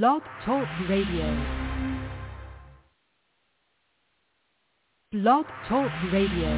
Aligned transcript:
Blog 0.00 0.22
Talk 0.46 0.66
Radio. 0.88 1.26
Blog 5.12 5.44
Talk 5.68 5.90
Radio. 6.10 6.48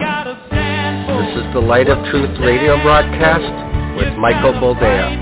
This 0.00 1.36
is 1.36 1.54
the 1.54 1.62
Light 1.64 1.88
of 1.88 2.04
Truth 2.10 2.40
radio 2.40 2.82
broadcast 2.82 3.96
with 3.96 4.18
Michael 4.18 4.54
Boldea. 4.54 5.14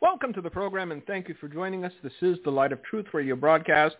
Welcome 0.00 0.32
to 0.32 0.40
the 0.40 0.50
program 0.50 0.90
and 0.90 1.06
thank 1.06 1.28
you 1.28 1.36
for 1.40 1.46
joining 1.46 1.84
us. 1.84 1.92
This 2.02 2.12
is 2.22 2.38
the 2.44 2.50
Light 2.50 2.72
of 2.72 2.82
Truth 2.82 3.06
radio 3.12 3.36
broadcast. 3.36 3.94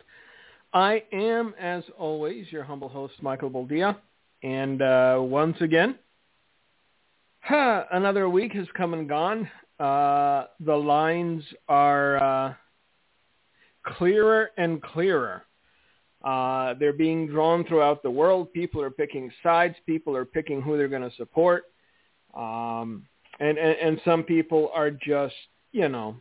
I 0.73 1.05
am, 1.12 1.55
as 1.61 1.84
always, 1.96 2.50
your 2.50 2.64
humble 2.64 2.89
host, 2.89 3.14
Michael 3.23 3.50
Boldea. 3.50 3.98
And 4.43 4.82
uh, 4.82 5.18
once 5.20 5.57
again, 5.61 5.96
huh, 7.40 7.85
another 7.93 8.29
week 8.29 8.53
has 8.53 8.67
come 8.76 8.95
and 8.95 9.08
gone. 9.08 9.50
Uh, 9.79 10.46
the 10.61 10.75
lines 10.75 11.43
are 11.68 12.17
uh, 12.22 12.54
clearer 13.85 14.50
and 14.57 14.82
clearer. 14.82 15.45
Uh, 16.22 16.75
they're 16.75 16.93
being 16.93 17.29
drawn 17.29 17.64
throughout 17.64 18.03
the 18.03 18.11
world. 18.11 18.53
People 18.53 18.82
are 18.82 18.90
picking 18.90 19.31
sides. 19.43 19.76
People 19.86 20.17
are 20.17 20.25
picking 20.25 20.61
who 20.61 20.76
they're 20.76 20.89
going 20.89 21.09
to 21.09 21.17
support. 21.17 21.64
Um, 22.34 23.07
and, 23.39 23.57
and, 23.57 23.76
and 23.81 24.00
some 24.04 24.25
people 24.25 24.70
are 24.75 24.90
just, 24.90 25.34
you 25.73 25.89
know, 25.89 26.17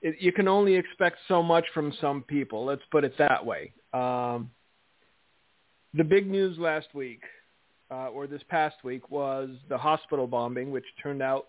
it, 0.00 0.16
you 0.20 0.32
can 0.32 0.48
only 0.48 0.74
expect 0.74 1.18
so 1.28 1.42
much 1.42 1.64
from 1.74 1.92
some 2.00 2.22
people. 2.22 2.64
Let's 2.64 2.82
put 2.90 3.04
it 3.04 3.14
that 3.18 3.44
way. 3.44 3.72
Um, 3.92 4.50
the 5.96 6.04
big 6.04 6.28
news 6.28 6.58
last 6.58 6.88
week, 6.94 7.22
uh, 7.90 8.08
or 8.08 8.26
this 8.26 8.42
past 8.48 8.76
week, 8.84 9.10
was 9.10 9.50
the 9.68 9.78
hospital 9.78 10.26
bombing, 10.26 10.70
which 10.70 10.84
turned 11.02 11.22
out 11.22 11.46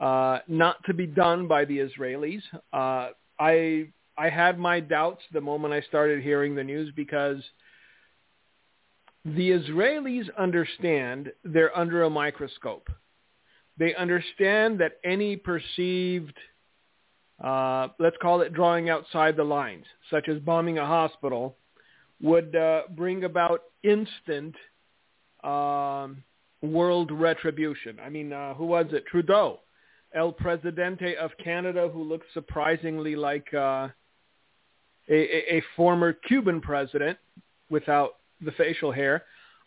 uh, 0.00 0.38
not 0.48 0.84
to 0.84 0.94
be 0.94 1.06
done 1.06 1.48
by 1.48 1.64
the 1.64 1.78
Israelis. 1.78 2.42
Uh, 2.72 3.10
I 3.38 3.88
I 4.16 4.28
had 4.28 4.58
my 4.58 4.80
doubts 4.80 5.22
the 5.32 5.40
moment 5.40 5.74
I 5.74 5.80
started 5.82 6.22
hearing 6.22 6.54
the 6.54 6.64
news 6.64 6.92
because 6.94 7.42
the 9.24 9.50
Israelis 9.50 10.28
understand 10.36 11.32
they're 11.44 11.76
under 11.76 12.02
a 12.02 12.10
microscope. 12.10 12.88
They 13.78 13.94
understand 13.94 14.80
that 14.80 14.98
any 15.02 15.36
perceived, 15.36 16.36
uh, 17.42 17.88
let's 17.98 18.16
call 18.20 18.42
it 18.42 18.52
drawing 18.52 18.88
outside 18.88 19.36
the 19.36 19.44
lines, 19.44 19.86
such 20.10 20.28
as 20.28 20.38
bombing 20.40 20.78
a 20.78 20.86
hospital, 20.86 21.56
would 22.24 22.56
uh, 22.56 22.82
bring 22.96 23.24
about 23.24 23.64
instant 23.82 24.54
um, 25.44 26.24
world 26.62 27.10
retribution. 27.12 27.98
I 28.02 28.08
mean, 28.08 28.32
uh, 28.32 28.54
who 28.54 28.64
was 28.64 28.86
it? 28.92 29.04
Trudeau, 29.06 29.60
El 30.14 30.32
Presidente 30.32 31.16
of 31.16 31.32
Canada, 31.42 31.90
who 31.92 32.02
looks 32.02 32.26
surprisingly 32.32 33.14
like 33.14 33.52
uh, 33.52 33.88
a, 35.08 35.56
a 35.56 35.62
former 35.76 36.14
Cuban 36.14 36.62
president 36.62 37.18
without 37.68 38.16
the 38.40 38.52
facial 38.52 38.90
hair. 38.90 39.24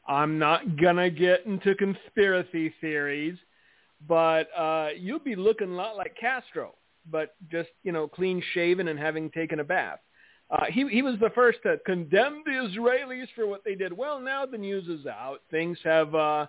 I'm 0.08 0.40
not 0.40 0.78
gonna 0.78 1.12
get 1.12 1.46
into 1.46 1.76
conspiracy 1.76 2.74
theories, 2.82 3.38
but 4.08 4.48
uh, 4.58 4.90
you'll 4.98 5.20
be 5.20 5.36
looking 5.36 5.74
a 5.74 5.76
lot 5.76 5.96
like 5.96 6.16
Castro, 6.20 6.74
but 7.12 7.36
just 7.52 7.70
you 7.84 7.92
know 7.92 8.08
clean 8.08 8.42
shaven 8.56 8.88
and 8.88 8.98
having 8.98 9.30
taken 9.30 9.60
a 9.60 9.64
bath. 9.64 10.00
Uh, 10.50 10.66
he 10.70 10.88
he 10.88 11.02
was 11.02 11.16
the 11.20 11.30
first 11.36 11.60
to 11.64 11.78
condemn 11.86 12.42
the 12.46 12.52
Israelis 12.52 13.28
for 13.36 13.48
what 13.48 13.64
they 13.66 13.76
did. 13.76 13.92
Well, 13.92 14.20
now 14.20 14.46
the 14.46 14.58
news 14.58 14.88
is 14.88 15.06
out. 15.06 15.42
Things 15.52 15.78
have, 15.84 16.16
uh, 16.16 16.48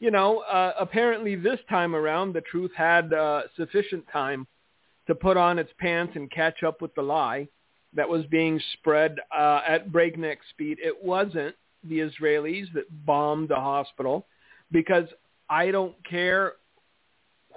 you 0.00 0.10
know, 0.10 0.40
uh, 0.40 0.72
apparently 0.78 1.36
this 1.36 1.60
time 1.70 1.94
around, 1.94 2.32
the 2.32 2.40
truth 2.40 2.72
had 2.76 3.12
uh, 3.12 3.42
sufficient 3.56 4.04
time 4.12 4.46
to 5.06 5.14
put 5.14 5.36
on 5.36 5.58
its 5.58 5.70
pants 5.78 6.14
and 6.16 6.30
catch 6.30 6.62
up 6.64 6.82
with 6.82 6.94
the 6.94 7.02
lie 7.02 7.48
that 7.94 8.08
was 8.08 8.24
being 8.26 8.60
spread 8.74 9.16
uh, 9.36 9.60
at 9.66 9.92
breakneck 9.92 10.38
speed. 10.50 10.78
It 10.80 11.02
wasn't 11.02 11.54
the 11.84 12.00
Israelis 12.00 12.72
that 12.74 12.84
bombed 13.06 13.48
the 13.48 13.56
hospital 13.56 14.26
because 14.72 15.06
I 15.48 15.70
don't 15.70 15.94
care 16.04 16.54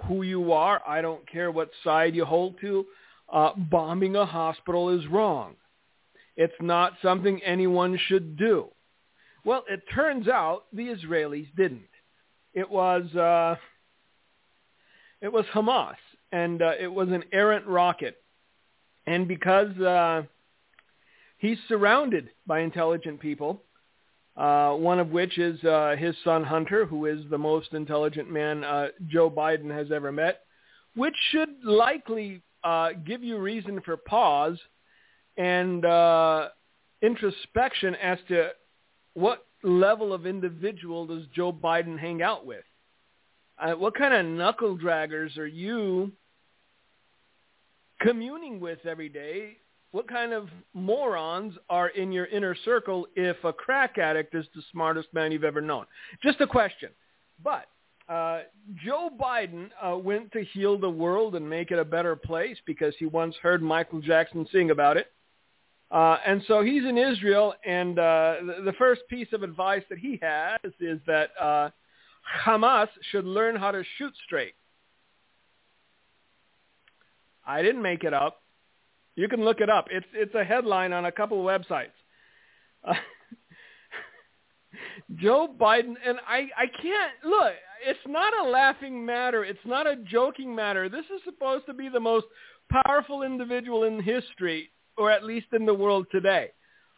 who 0.06 0.22
you 0.22 0.52
are. 0.52 0.80
I 0.86 1.02
don't 1.02 1.28
care 1.30 1.50
what 1.50 1.70
side 1.84 2.14
you 2.14 2.24
hold 2.24 2.54
to. 2.60 2.86
Uh, 3.30 3.52
bombing 3.56 4.16
a 4.16 4.24
hospital 4.24 4.88
is 4.88 5.06
wrong. 5.08 5.54
It's 6.36 6.54
not 6.60 6.94
something 7.02 7.40
anyone 7.42 7.98
should 8.06 8.36
do. 8.36 8.68
Well, 9.44 9.64
it 9.68 9.82
turns 9.94 10.28
out 10.28 10.64
the 10.72 10.88
Israelis 10.88 11.48
didn't. 11.56 11.82
It 12.54 12.70
was 12.70 13.04
uh, 13.14 13.56
it 15.20 15.32
was 15.32 15.44
Hamas, 15.54 15.96
and 16.30 16.62
uh, 16.62 16.72
it 16.80 16.92
was 16.92 17.08
an 17.08 17.24
errant 17.32 17.66
rocket. 17.66 18.16
And 19.06 19.26
because 19.26 19.76
uh, 19.78 20.22
he's 21.38 21.58
surrounded 21.68 22.30
by 22.46 22.60
intelligent 22.60 23.20
people, 23.20 23.62
uh, 24.36 24.72
one 24.72 24.98
of 24.98 25.10
which 25.10 25.38
is 25.38 25.62
uh, 25.64 25.96
his 25.98 26.14
son 26.24 26.44
Hunter, 26.44 26.86
who 26.86 27.06
is 27.06 27.20
the 27.30 27.38
most 27.38 27.72
intelligent 27.72 28.30
man 28.30 28.64
uh, 28.64 28.88
Joe 29.08 29.30
Biden 29.30 29.70
has 29.70 29.90
ever 29.92 30.12
met, 30.12 30.40
which 30.94 31.14
should 31.30 31.50
likely 31.64 32.42
uh, 32.64 32.90
give 33.04 33.22
you 33.22 33.38
reason 33.38 33.80
for 33.84 33.96
pause 33.96 34.58
and 35.42 35.84
uh, 35.84 36.48
introspection 37.02 37.96
as 37.96 38.18
to 38.28 38.50
what 39.14 39.44
level 39.64 40.12
of 40.12 40.24
individual 40.24 41.04
does 41.04 41.24
Joe 41.34 41.52
Biden 41.52 41.98
hang 41.98 42.22
out 42.22 42.46
with? 42.46 42.62
Uh, 43.58 43.72
what 43.72 43.96
kind 43.96 44.14
of 44.14 44.24
knuckle 44.24 44.78
draggers 44.78 45.36
are 45.38 45.46
you 45.46 46.12
communing 48.00 48.60
with 48.60 48.86
every 48.86 49.08
day? 49.08 49.56
What 49.90 50.08
kind 50.08 50.32
of 50.32 50.48
morons 50.74 51.54
are 51.68 51.88
in 51.88 52.12
your 52.12 52.26
inner 52.26 52.54
circle 52.64 53.08
if 53.16 53.36
a 53.42 53.52
crack 53.52 53.98
addict 53.98 54.36
is 54.36 54.46
the 54.54 54.62
smartest 54.70 55.08
man 55.12 55.32
you've 55.32 55.42
ever 55.42 55.60
known? 55.60 55.86
Just 56.22 56.40
a 56.40 56.46
question. 56.46 56.90
But 57.42 57.66
uh, 58.08 58.42
Joe 58.84 59.10
Biden 59.20 59.70
uh, 59.82 59.98
went 59.98 60.30
to 60.32 60.44
heal 60.52 60.78
the 60.78 60.88
world 60.88 61.34
and 61.34 61.50
make 61.50 61.72
it 61.72 61.80
a 61.80 61.84
better 61.84 62.14
place 62.14 62.58
because 62.64 62.94
he 63.00 63.06
once 63.06 63.34
heard 63.42 63.60
Michael 63.60 64.00
Jackson 64.00 64.46
sing 64.52 64.70
about 64.70 64.96
it. 64.96 65.08
Uh, 65.92 66.16
and 66.26 66.42
so 66.48 66.62
he's 66.62 66.84
in 66.84 66.96
Israel, 66.96 67.54
and 67.66 67.98
uh, 67.98 68.36
the, 68.40 68.62
the 68.64 68.72
first 68.78 69.02
piece 69.10 69.28
of 69.34 69.42
advice 69.42 69.82
that 69.90 69.98
he 69.98 70.18
has 70.22 70.58
is 70.80 70.98
that 71.06 71.28
uh, 71.38 71.68
Hamas 72.46 72.88
should 73.10 73.26
learn 73.26 73.56
how 73.56 73.70
to 73.70 73.84
shoot 73.98 74.14
straight. 74.24 74.54
I 77.46 77.60
didn't 77.60 77.82
make 77.82 78.04
it 78.04 78.14
up. 78.14 78.40
You 79.16 79.28
can 79.28 79.44
look 79.44 79.60
it 79.60 79.68
up. 79.68 79.88
It's 79.90 80.06
it's 80.14 80.34
a 80.34 80.44
headline 80.44 80.94
on 80.94 81.04
a 81.04 81.12
couple 81.12 81.38
of 81.38 81.44
websites. 81.44 81.88
Joe 85.16 85.54
Biden 85.60 85.94
and 86.06 86.18
I 86.26 86.48
I 86.56 86.66
can't 86.80 87.12
look. 87.22 87.52
It's 87.84 87.98
not 88.06 88.32
a 88.46 88.48
laughing 88.48 89.04
matter. 89.04 89.44
It's 89.44 89.58
not 89.66 89.86
a 89.86 89.96
joking 89.96 90.54
matter. 90.54 90.88
This 90.88 91.04
is 91.14 91.20
supposed 91.26 91.66
to 91.66 91.74
be 91.74 91.90
the 91.90 92.00
most 92.00 92.26
powerful 92.70 93.22
individual 93.22 93.84
in 93.84 94.00
history 94.02 94.70
or 94.96 95.10
at 95.10 95.24
least 95.24 95.46
in 95.52 95.66
the 95.66 95.74
world 95.74 96.06
today. 96.10 96.50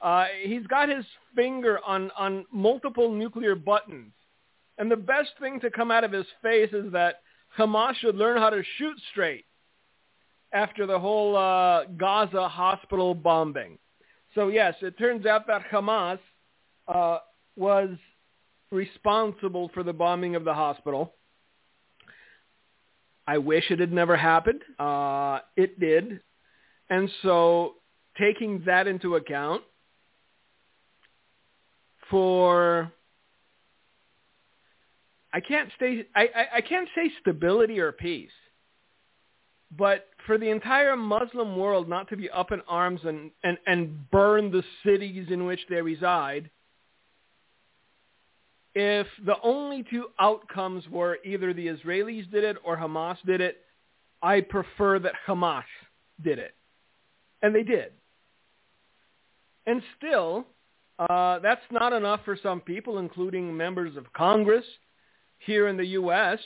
Uh, 0.02 0.26
he's 0.42 0.66
got 0.66 0.88
his 0.88 1.04
finger 1.34 1.78
on, 1.86 2.10
on 2.18 2.44
multiple 2.52 3.10
nuclear 3.10 3.54
buttons. 3.54 4.12
And 4.78 4.90
the 4.90 4.96
best 4.96 5.30
thing 5.40 5.60
to 5.60 5.70
come 5.70 5.90
out 5.90 6.04
of 6.04 6.12
his 6.12 6.26
face 6.42 6.70
is 6.72 6.92
that 6.92 7.22
Hamas 7.56 7.94
should 7.96 8.16
learn 8.16 8.38
how 8.38 8.50
to 8.50 8.62
shoot 8.76 8.96
straight 9.12 9.46
after 10.52 10.86
the 10.86 10.98
whole 10.98 11.36
uh, 11.36 11.84
Gaza 11.96 12.48
hospital 12.48 13.14
bombing. 13.14 13.78
So 14.34 14.48
yes, 14.48 14.74
it 14.82 14.98
turns 14.98 15.26
out 15.26 15.46
that 15.46 15.62
Hamas 15.70 16.18
uh, 16.88 17.18
was 17.56 17.90
responsible 18.70 19.70
for 19.72 19.82
the 19.82 19.92
bombing 19.92 20.34
of 20.34 20.44
the 20.44 20.54
hospital. 20.54 21.14
I 23.26 23.38
wish 23.38 23.70
it 23.70 23.78
had 23.78 23.92
never 23.92 24.16
happened. 24.16 24.62
Uh, 24.78 25.38
it 25.56 25.80
did. 25.80 26.20
And 26.90 27.08
so 27.22 27.74
taking 28.18 28.62
that 28.66 28.86
into 28.86 29.16
account 29.16 29.62
for 32.10 32.92
I 35.32 35.40
can't 35.40 35.70
stay 35.76 36.06
I, 36.14 36.22
I, 36.22 36.46
I 36.56 36.60
can't 36.60 36.88
say 36.94 37.10
stability 37.20 37.80
or 37.80 37.92
peace. 37.92 38.30
But 39.76 40.06
for 40.26 40.38
the 40.38 40.50
entire 40.50 40.96
Muslim 40.96 41.56
world 41.56 41.88
not 41.88 42.08
to 42.10 42.16
be 42.16 42.30
up 42.30 42.52
in 42.52 42.60
arms 42.68 43.00
and, 43.04 43.30
and, 43.42 43.58
and 43.66 44.10
burn 44.10 44.50
the 44.52 44.62
cities 44.84 45.26
in 45.30 45.44
which 45.44 45.60
they 45.68 45.82
reside, 45.82 46.48
if 48.74 49.06
the 49.24 49.36
only 49.42 49.84
two 49.90 50.06
outcomes 50.18 50.88
were 50.88 51.18
either 51.24 51.52
the 51.52 51.68
Israelis 51.68 52.30
did 52.30 52.44
it 52.44 52.56
or 52.64 52.76
Hamas 52.76 53.16
did 53.24 53.40
it, 53.40 53.58
I 54.22 54.40
prefer 54.40 54.98
that 55.00 55.14
Hamas 55.26 55.64
did 56.22 56.38
it. 56.38 56.54
And 57.42 57.54
they 57.54 57.62
did. 57.62 57.92
And 59.66 59.82
still, 59.96 60.46
Uh, 60.96 61.40
that's 61.40 61.64
not 61.72 61.92
enough 61.92 62.20
for 62.24 62.36
some 62.40 62.60
people, 62.60 62.98
including 62.98 63.56
members 63.56 63.96
of 63.96 64.12
Congress 64.12 64.64
here 65.38 65.66
in 65.66 65.76
the 65.76 65.86
U.S., 66.00 66.38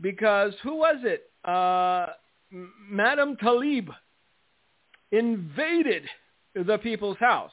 because 0.00 0.52
who 0.62 0.76
was 0.76 0.96
it? 1.04 1.30
Uh, 1.42 2.08
Madam 2.50 3.36
Tlaib 3.36 3.88
invaded 5.10 6.02
the 6.54 6.76
people's 6.78 7.16
house. 7.18 7.52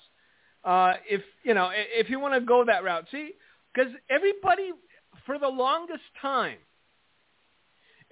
Uh, 0.65 0.93
if 1.09 1.21
you 1.43 1.53
know, 1.53 1.69
if 1.73 2.09
you 2.09 2.19
want 2.19 2.33
to 2.33 2.41
go 2.41 2.65
that 2.65 2.83
route, 2.83 3.07
see, 3.09 3.31
because 3.73 3.91
everybody 4.09 4.71
for 5.25 5.39
the 5.39 5.47
longest 5.47 6.03
time, 6.21 6.57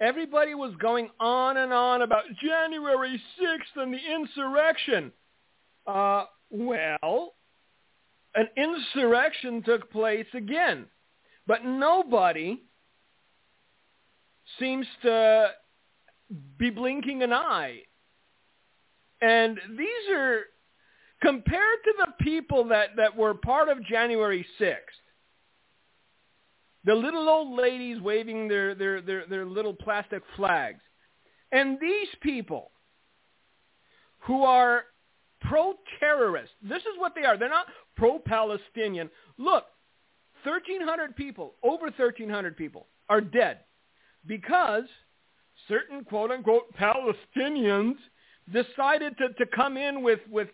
everybody 0.00 0.54
was 0.54 0.74
going 0.76 1.10
on 1.20 1.58
and 1.58 1.72
on 1.72 2.00
about 2.00 2.24
January 2.42 3.20
6th 3.38 3.82
and 3.82 3.92
the 3.92 3.98
insurrection. 3.98 5.12
Uh, 5.88 6.26
well, 6.50 7.34
an 8.34 8.46
insurrection 8.56 9.62
took 9.62 9.90
place 9.90 10.26
again, 10.34 10.84
but 11.46 11.64
nobody 11.64 12.62
seems 14.58 14.86
to 15.02 15.48
be 16.58 16.68
blinking 16.68 17.22
an 17.22 17.32
eye. 17.32 17.80
And 19.22 19.58
these 19.76 20.14
are 20.14 20.42
compared 21.22 21.78
to 21.84 21.92
the 21.98 22.24
people 22.24 22.64
that, 22.68 22.90
that 22.96 23.16
were 23.16 23.34
part 23.34 23.70
of 23.70 23.84
January 23.84 24.46
6th. 24.60 24.74
The 26.84 26.94
little 26.94 27.28
old 27.28 27.58
ladies 27.58 28.00
waving 28.00 28.46
their, 28.46 28.74
their, 28.74 29.00
their, 29.00 29.26
their 29.26 29.46
little 29.46 29.74
plastic 29.74 30.22
flags. 30.36 30.80
And 31.50 31.78
these 31.80 32.08
people 32.20 32.70
who 34.20 34.42
are 34.42 34.84
pro-terrorist, 35.40 36.52
this 36.62 36.82
is 36.82 36.98
what 36.98 37.14
they 37.14 37.24
are. 37.24 37.36
They're 37.36 37.48
not 37.48 37.66
pro-Palestinian. 37.96 39.10
Look, 39.36 39.64
1,300 40.44 41.16
people, 41.16 41.54
over 41.62 41.86
1,300 41.86 42.56
people 42.56 42.86
are 43.08 43.20
dead 43.20 43.60
because 44.26 44.84
certain 45.68 46.04
quote-unquote 46.04 46.74
Palestinians 46.76 47.96
decided 48.52 49.16
to, 49.18 49.28
to 49.34 49.46
come 49.46 49.76
in 49.76 50.02
with, 50.02 50.20
with 50.30 50.48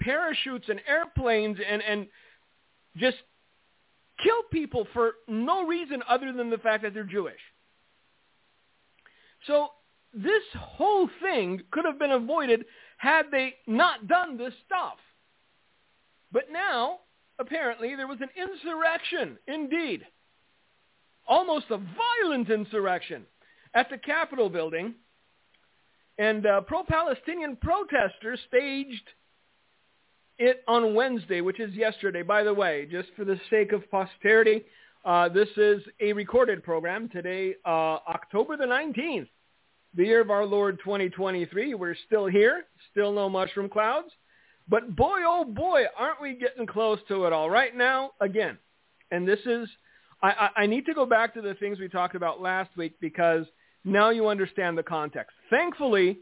parachutes 0.00 0.68
and 0.68 0.80
airplanes 0.88 1.58
and, 1.68 1.82
and 1.82 2.06
just 2.96 3.16
kill 4.22 4.42
people 4.52 4.86
for 4.92 5.12
no 5.28 5.66
reason 5.66 6.02
other 6.08 6.32
than 6.32 6.50
the 6.50 6.58
fact 6.58 6.82
that 6.82 6.94
they're 6.94 7.04
Jewish. 7.04 7.40
So 9.46 9.68
this 10.14 10.42
whole 10.58 11.08
thing 11.20 11.62
could 11.70 11.84
have 11.84 11.98
been 11.98 12.12
avoided 12.12 12.64
had 12.98 13.26
they 13.30 13.54
not 13.66 14.06
done 14.06 14.36
this 14.36 14.54
stuff. 14.66 14.96
But 16.32 16.44
now, 16.52 17.00
apparently, 17.38 17.94
there 17.96 18.06
was 18.06 18.20
an 18.20 18.28
insurrection, 18.36 19.38
indeed. 19.46 20.06
Almost 21.26 21.66
a 21.70 21.78
violent 21.78 22.50
insurrection 22.50 23.24
at 23.74 23.90
the 23.90 23.98
Capitol 23.98 24.48
building. 24.48 24.94
And 26.18 26.46
uh, 26.46 26.60
pro-Palestinian 26.62 27.56
protesters 27.56 28.38
staged 28.48 29.08
it 30.38 30.62
on 30.68 30.94
Wednesday, 30.94 31.40
which 31.40 31.60
is 31.60 31.74
yesterday. 31.74 32.22
By 32.22 32.42
the 32.42 32.54
way, 32.54 32.86
just 32.90 33.08
for 33.16 33.24
the 33.24 33.40
sake 33.50 33.72
of 33.72 33.88
posterity, 33.90 34.64
uh, 35.04 35.28
this 35.28 35.48
is 35.56 35.82
a 36.00 36.12
recorded 36.12 36.62
program 36.62 37.08
today, 37.08 37.54
uh, 37.64 37.98
October 38.08 38.56
the 38.56 38.64
19th, 38.64 39.28
the 39.96 40.04
year 40.04 40.20
of 40.20 40.30
our 40.30 40.44
Lord 40.44 40.78
2023. 40.82 41.74
We're 41.74 41.96
still 42.06 42.26
here, 42.26 42.64
still 42.90 43.12
no 43.12 43.28
mushroom 43.28 43.68
clouds. 43.68 44.08
But 44.68 44.96
boy, 44.96 45.20
oh 45.26 45.44
boy, 45.44 45.84
aren't 45.96 46.20
we 46.20 46.34
getting 46.34 46.66
close 46.66 46.98
to 47.08 47.26
it 47.26 47.32
all 47.32 47.50
right 47.50 47.76
now 47.76 48.12
again. 48.20 48.58
And 49.10 49.28
this 49.28 49.40
is, 49.46 49.68
I, 50.22 50.30
I, 50.56 50.62
I 50.62 50.66
need 50.66 50.86
to 50.86 50.94
go 50.94 51.06
back 51.06 51.34
to 51.34 51.42
the 51.42 51.54
things 51.54 51.78
we 51.78 51.88
talked 51.88 52.14
about 52.14 52.40
last 52.40 52.76
week 52.76 52.94
because 53.00 53.44
now 53.84 54.10
you 54.10 54.28
understand 54.28 54.78
the 54.78 54.82
context. 54.82 55.36
Thankfully, 55.50 56.18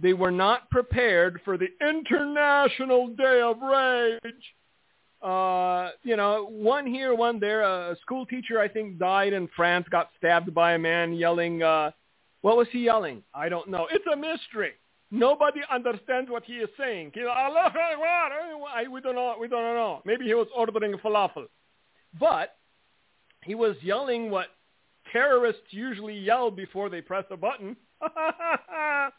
they 0.00 0.12
were 0.12 0.30
not 0.30 0.68
prepared 0.70 1.40
for 1.44 1.56
the 1.56 1.68
International 1.80 3.08
Day 3.08 3.40
of 3.40 3.56
Rage. 3.62 4.20
Uh, 5.22 5.90
you 6.02 6.16
know, 6.16 6.46
one 6.50 6.86
here, 6.86 7.14
one 7.14 7.40
there. 7.40 7.62
A 7.62 7.96
school 8.02 8.26
teacher, 8.26 8.60
I 8.60 8.68
think, 8.68 8.98
died 8.98 9.32
in 9.32 9.48
France, 9.56 9.86
got 9.90 10.10
stabbed 10.18 10.54
by 10.54 10.74
a 10.74 10.78
man 10.78 11.14
yelling, 11.14 11.62
uh, 11.62 11.92
what 12.46 12.56
was 12.56 12.68
he 12.70 12.84
yelling? 12.84 13.24
I 13.34 13.48
don't 13.48 13.68
know. 13.68 13.88
It's 13.90 14.04
a 14.06 14.14
mystery. 14.14 14.74
Nobody 15.10 15.62
understands 15.68 16.30
what 16.30 16.44
he 16.44 16.52
is 16.52 16.68
saying. 16.78 17.10
He, 17.12 17.22
we 17.22 17.26
don't 19.00 19.16
know. 19.16 19.34
We 19.40 19.48
don't 19.48 19.74
know. 19.74 20.00
Maybe 20.04 20.26
he 20.26 20.34
was 20.34 20.46
ordering 20.54 20.94
falafel. 21.04 21.46
But 22.20 22.54
he 23.42 23.56
was 23.56 23.74
yelling 23.82 24.30
what 24.30 24.46
terrorists 25.12 25.64
usually 25.70 26.16
yell 26.16 26.52
before 26.52 26.88
they 26.88 27.00
press 27.00 27.24
a 27.32 27.36
button. 27.36 27.76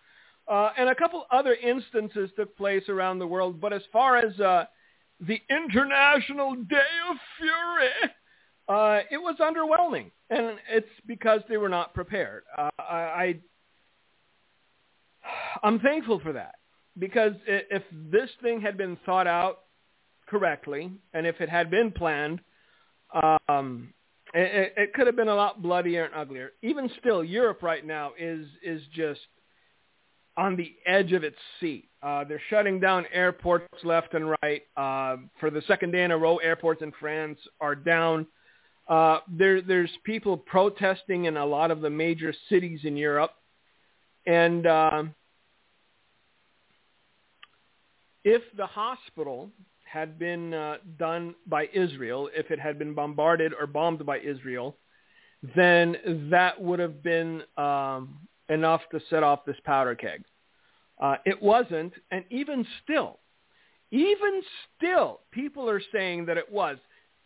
Uh, 0.49 0.71
and 0.77 0.87
a 0.87 0.95
couple 0.95 1.25
other 1.29 1.55
instances 1.55 2.29
took 2.37 2.55
place 2.55 2.87
around 2.87 3.19
the 3.19 3.27
world. 3.27 3.59
But 3.59 3.73
as 3.73 3.81
far 3.91 4.15
as 4.15 4.39
uh, 4.39 4.63
the 5.19 5.41
International 5.49 6.55
Day 6.55 6.77
of 7.11 7.17
Fury, 7.37 7.89
uh, 8.67 8.99
it 9.09 9.17
was 9.17 9.35
underwhelming, 9.39 10.11
and 10.29 10.57
it's 10.69 10.87
because 11.05 11.41
they 11.49 11.57
were 11.57 11.69
not 11.69 11.93
prepared. 11.93 12.43
Uh, 12.57 12.69
I, 12.79 12.83
I 12.83 13.35
I'm 15.63 15.79
thankful 15.79 16.19
for 16.19 16.33
that 16.33 16.55
because 16.97 17.33
if 17.45 17.83
this 17.91 18.29
thing 18.41 18.61
had 18.61 18.77
been 18.77 18.97
thought 19.05 19.27
out 19.27 19.59
correctly, 20.27 20.91
and 21.13 21.25
if 21.25 21.39
it 21.41 21.49
had 21.49 21.69
been 21.69 21.91
planned, 21.91 22.41
um, 23.47 23.93
it, 24.33 24.73
it 24.75 24.93
could 24.93 25.07
have 25.07 25.15
been 25.15 25.27
a 25.27 25.35
lot 25.35 25.61
bloodier 25.61 26.05
and 26.05 26.13
uglier. 26.13 26.51
Even 26.61 26.89
still, 26.99 27.23
Europe 27.23 27.63
right 27.63 27.85
now 27.85 28.11
is 28.19 28.45
is 28.63 28.81
just 28.93 29.21
on 30.35 30.55
the 30.55 30.75
edge 30.85 31.13
of 31.13 31.23
its 31.23 31.37
seat. 31.59 31.89
Uh, 32.03 32.23
they're 32.23 32.41
shutting 32.49 32.79
down 32.79 33.05
airports 33.11 33.67
left 33.83 34.13
and 34.13 34.35
right. 34.43 34.63
Uh, 34.75 35.17
for 35.39 35.49
the 35.49 35.61
second 35.67 35.91
day 35.91 36.03
in 36.03 36.11
a 36.11 36.17
row, 36.17 36.37
airports 36.37 36.81
in 36.81 36.91
France 36.99 37.39
are 37.59 37.75
down. 37.75 38.27
Uh, 38.87 39.19
there, 39.27 39.61
there's 39.61 39.91
people 40.03 40.37
protesting 40.37 41.25
in 41.25 41.37
a 41.37 41.45
lot 41.45 41.71
of 41.71 41.81
the 41.81 41.89
major 41.89 42.33
cities 42.49 42.81
in 42.83 42.95
Europe. 42.95 43.31
And 44.25 44.65
uh, 44.65 45.03
if 48.23 48.41
the 48.55 48.65
hospital 48.65 49.49
had 49.83 50.19
been 50.19 50.53
uh, 50.53 50.77
done 50.97 51.35
by 51.47 51.69
Israel, 51.73 52.29
if 52.33 52.51
it 52.51 52.59
had 52.59 52.77
been 52.77 52.93
bombarded 52.93 53.53
or 53.57 53.67
bombed 53.67 54.05
by 54.05 54.19
Israel, 54.19 54.77
then 55.55 55.95
that 56.29 56.61
would 56.61 56.79
have 56.79 57.03
been 57.03 57.41
um, 57.57 58.17
enough 58.49 58.81
to 58.91 58.99
set 59.09 59.23
off 59.23 59.45
this 59.45 59.57
powder 59.63 59.95
keg. 59.95 60.23
Uh, 60.99 61.15
it 61.25 61.41
wasn't, 61.41 61.93
and 62.11 62.23
even 62.29 62.65
still, 62.83 63.19
even 63.91 64.41
still, 64.75 65.21
people 65.31 65.69
are 65.69 65.81
saying 65.93 66.25
that 66.25 66.37
it 66.37 66.51
was. 66.51 66.77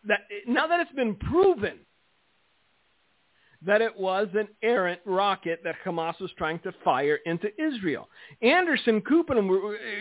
That 0.07 0.21
now 0.47 0.67
that 0.67 0.79
it's 0.79 0.91
been 0.93 1.15
proven 1.15 1.79
that 3.63 3.81
it 3.81 3.95
was 3.97 4.27
an 4.33 4.47
errant 4.63 4.99
rocket 5.05 5.61
that 5.63 5.75
Hamas 5.85 6.19
was 6.19 6.31
trying 6.37 6.59
to 6.59 6.73
fire 6.83 7.19
into 7.25 7.47
Israel. 7.61 8.09
Anderson 8.41 9.01
Cooper, 9.01 9.35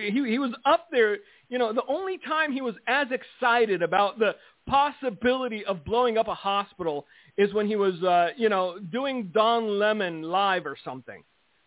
he, 0.02 0.12
he 0.12 0.38
was 0.38 0.52
up 0.64 0.86
there. 0.90 1.18
You 1.48 1.58
know, 1.58 1.72
the 1.72 1.84
only 1.86 2.18
time 2.18 2.52
he 2.52 2.62
was 2.62 2.74
as 2.86 3.08
excited 3.10 3.82
about 3.82 4.18
the 4.18 4.34
possibility 4.66 5.64
of 5.66 5.84
blowing 5.84 6.16
up 6.16 6.28
a 6.28 6.34
hospital 6.34 7.06
is 7.36 7.52
when 7.52 7.66
he 7.66 7.76
was, 7.76 8.02
uh, 8.02 8.28
you 8.36 8.48
know, 8.48 8.78
doing 8.78 9.30
Don 9.34 9.78
Lemon 9.78 10.22
live 10.22 10.64
or 10.64 10.76
something. 10.82 11.22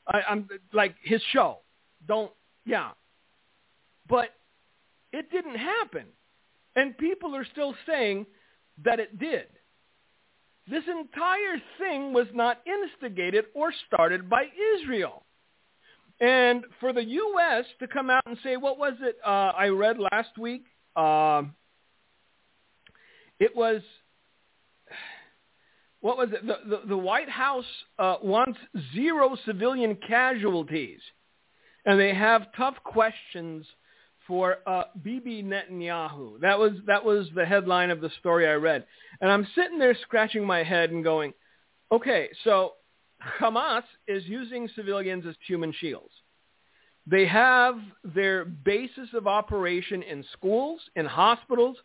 I, 0.08 0.22
I'm 0.28 0.48
like 0.74 0.96
his 1.04 1.22
show. 1.32 1.60
Don't, 2.08 2.32
yeah. 2.66 2.92
But 4.10 4.30
it 5.12 5.30
didn't 5.32 5.58
happen. 5.58 6.06
And 6.76 6.98
people 6.98 7.36
are 7.36 7.46
still 7.52 7.76
saying 7.88 8.26
that 8.84 9.00
it 9.00 9.20
did. 9.20 9.48
This 10.68 10.84
entire 10.88 11.62
thing 11.78 12.14
was 12.14 12.28
not 12.34 12.62
instigated 12.66 13.46
or 13.54 13.74
started 13.88 14.30
by 14.30 14.46
Israel. 14.76 15.24
And 16.20 16.64
for 16.80 16.94
the 16.94 17.04
U.S. 17.04 17.66
to 17.80 17.88
come 17.88 18.10
out 18.10 18.24
and 18.26 18.38
say, 18.44 18.56
what 18.56 18.78
was 18.78 18.94
it 19.02 19.18
uh, 19.26 19.52
I 19.58 19.68
read 19.68 19.98
last 20.00 20.38
week? 20.38 20.66
Uh, 20.96 21.44
it 23.40 23.56
was 23.56 23.82
what 26.00 26.18
was 26.18 26.30
it? 26.34 26.46
The, 26.46 26.58
the, 26.70 26.88
the 26.90 26.98
White 26.98 27.30
House 27.30 27.66
uh, 27.98 28.18
wants 28.22 28.60
zero 28.94 29.38
civilian 29.46 29.98
casualties, 30.06 31.00
and 31.86 31.98
they 31.98 32.14
have 32.14 32.48
tough 32.58 32.76
questions 32.84 33.66
for 34.28 34.58
uh, 34.66 34.84
Bibi 35.02 35.44
Netanyahu. 35.44 36.40
That 36.42 36.58
was 36.58 36.74
that 36.88 37.04
was 37.04 37.28
the 37.36 37.46
headline 37.46 37.90
of 37.90 38.02
the 38.02 38.12
story 38.20 38.48
I 38.48 38.54
read, 38.54 38.86
and 39.22 39.32
I'm 39.32 39.48
sitting 39.56 39.80
there 39.80 39.96
scratching 40.02 40.46
my 40.46 40.64
head 40.64 40.92
and 40.92 41.04
going, 41.04 41.34
okay, 41.92 42.30
so 42.44 42.74
Hamas 43.40 43.84
is 44.08 44.24
using 44.26 44.70
civilians 44.76 45.26
as 45.26 45.36
human 45.48 45.74
shields. 45.80 46.14
They 47.06 47.26
have 47.28 47.76
their 48.04 48.46
basis 48.46 49.10
of 49.14 49.28
operation 49.28 50.04
in 50.04 50.24
schools, 50.32 50.80
in 50.96 51.06
hospitals, 51.06 51.76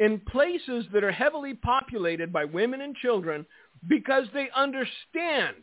in 0.00 0.20
places 0.20 0.86
that 0.92 1.04
are 1.04 1.12
heavily 1.12 1.54
populated 1.54 2.32
by 2.32 2.44
women 2.44 2.80
and 2.80 2.96
children 2.96 3.46
because 3.88 4.24
they 4.34 4.48
understand 4.54 5.62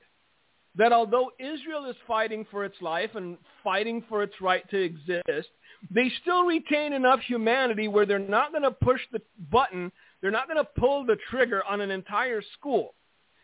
that 0.75 0.93
although 0.93 1.31
Israel 1.39 1.85
is 1.89 1.95
fighting 2.07 2.45
for 2.50 2.63
its 2.63 2.81
life 2.81 3.11
and 3.15 3.38
fighting 3.63 4.03
for 4.07 4.23
its 4.23 4.35
right 4.39 4.67
to 4.69 4.81
exist, 4.81 5.50
they 5.89 6.11
still 6.21 6.43
retain 6.43 6.93
enough 6.93 7.19
humanity 7.21 7.88
where 7.88 8.05
they're 8.05 8.19
not 8.19 8.51
going 8.51 8.63
to 8.63 8.71
push 8.71 9.01
the 9.11 9.21
button, 9.51 9.91
they're 10.21 10.31
not 10.31 10.47
going 10.47 10.63
to 10.63 10.69
pull 10.79 11.05
the 11.05 11.17
trigger 11.29 11.63
on 11.67 11.81
an 11.81 11.89
entire 11.89 12.41
school, 12.57 12.93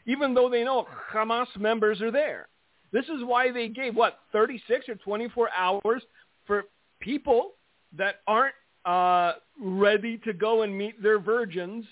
even 0.06 0.34
though 0.34 0.50
they 0.50 0.64
know 0.64 0.88
Hamas 1.12 1.48
members 1.58 2.02
are 2.02 2.12
there. 2.12 2.48
This 2.92 3.06
is 3.06 3.24
why 3.24 3.52
they 3.52 3.68
gave, 3.68 3.96
what, 3.96 4.20
36 4.32 4.88
or 4.88 4.96
24 4.96 5.50
hours 5.56 6.04
for 6.46 6.66
people 7.00 7.54
that 7.98 8.22
aren't 8.28 8.56
uh, 8.86 9.34
ready 9.60 10.18
to 10.20 10.34
go 10.34 10.62
and 10.62 10.78
meet 10.78 11.02
their 11.02 11.20
virgins 11.20 11.86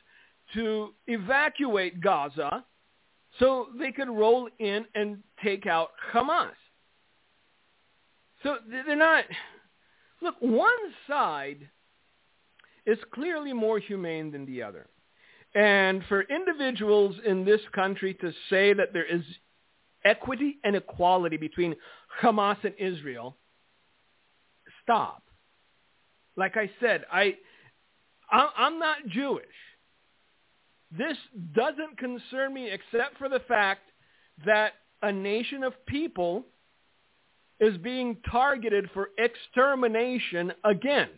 to 0.53 0.93
evacuate 1.07 1.99
Gaza 2.01 2.63
so 3.39 3.67
they 3.77 3.91
could 3.91 4.07
roll 4.07 4.47
in 4.59 4.85
and 4.95 5.17
take 5.43 5.65
out 5.65 5.89
Hamas. 6.13 6.51
So 8.43 8.57
they're 8.69 8.95
not, 8.95 9.25
look, 10.25 10.35
one 10.39 10.69
side 11.07 11.69
is 12.85 12.97
clearly 13.13 13.53
more 13.53 13.79
humane 13.79 14.31
than 14.31 14.45
the 14.45 14.61
other. 14.61 14.87
And 15.55 16.03
for 16.09 16.23
individuals 16.23 17.15
in 17.25 17.45
this 17.45 17.61
country 17.73 18.13
to 18.15 18.31
say 18.49 18.73
that 18.73 18.91
there 18.91 19.05
is 19.05 19.21
equity 20.03 20.57
and 20.63 20.75
equality 20.75 21.37
between 21.37 21.75
Hamas 22.21 22.57
and 22.63 22.73
Israel, 22.77 23.37
stop. 24.83 25.23
Like 26.35 26.57
I 26.57 26.69
said, 26.81 27.05
I, 27.11 27.35
I'm 28.29 28.77
not 28.77 28.97
Jewish. 29.07 29.45
This 30.95 31.17
doesn't 31.55 31.97
concern 31.97 32.53
me 32.53 32.69
except 32.69 33.17
for 33.17 33.29
the 33.29 33.39
fact 33.47 33.81
that 34.45 34.73
a 35.01 35.11
nation 35.11 35.63
of 35.63 35.73
people 35.85 36.45
is 37.59 37.77
being 37.77 38.17
targeted 38.29 38.89
for 38.93 39.09
extermination 39.17 40.51
again. 40.63 41.09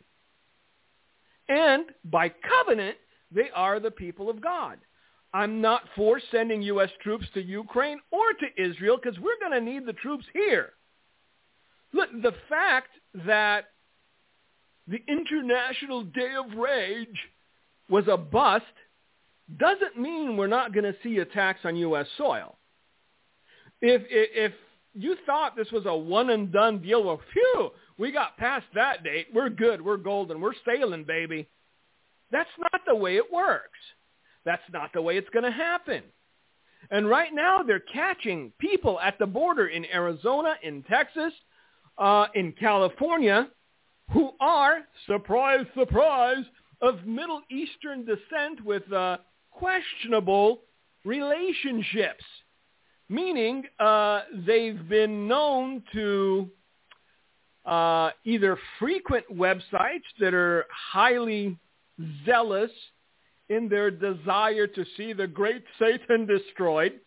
And 1.50 1.86
by 2.06 2.29
covenant, 2.29 2.98
they 3.32 3.50
are 3.53 3.79
the 3.79 3.91
people 3.91 4.29
of 4.29 4.41
God. 4.41 4.77
I'm 5.34 5.62
not 5.62 5.84
for 5.96 6.20
sending 6.32 6.62
U.S. 6.63 6.89
troops 7.01 7.25
to 7.34 7.41
Ukraine 7.41 8.00
or 8.12 8.34
to 8.34 8.63
Israel 8.63 8.98
because 9.01 9.20
we're 9.20 9.39
going 9.39 9.51
to 9.51 9.72
need 9.72 9.86
the 9.86 9.94
troops 9.94 10.25
here. 10.34 10.74
Look, 11.94 12.10
the 12.22 12.34
fact 12.50 12.89
that 13.25 13.65
the 14.88 15.01
International 15.08 16.03
Day 16.03 16.34
of 16.38 16.58
Rage 16.58 17.08
was 17.89 18.06
a 18.10 18.17
bust 18.17 18.65
doesn't 19.58 19.98
mean 20.00 20.38
we're 20.38 20.48
not 20.48 20.74
going 20.74 20.84
to 20.86 20.96
see 21.03 21.17
attacks 21.17 21.62
on 21.63 21.75
U.S. 21.77 22.08
soil. 22.17 22.58
If, 23.82 24.01
if, 24.10 24.53
you 24.98 25.16
thought 25.25 25.56
this 25.56 25.72
was 25.72 25.86
a 25.86 25.96
one 25.96 26.30
and 26.32 26.51
done 26.51 26.82
deal, 26.82 27.04
well, 27.04 27.22
phew, 27.34 27.72
we 27.98 28.12
got 28.12 28.38
past 28.38 28.66
that 28.75 29.04
date. 29.04 29.27
We're 29.34 29.50
good. 29.50 29.84
We're 29.84 29.98
golden. 29.98 30.42
We're 30.42 30.54
sailing, 30.66 31.04
baby. 31.04 31.48
That's 32.32 32.50
not 32.60 32.82
the 32.88 32.96
way 32.96 33.18
it 33.18 33.32
works. 33.32 33.80
That's 34.46 34.62
not 34.72 34.92
the 34.94 35.01
way 35.01 35.18
it's 35.18 35.30
going 35.30 35.46
to 35.46 35.51
happen. 35.51 36.04
And 36.89 37.10
right 37.10 37.34
now 37.34 37.63
they're 37.63 37.80
catching 37.80 38.51
people 38.60 39.00
at 39.00 39.20
the 39.20 39.25
border 39.25 39.68
in 39.68 39.86
Arizona, 39.86 40.56
in 40.63 40.84
Texas, 40.84 41.34
uh, 41.98 42.27
in 42.36 42.54
California, 42.54 43.50
who 44.12 44.32
are, 44.39 44.80
surprise, 45.06 45.66
surprise, 45.77 46.46
of 46.82 47.06
Middle 47.06 47.42
Eastern 47.50 48.06
descent 48.06 48.63
with 48.63 48.89
uh, 48.94 49.18
questionable 49.51 50.62
relationships, 51.04 52.24
meaning 53.10 53.64
uh, 53.80 54.22
they've 54.46 54.88
been 54.88 55.28
known 55.28 55.84
to 55.94 56.50
uh, 57.66 58.12
either 58.24 58.58
frequent 58.80 59.26
websites 59.34 60.08
that 60.20 60.34
are 60.34 60.66
highly 60.72 61.58
zealous 62.26 62.72
in 63.50 63.70
their 63.70 63.92
desire 63.92 64.68
to 64.68 64.86
see 64.96 65.14
the 65.14 65.28
great 65.28 65.64
Satan 65.80 66.26
destroyed, 66.26 67.00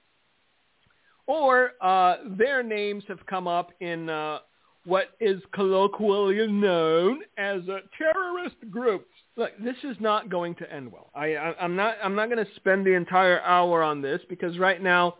or 1.26 1.73
uh, 1.80 2.16
their 2.38 2.62
names 2.62 3.04
have 3.09 3.25
come 3.26 3.47
up 3.47 3.71
in 3.80 4.09
uh, 4.09 4.38
what 4.85 5.11
is 5.21 5.40
colloquially 5.54 6.47
known 6.47 7.21
as 7.38 7.61
terrorist 7.97 8.57
groups. 8.71 9.07
Look, 9.37 9.52
this 9.62 9.76
is 9.85 9.97
not 10.00 10.28
going 10.28 10.54
to 10.57 10.73
end 10.73 10.90
well. 10.90 11.11
I, 11.14 11.37
I, 11.37 11.54
I'm 11.62 11.76
not. 11.76 11.97
I'm 12.02 12.14
not 12.14 12.30
going 12.30 12.45
to 12.45 12.54
spend 12.57 12.87
the 12.87 12.95
entire 12.95 13.40
hour 13.42 13.83
on 13.83 14.02
this 14.02 14.21
because 14.28 14.59
right 14.59 14.83
now, 14.83 15.16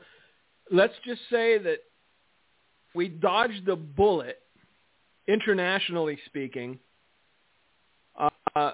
let's 0.71 0.95
just 1.05 1.21
say 1.31 1.59
that 1.59 1.79
we 2.95 3.09
dodged 3.09 3.67
the 3.67 3.77
bullet, 3.77 4.39
internationally 5.29 6.19
speaking, 6.27 6.79
uh, 8.55 8.73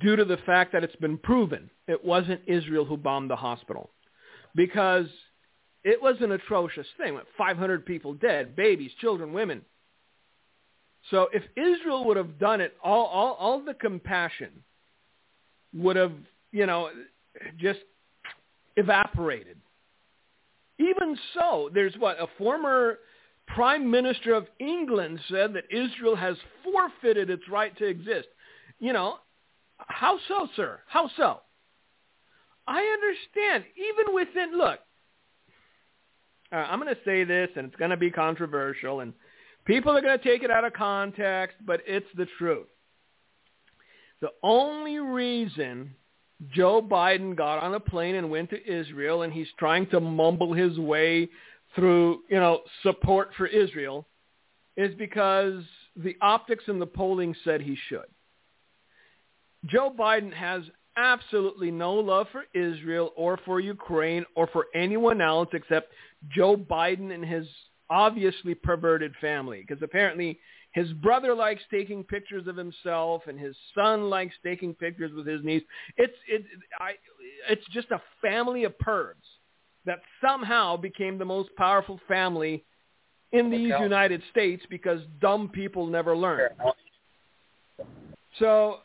due 0.00 0.16
to 0.16 0.24
the 0.24 0.36
fact 0.38 0.72
that 0.72 0.84
it's 0.84 0.96
been 0.96 1.16
proven 1.18 1.70
it 1.86 2.04
wasn't 2.04 2.40
Israel 2.46 2.84
who 2.84 2.96
bombed 2.96 3.30
the 3.30 3.36
hospital, 3.36 3.90
because 4.54 5.06
it 5.82 6.00
was 6.00 6.16
an 6.20 6.32
atrocious 6.32 6.86
thing. 6.96 7.18
500 7.36 7.86
people 7.86 8.14
dead, 8.14 8.54
babies, 8.54 8.92
children, 9.00 9.32
women. 9.32 9.62
So 11.10 11.28
if 11.32 11.42
Israel 11.56 12.04
would 12.04 12.16
have 12.16 12.38
done 12.38 12.60
it, 12.60 12.76
all, 12.82 13.06
all, 13.06 13.32
all 13.34 13.64
the 13.64 13.74
compassion 13.74 14.50
would 15.74 15.96
have, 15.96 16.12
you 16.52 16.66
know, 16.66 16.90
just 17.58 17.80
evaporated. 18.76 19.56
Even 20.80 21.16
so, 21.34 21.70
there's 21.72 21.94
what, 21.98 22.20
a 22.20 22.26
former 22.38 22.98
prime 23.46 23.90
minister 23.90 24.34
of 24.34 24.46
England 24.58 25.20
said 25.28 25.52
that 25.54 25.64
Israel 25.70 26.16
has 26.16 26.36
forfeited 26.64 27.30
its 27.30 27.42
right 27.48 27.76
to 27.78 27.86
exist. 27.86 28.28
You 28.78 28.92
know, 28.92 29.16
how 29.78 30.18
so, 30.26 30.48
sir? 30.56 30.80
How 30.88 31.10
so? 31.16 31.40
I 32.66 32.80
understand, 32.80 33.64
even 33.76 34.14
within, 34.14 34.56
look, 34.56 34.78
uh, 36.52 36.56
I'm 36.56 36.80
going 36.80 36.94
to 36.94 37.00
say 37.04 37.24
this, 37.24 37.50
and 37.56 37.66
it's 37.66 37.76
going 37.76 37.90
to 37.90 37.96
be 37.96 38.10
controversial, 38.10 39.00
and 39.00 39.12
People 39.64 39.96
are 39.96 40.00
going 40.00 40.18
to 40.18 40.24
take 40.24 40.42
it 40.42 40.50
out 40.50 40.64
of 40.64 40.72
context, 40.72 41.56
but 41.64 41.80
it's 41.86 42.06
the 42.16 42.26
truth. 42.38 42.66
The 44.20 44.30
only 44.42 44.98
reason 44.98 45.94
Joe 46.48 46.80
Biden 46.80 47.36
got 47.36 47.62
on 47.62 47.74
a 47.74 47.80
plane 47.80 48.14
and 48.14 48.30
went 48.30 48.50
to 48.50 48.66
Israel 48.70 49.22
and 49.22 49.32
he's 49.32 49.48
trying 49.58 49.86
to 49.88 50.00
mumble 50.00 50.54
his 50.54 50.78
way 50.78 51.28
through, 51.74 52.20
you 52.28 52.36
know, 52.36 52.60
support 52.82 53.30
for 53.36 53.46
Israel 53.46 54.06
is 54.76 54.94
because 54.94 55.62
the 55.96 56.16
optics 56.22 56.64
and 56.66 56.80
the 56.80 56.86
polling 56.86 57.34
said 57.44 57.60
he 57.60 57.76
should. 57.88 58.06
Joe 59.66 59.94
Biden 59.96 60.32
has 60.32 60.62
absolutely 60.96 61.70
no 61.70 61.94
love 61.94 62.26
for 62.32 62.44
Israel 62.54 63.12
or 63.16 63.38
for 63.44 63.60
Ukraine 63.60 64.24
or 64.34 64.46
for 64.48 64.66
anyone 64.74 65.20
else 65.20 65.48
except 65.52 65.92
Joe 66.28 66.56
Biden 66.56 67.12
and 67.12 67.24
his 67.24 67.46
obviously 67.90 68.54
perverted 68.54 69.12
family 69.20 69.64
because 69.66 69.82
apparently 69.82 70.38
his 70.72 70.92
brother 70.94 71.34
likes 71.34 71.62
taking 71.70 72.04
pictures 72.04 72.46
of 72.46 72.56
himself 72.56 73.22
and 73.26 73.38
his 73.38 73.56
son 73.74 74.08
likes 74.08 74.34
taking 74.44 74.74
pictures 74.74 75.12
with 75.14 75.26
his 75.26 75.42
niece. 75.44 75.62
It's 75.96 76.16
it 76.28 76.44
I 76.78 76.92
it's 77.48 77.64
just 77.72 77.90
a 77.90 78.00
family 78.22 78.64
of 78.64 78.76
pervs 78.78 79.14
that 79.86 80.00
somehow 80.24 80.76
became 80.76 81.18
the 81.18 81.24
most 81.24 81.48
powerful 81.56 81.98
family 82.06 82.62
in 83.32 83.50
these 83.50 83.72
okay. 83.72 83.82
United 83.82 84.22
States 84.30 84.62
because 84.70 85.00
dumb 85.20 85.48
people 85.48 85.86
never 85.86 86.16
learn. 86.16 86.50
So 88.38 88.78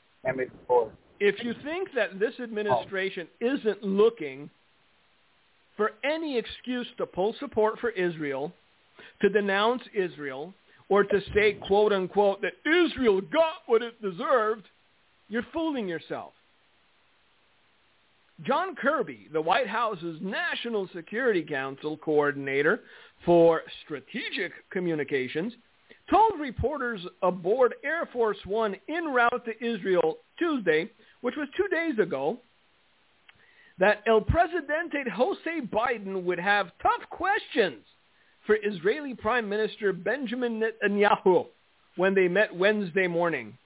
if 1.20 1.44
you 1.44 1.54
think 1.64 1.90
that 1.96 2.20
this 2.20 2.34
administration 2.40 3.28
isn't 3.42 3.84
looking 3.84 4.50
for 5.78 5.92
any 6.04 6.38
excuse 6.38 6.88
to 6.98 7.06
pull 7.06 7.36
support 7.40 7.80
for 7.80 7.90
Israel 7.92 8.52
to 9.22 9.30
denounce 9.30 9.84
Israel 9.94 10.54
or 10.90 11.04
to 11.04 11.22
say, 11.34 11.54
quote 11.54 11.94
unquote, 11.94 12.42
that 12.42 12.54
Israel 12.66 13.22
got 13.22 13.56
what 13.66 13.82
it 13.82 14.02
deserved, 14.02 14.64
you're 15.30 15.46
fooling 15.54 15.88
yourself. 15.88 16.34
John 18.44 18.76
Kirby, 18.76 19.30
the 19.32 19.42
White 19.42 19.68
House's 19.68 20.20
National 20.22 20.90
Security 20.94 21.42
Council 21.42 21.98
coordinator 21.98 22.82
for 23.26 23.62
strategic 23.86 24.52
communications, 24.72 25.54
told 26.10 26.40
reporters 26.40 27.02
aboard 27.24 27.76
Air 27.84 28.08
Force 28.12 28.38
One 28.46 28.76
en 28.90 29.06
route 29.06 29.46
to 29.46 29.66
Israel 29.66 30.18
Tuesday, 30.38 30.92
which 31.22 31.36
was 31.38 31.48
two 31.56 31.68
days 31.70 31.98
ago, 31.98 32.38
that 33.80 34.04
El 34.06 34.22
Presidente 34.22 35.10
Jose 35.14 35.62
Biden 35.72 36.24
would 36.24 36.40
have 36.40 36.72
tough 36.82 37.10
questions 37.10 37.84
for 38.46 38.58
Israeli 38.62 39.14
Prime 39.14 39.48
Minister 39.50 39.94
Benjamin 39.94 40.62
Netanyahu 40.62 41.48
when 41.96 42.14
they 42.14 42.28
met 42.28 42.56
Wednesday 42.56 43.08
morning. 43.08 43.58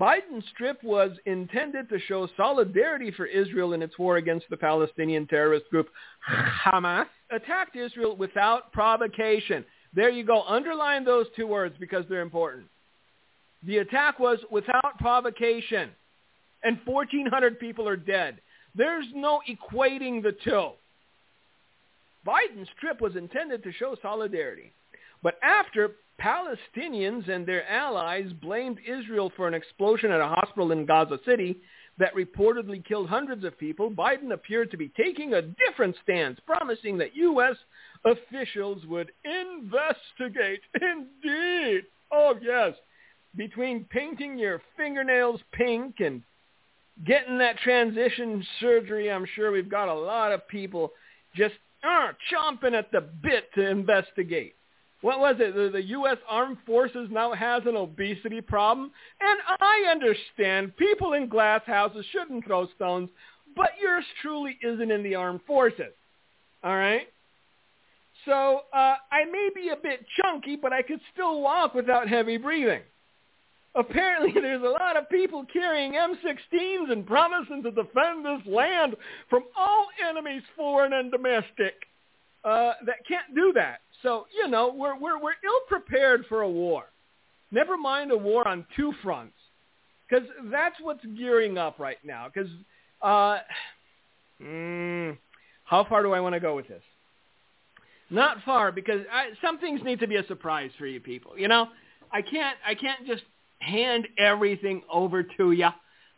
Biden's 0.00 0.44
trip 0.58 0.82
was 0.82 1.12
intended 1.24 1.88
to 1.88 1.98
show 2.00 2.28
solidarity 2.36 3.10
for 3.10 3.24
Israel 3.24 3.72
in 3.72 3.82
its 3.82 3.98
war 3.98 4.16
against 4.16 4.46
the 4.50 4.56
Palestinian 4.56 5.26
terrorist 5.26 5.64
group 5.70 5.88
Hamas, 6.28 7.06
attacked 7.30 7.76
Israel 7.76 8.14
without 8.14 8.72
provocation. 8.72 9.64
There 9.94 10.10
you 10.10 10.24
go. 10.24 10.42
Underline 10.42 11.04
those 11.04 11.26
two 11.34 11.46
words 11.46 11.74
because 11.80 12.04
they're 12.08 12.20
important. 12.20 12.66
The 13.62 13.78
attack 13.78 14.18
was 14.18 14.38
without 14.50 14.98
provocation, 14.98 15.90
and 16.62 16.78
1,400 16.84 17.58
people 17.58 17.88
are 17.88 17.96
dead. 17.96 18.38
There's 18.74 19.06
no 19.14 19.40
equating 19.48 20.22
the 20.22 20.36
two. 20.44 20.70
Biden's 22.26 22.68
trip 22.80 23.00
was 23.00 23.16
intended 23.16 23.62
to 23.62 23.72
show 23.72 23.96
solidarity. 24.02 24.72
But 25.22 25.38
after 25.42 25.92
Palestinians 26.20 27.28
and 27.28 27.46
their 27.46 27.68
allies 27.68 28.32
blamed 28.40 28.78
Israel 28.86 29.30
for 29.36 29.46
an 29.46 29.54
explosion 29.54 30.10
at 30.10 30.20
a 30.20 30.28
hospital 30.28 30.72
in 30.72 30.86
Gaza 30.86 31.18
City 31.24 31.58
that 31.98 32.14
reportedly 32.14 32.84
killed 32.84 33.08
hundreds 33.08 33.44
of 33.44 33.58
people, 33.58 33.90
Biden 33.90 34.32
appeared 34.32 34.70
to 34.70 34.76
be 34.76 34.90
taking 34.96 35.34
a 35.34 35.42
different 35.42 35.96
stance, 36.02 36.38
promising 36.46 36.98
that 36.98 37.16
U.S. 37.16 37.56
officials 38.04 38.84
would 38.86 39.12
investigate. 39.24 40.60
Indeed. 40.80 41.84
Oh, 42.12 42.34
yes. 42.40 42.74
Between 43.36 43.84
painting 43.84 44.38
your 44.38 44.62
fingernails 44.76 45.40
pink 45.52 45.96
and 46.00 46.22
getting 47.06 47.38
that 47.38 47.58
transition 47.58 48.44
surgery, 48.60 49.10
I'm 49.10 49.26
sure 49.34 49.52
we've 49.52 49.70
got 49.70 49.88
a 49.88 49.94
lot 49.94 50.32
of 50.32 50.46
people 50.48 50.92
just 51.34 51.54
uh, 51.84 52.12
chomping 52.32 52.74
at 52.74 52.90
the 52.92 53.00
bit 53.00 53.52
to 53.54 53.68
investigate 53.68 54.56
what 55.06 55.20
was 55.20 55.36
it? 55.38 55.54
The, 55.54 55.70
the 55.70 55.82
U.S. 55.82 56.16
Armed 56.28 56.56
Forces 56.66 57.08
now 57.12 57.32
has 57.32 57.62
an 57.66 57.76
obesity 57.76 58.40
problem. 58.40 58.90
And 59.20 59.38
I 59.60 59.88
understand 59.90 60.76
people 60.76 61.12
in 61.12 61.28
glass 61.28 61.62
houses 61.66 62.04
shouldn't 62.10 62.44
throw 62.44 62.66
stones, 62.74 63.10
but 63.54 63.70
yours 63.80 64.04
truly 64.22 64.58
isn't 64.62 64.90
in 64.90 65.02
the 65.02 65.14
armed 65.14 65.42
forces. 65.46 65.92
All 66.64 66.76
right? 66.76 67.06
So 68.24 68.62
uh, 68.72 68.96
I 69.12 69.24
may 69.30 69.50
be 69.54 69.68
a 69.68 69.76
bit 69.76 70.04
chunky, 70.20 70.56
but 70.56 70.72
I 70.72 70.82
could 70.82 71.00
still 71.12 71.40
walk 71.40 71.74
without 71.74 72.08
heavy 72.08 72.38
breathing. 72.38 72.80
Apparently 73.76 74.32
there's 74.40 74.62
a 74.62 74.68
lot 74.68 74.96
of 74.96 75.08
people 75.10 75.44
carrying 75.52 75.92
M16s 75.92 76.90
and 76.90 77.06
promising 77.06 77.62
to 77.62 77.70
defend 77.70 78.24
this 78.24 78.46
land 78.46 78.96
from 79.28 79.44
all 79.56 79.88
enemies, 80.08 80.42
foreign 80.56 80.92
and 80.92 81.10
domestic, 81.10 81.74
uh, 82.44 82.72
that 82.84 83.06
can't 83.08 83.34
do 83.34 83.52
that. 83.54 83.80
So, 84.02 84.26
you 84.36 84.48
know, 84.48 84.72
we're, 84.72 84.98
we're, 84.98 85.20
we're 85.20 85.32
ill-prepared 85.44 86.26
for 86.28 86.42
a 86.42 86.50
war. 86.50 86.84
Never 87.50 87.76
mind 87.76 88.12
a 88.12 88.16
war 88.16 88.46
on 88.46 88.64
two 88.76 88.92
fronts. 89.02 89.34
Because 90.08 90.28
that's 90.52 90.76
what's 90.80 91.04
gearing 91.18 91.58
up 91.58 91.78
right 91.78 91.96
now. 92.04 92.28
Because 92.32 92.50
uh, 93.02 93.38
mm, 94.40 95.16
how 95.64 95.84
far 95.88 96.02
do 96.02 96.12
I 96.12 96.20
want 96.20 96.34
to 96.34 96.40
go 96.40 96.54
with 96.54 96.68
this? 96.68 96.82
Not 98.08 98.36
far, 98.44 98.70
because 98.70 99.00
I, 99.12 99.30
some 99.42 99.58
things 99.58 99.80
need 99.84 99.98
to 99.98 100.06
be 100.06 100.16
a 100.16 100.26
surprise 100.26 100.70
for 100.78 100.86
you 100.86 101.00
people. 101.00 101.36
You 101.36 101.48
know, 101.48 101.68
I 102.12 102.22
can't 102.22 102.56
I 102.64 102.74
can't 102.76 103.04
just 103.04 103.22
hand 103.60 104.06
everything 104.18 104.82
over 104.92 105.22
to 105.22 105.52
you. 105.52 105.68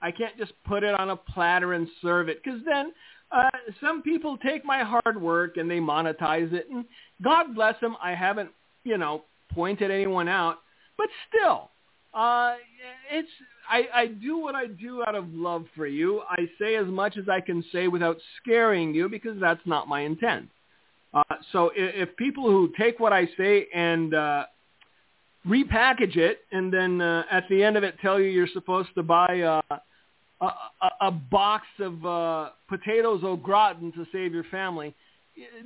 I 0.00 0.10
can't 0.10 0.36
just 0.38 0.52
put 0.64 0.84
it 0.84 0.98
on 0.98 1.10
a 1.10 1.16
platter 1.16 1.72
and 1.72 1.88
serve 2.02 2.28
it, 2.28 2.42
because 2.42 2.60
then 2.64 2.92
uh, 3.30 3.50
some 3.80 4.02
people 4.02 4.36
take 4.38 4.64
my 4.64 4.82
hard 4.84 5.20
work 5.20 5.56
and 5.56 5.70
they 5.70 5.78
monetize 5.78 6.52
it, 6.52 6.68
and 6.70 6.84
God 7.22 7.54
bless 7.54 7.78
them. 7.80 7.96
I 8.02 8.14
haven't, 8.14 8.50
you 8.84 8.96
know, 8.96 9.24
pointed 9.52 9.90
anyone 9.90 10.28
out, 10.28 10.58
but 10.96 11.08
still, 11.28 11.70
uh, 12.14 12.54
it's 13.10 13.28
I, 13.70 13.88
I 13.94 14.06
do 14.06 14.38
what 14.38 14.54
I 14.54 14.66
do 14.66 15.02
out 15.06 15.14
of 15.14 15.26
love 15.32 15.66
for 15.76 15.86
you. 15.86 16.22
I 16.28 16.48
say 16.58 16.76
as 16.76 16.86
much 16.86 17.18
as 17.18 17.28
I 17.28 17.40
can 17.40 17.62
say 17.70 17.86
without 17.86 18.16
scaring 18.40 18.94
you 18.94 19.08
because 19.08 19.38
that's 19.38 19.60
not 19.66 19.88
my 19.88 20.00
intent. 20.00 20.48
Uh, 21.12 21.22
so 21.52 21.70
if, 21.76 22.08
if 22.08 22.16
people 22.16 22.44
who 22.44 22.72
take 22.78 22.98
what 22.98 23.12
I 23.12 23.28
say 23.36 23.66
and 23.74 24.14
uh, 24.14 24.44
repackage 25.46 26.16
it 26.16 26.40
and 26.52 26.72
then 26.72 27.00
uh, 27.00 27.22
at 27.30 27.44
the 27.48 27.62
end 27.62 27.76
of 27.76 27.84
it 27.84 27.94
tell 28.00 28.20
you 28.20 28.28
you're 28.28 28.48
supposed 28.52 28.90
to 28.94 29.02
buy 29.02 29.40
uh, 29.40 29.78
a, 30.40 30.44
a, 30.44 30.90
a 31.02 31.10
box 31.10 31.66
of 31.80 32.04
uh, 32.04 32.50
potatoes 32.68 33.22
au 33.24 33.36
gratin 33.36 33.92
to 33.92 34.06
save 34.12 34.32
your 34.32 34.44
family, 34.44 34.94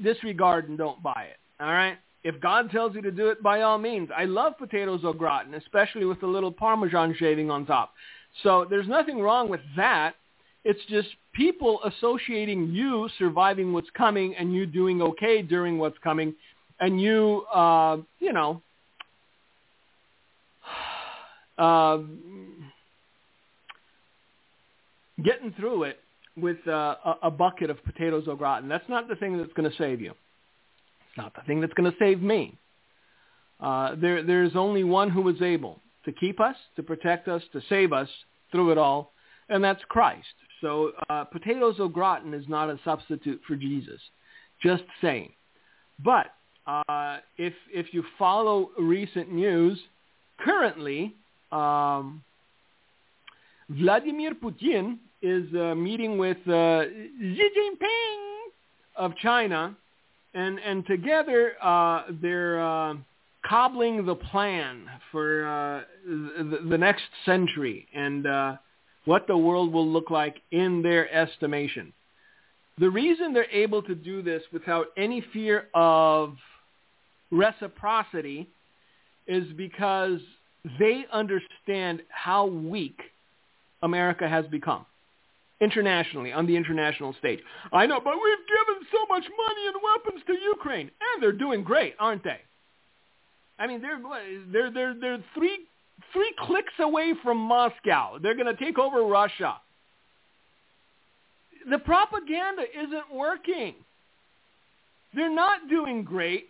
disregard 0.02 0.68
and 0.68 0.78
don't 0.78 1.02
buy 1.02 1.26
it. 1.30 1.38
All 1.60 1.72
right? 1.72 1.98
If 2.24 2.40
God 2.40 2.70
tells 2.70 2.94
you 2.94 3.02
to 3.02 3.10
do 3.10 3.28
it, 3.28 3.42
by 3.42 3.62
all 3.62 3.78
means. 3.78 4.08
I 4.16 4.24
love 4.26 4.56
potatoes 4.58 5.00
au 5.04 5.12
gratin, 5.12 5.54
especially 5.54 6.04
with 6.04 6.22
a 6.22 6.26
little 6.26 6.52
Parmesan 6.52 7.14
shaving 7.18 7.50
on 7.50 7.66
top. 7.66 7.92
So 8.42 8.66
there's 8.68 8.88
nothing 8.88 9.20
wrong 9.20 9.48
with 9.48 9.60
that. 9.76 10.14
It's 10.64 10.80
just 10.88 11.08
people 11.34 11.80
associating 11.84 12.68
you 12.70 13.08
surviving 13.18 13.72
what's 13.72 13.90
coming 13.96 14.34
and 14.36 14.54
you 14.54 14.66
doing 14.66 15.02
okay 15.02 15.42
during 15.42 15.78
what's 15.78 15.98
coming 15.98 16.34
and 16.80 17.00
you, 17.00 17.44
uh, 17.52 17.98
you 18.20 18.32
know, 18.32 18.62
uh, 21.62 21.98
getting 25.22 25.52
through 25.58 25.84
it 25.84 25.98
with 26.36 26.56
uh, 26.66 26.96
a, 27.04 27.14
a 27.24 27.30
bucket 27.30 27.70
of 27.70 27.82
potatoes 27.84 28.24
au 28.26 28.34
gratin. 28.34 28.68
That's 28.68 28.88
not 28.88 29.08
the 29.08 29.16
thing 29.16 29.38
that's 29.38 29.52
going 29.52 29.70
to 29.70 29.76
save 29.76 30.00
you. 30.00 30.10
It's 30.10 31.18
not 31.18 31.34
the 31.34 31.42
thing 31.42 31.60
that's 31.60 31.74
going 31.74 31.90
to 31.90 31.96
save 31.98 32.20
me. 32.22 32.58
Uh, 33.60 33.94
there, 34.00 34.22
there's 34.24 34.56
only 34.56 34.82
one 34.82 35.10
who 35.10 35.22
was 35.22 35.40
able 35.40 35.78
to 36.04 36.12
keep 36.12 36.40
us, 36.40 36.56
to 36.76 36.82
protect 36.82 37.28
us, 37.28 37.42
to 37.52 37.60
save 37.68 37.92
us 37.92 38.08
through 38.50 38.72
it 38.72 38.78
all, 38.78 39.12
and 39.48 39.62
that's 39.62 39.82
Christ. 39.88 40.26
So 40.60 40.92
uh, 41.08 41.24
potatoes 41.24 41.76
au 41.78 41.88
gratin 41.88 42.34
is 42.34 42.48
not 42.48 42.70
a 42.70 42.78
substitute 42.84 43.40
for 43.46 43.54
Jesus. 43.54 44.00
Just 44.62 44.84
saying. 45.00 45.32
But 46.04 46.26
uh, 46.66 47.18
if 47.36 47.52
if 47.72 47.92
you 47.92 48.02
follow 48.18 48.70
recent 48.78 49.32
news, 49.32 49.78
currently 50.40 51.14
um, 51.52 52.22
Vladimir 53.68 54.32
Putin 54.34 54.98
is 55.22 55.44
uh, 55.54 55.74
meeting 55.74 56.18
with 56.18 56.38
uh, 56.48 56.82
Xi 56.84 57.48
Jinping 57.56 58.38
of 58.96 59.16
China, 59.16 59.76
and 60.34 60.58
and 60.58 60.84
together 60.86 61.52
uh, 61.62 62.04
they're 62.20 62.64
uh, 62.64 62.94
cobbling 63.46 64.04
the 64.06 64.14
plan 64.14 64.86
for 65.10 65.46
uh, 65.46 65.80
the, 66.06 66.60
the 66.68 66.78
next 66.78 67.02
century 67.24 67.86
and 67.94 68.26
uh, 68.26 68.56
what 69.04 69.26
the 69.26 69.36
world 69.36 69.72
will 69.72 69.88
look 69.88 70.10
like 70.10 70.36
in 70.50 70.82
their 70.82 71.12
estimation. 71.12 71.92
The 72.78 72.88
reason 72.88 73.32
they're 73.32 73.50
able 73.50 73.82
to 73.82 73.94
do 73.94 74.22
this 74.22 74.42
without 74.52 74.86
any 74.96 75.24
fear 75.32 75.68
of 75.74 76.36
reciprocity 77.30 78.48
is 79.26 79.44
because 79.56 80.20
they 80.78 81.04
understand 81.12 82.02
how 82.08 82.46
weak 82.46 83.00
America 83.82 84.28
has 84.28 84.46
become 84.46 84.86
internationally 85.60 86.32
on 86.32 86.46
the 86.46 86.56
international 86.56 87.14
stage. 87.18 87.40
I 87.72 87.86
know, 87.86 88.00
but 88.00 88.14
we've 88.14 88.46
given 88.46 88.86
so 88.90 88.98
much 89.08 89.24
money 89.24 89.66
and 89.66 89.76
weapons 89.82 90.22
to 90.26 90.34
Ukraine, 90.34 90.90
and 91.00 91.22
they're 91.22 91.32
doing 91.32 91.62
great, 91.62 91.94
aren't 91.98 92.24
they? 92.24 92.40
I 93.58 93.66
mean, 93.66 93.80
they're 93.80 94.00
they're 94.52 94.70
they're 94.70 94.94
they're 95.00 95.24
three 95.34 95.58
three 96.12 96.32
clicks 96.38 96.72
away 96.80 97.14
from 97.22 97.38
Moscow. 97.38 98.18
They're 98.18 98.34
going 98.34 98.54
to 98.54 98.64
take 98.64 98.78
over 98.78 99.02
Russia. 99.04 99.56
The 101.70 101.78
propaganda 101.78 102.62
isn't 102.76 103.14
working. 103.14 103.74
They're 105.14 105.32
not 105.32 105.68
doing 105.68 106.02
great, 106.02 106.48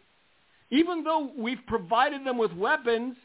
even 0.71 1.05
though 1.05 1.31
we've 1.37 1.61
provided 1.67 2.25
them 2.25 2.39
with 2.39 2.53
weapons 2.53 3.17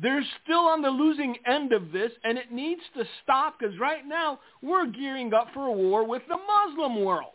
they're 0.00 0.24
still 0.42 0.66
on 0.66 0.82
the 0.82 0.90
losing 0.90 1.36
end 1.46 1.72
of 1.72 1.92
this, 1.92 2.12
and 2.24 2.38
it 2.38 2.50
needs 2.50 2.80
to 2.96 3.04
stop 3.22 3.58
because 3.58 3.78
right 3.78 4.06
now 4.06 4.40
we're 4.62 4.86
gearing 4.86 5.32
up 5.34 5.48
for 5.52 5.66
a 5.66 5.72
war 5.72 6.06
with 6.06 6.22
the 6.28 6.36
Muslim 6.36 7.04
world. 7.04 7.32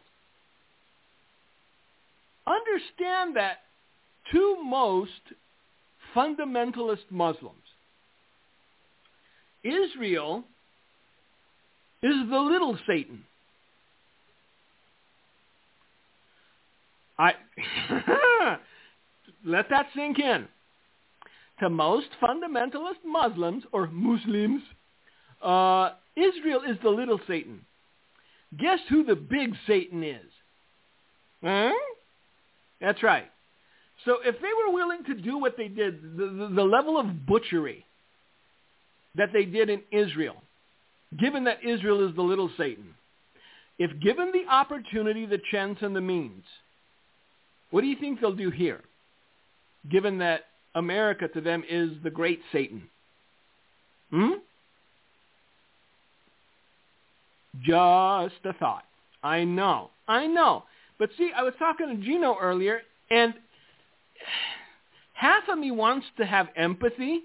Understand 2.47 3.35
that 3.35 3.59
to 4.31 4.57
most 4.63 5.11
fundamentalist 6.15 7.09
Muslims, 7.09 7.55
Israel 9.63 10.43
is 12.01 12.15
the 12.29 12.39
little 12.39 12.77
Satan. 12.87 13.23
I 17.19 17.33
let 19.45 19.69
that 19.69 19.87
sink 19.95 20.19
in 20.19 20.47
to 21.59 21.69
most 21.69 22.07
fundamentalist 22.21 23.03
Muslims 23.05 23.63
or 23.71 23.87
Muslims, 23.87 24.61
uh, 25.41 25.91
Israel 26.15 26.61
is 26.67 26.77
the 26.83 26.89
little 26.89 27.19
Satan. 27.27 27.61
Guess 28.57 28.79
who 28.89 29.03
the 29.03 29.15
big 29.15 29.53
Satan 29.65 30.03
is? 30.03 30.25
Huh? 31.43 31.71
That's 32.79 33.01
right. 33.03 33.29
So 34.05 34.17
if 34.23 34.35
they 34.41 34.47
were 34.47 34.73
willing 34.73 35.03
to 35.05 35.15
do 35.15 35.37
what 35.37 35.57
they 35.57 35.67
did, 35.67 36.17
the, 36.17 36.25
the, 36.25 36.53
the 36.55 36.63
level 36.63 36.99
of 36.99 37.25
butchery 37.25 37.85
that 39.15 39.33
they 39.33 39.45
did 39.45 39.69
in 39.69 39.81
Israel, 39.91 40.35
given 41.19 41.43
that 41.45 41.63
Israel 41.63 42.07
is 42.07 42.15
the 42.15 42.21
little 42.21 42.51
Satan, 42.57 42.93
if 43.79 43.91
given 43.99 44.31
the 44.31 44.51
opportunity, 44.51 45.25
the 45.25 45.41
chance, 45.51 45.79
and 45.81 45.95
the 45.95 46.01
means, 46.01 46.43
what 47.71 47.81
do 47.81 47.87
you 47.87 47.97
think 47.99 48.21
they'll 48.21 48.33
do 48.33 48.49
here, 48.49 48.81
given 49.89 50.19
that 50.19 50.45
America 50.77 51.27
to 51.27 51.41
them 51.41 51.63
is 51.67 51.91
the 52.03 52.09
great 52.09 52.39
Satan? 52.51 52.83
Hmm? 54.11 54.33
Just 57.63 58.45
a 58.45 58.53
thought. 58.59 58.83
I 59.23 59.43
know. 59.43 59.89
I 60.07 60.27
know. 60.27 60.63
But 60.99 61.09
see, 61.17 61.31
I 61.35 61.41
was 61.41 61.53
talking 61.57 61.87
to 61.87 61.95
Gino 61.95 62.37
earlier, 62.39 62.81
and 63.09 63.33
half 65.13 65.43
of 65.49 65.57
me 65.57 65.71
wants 65.71 66.05
to 66.17 66.25
have 66.25 66.47
empathy 66.55 67.21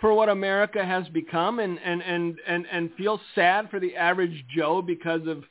for 0.00 0.12
what 0.12 0.28
America 0.28 0.84
has 0.84 1.08
become 1.08 1.60
and, 1.60 1.78
and, 1.84 2.02
and, 2.02 2.38
and, 2.46 2.66
and 2.70 2.90
feel 2.96 3.20
sad 3.36 3.70
for 3.70 3.78
the 3.78 3.94
average 3.94 4.44
Joe 4.54 4.82
because 4.82 5.26
of 5.28 5.44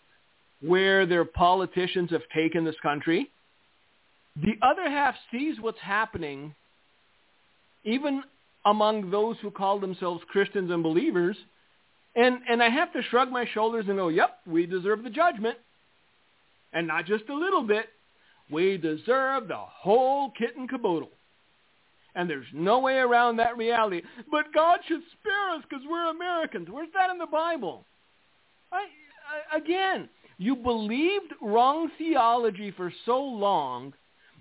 where 0.61 1.05
their 1.05 1.23
politicians 1.23 2.11
have 2.11 2.23
taken 2.35 2.65
this 2.65 2.75
country. 2.83 3.31
The 4.35 4.55
other 4.61 4.89
half 4.89 5.15
sees 5.31 5.55
what's 5.61 5.79
happening 5.79 6.53
even 7.83 8.23
among 8.65 9.09
those 9.09 9.37
who 9.41 9.51
call 9.51 9.79
themselves 9.79 10.21
Christians 10.29 10.71
and 10.71 10.83
believers. 10.83 11.35
And, 12.15 12.39
and 12.49 12.61
I 12.61 12.69
have 12.69 12.93
to 12.93 13.01
shrug 13.09 13.31
my 13.31 13.45
shoulders 13.53 13.85
and 13.87 13.97
go, 13.97 14.09
yep, 14.09 14.39
we 14.45 14.65
deserve 14.65 15.03
the 15.03 15.09
judgment. 15.09 15.57
And 16.73 16.87
not 16.87 17.05
just 17.05 17.23
a 17.29 17.35
little 17.35 17.63
bit. 17.63 17.87
We 18.51 18.77
deserve 18.77 19.47
the 19.47 19.57
whole 19.57 20.31
kit 20.37 20.55
and 20.57 20.69
caboodle. 20.69 21.09
And 22.15 22.29
there's 22.29 22.45
no 22.53 22.79
way 22.79 22.95
around 22.95 23.37
that 23.37 23.57
reality. 23.57 24.01
But 24.29 24.53
God 24.53 24.79
should 24.87 25.01
spare 25.19 25.55
us 25.55 25.63
because 25.69 25.85
we're 25.89 26.09
Americans. 26.09 26.67
Where's 26.69 26.89
that 26.93 27.09
in 27.09 27.17
the 27.17 27.25
Bible? 27.25 27.85
I, 28.71 28.85
I, 29.53 29.57
again, 29.57 30.09
you 30.37 30.55
believed 30.57 31.33
wrong 31.41 31.89
theology 31.97 32.71
for 32.71 32.91
so 33.05 33.21
long 33.21 33.93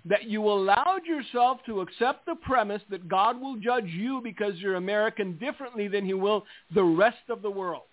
that 0.05 0.23
you 0.23 0.43
allowed 0.49 1.05
yourself 1.05 1.59
to 1.65 1.81
accept 1.81 2.25
the 2.25 2.35
premise 2.35 2.81
that 2.89 3.07
God 3.07 3.39
will 3.39 3.55
judge 3.57 3.85
you 3.85 4.19
because 4.23 4.53
you're 4.57 4.75
American 4.75 5.37
differently 5.37 5.87
than 5.87 6.05
he 6.05 6.13
will 6.13 6.43
the 6.73 6.83
rest 6.83 7.29
of 7.29 7.41
the 7.41 7.51
world. 7.51 7.83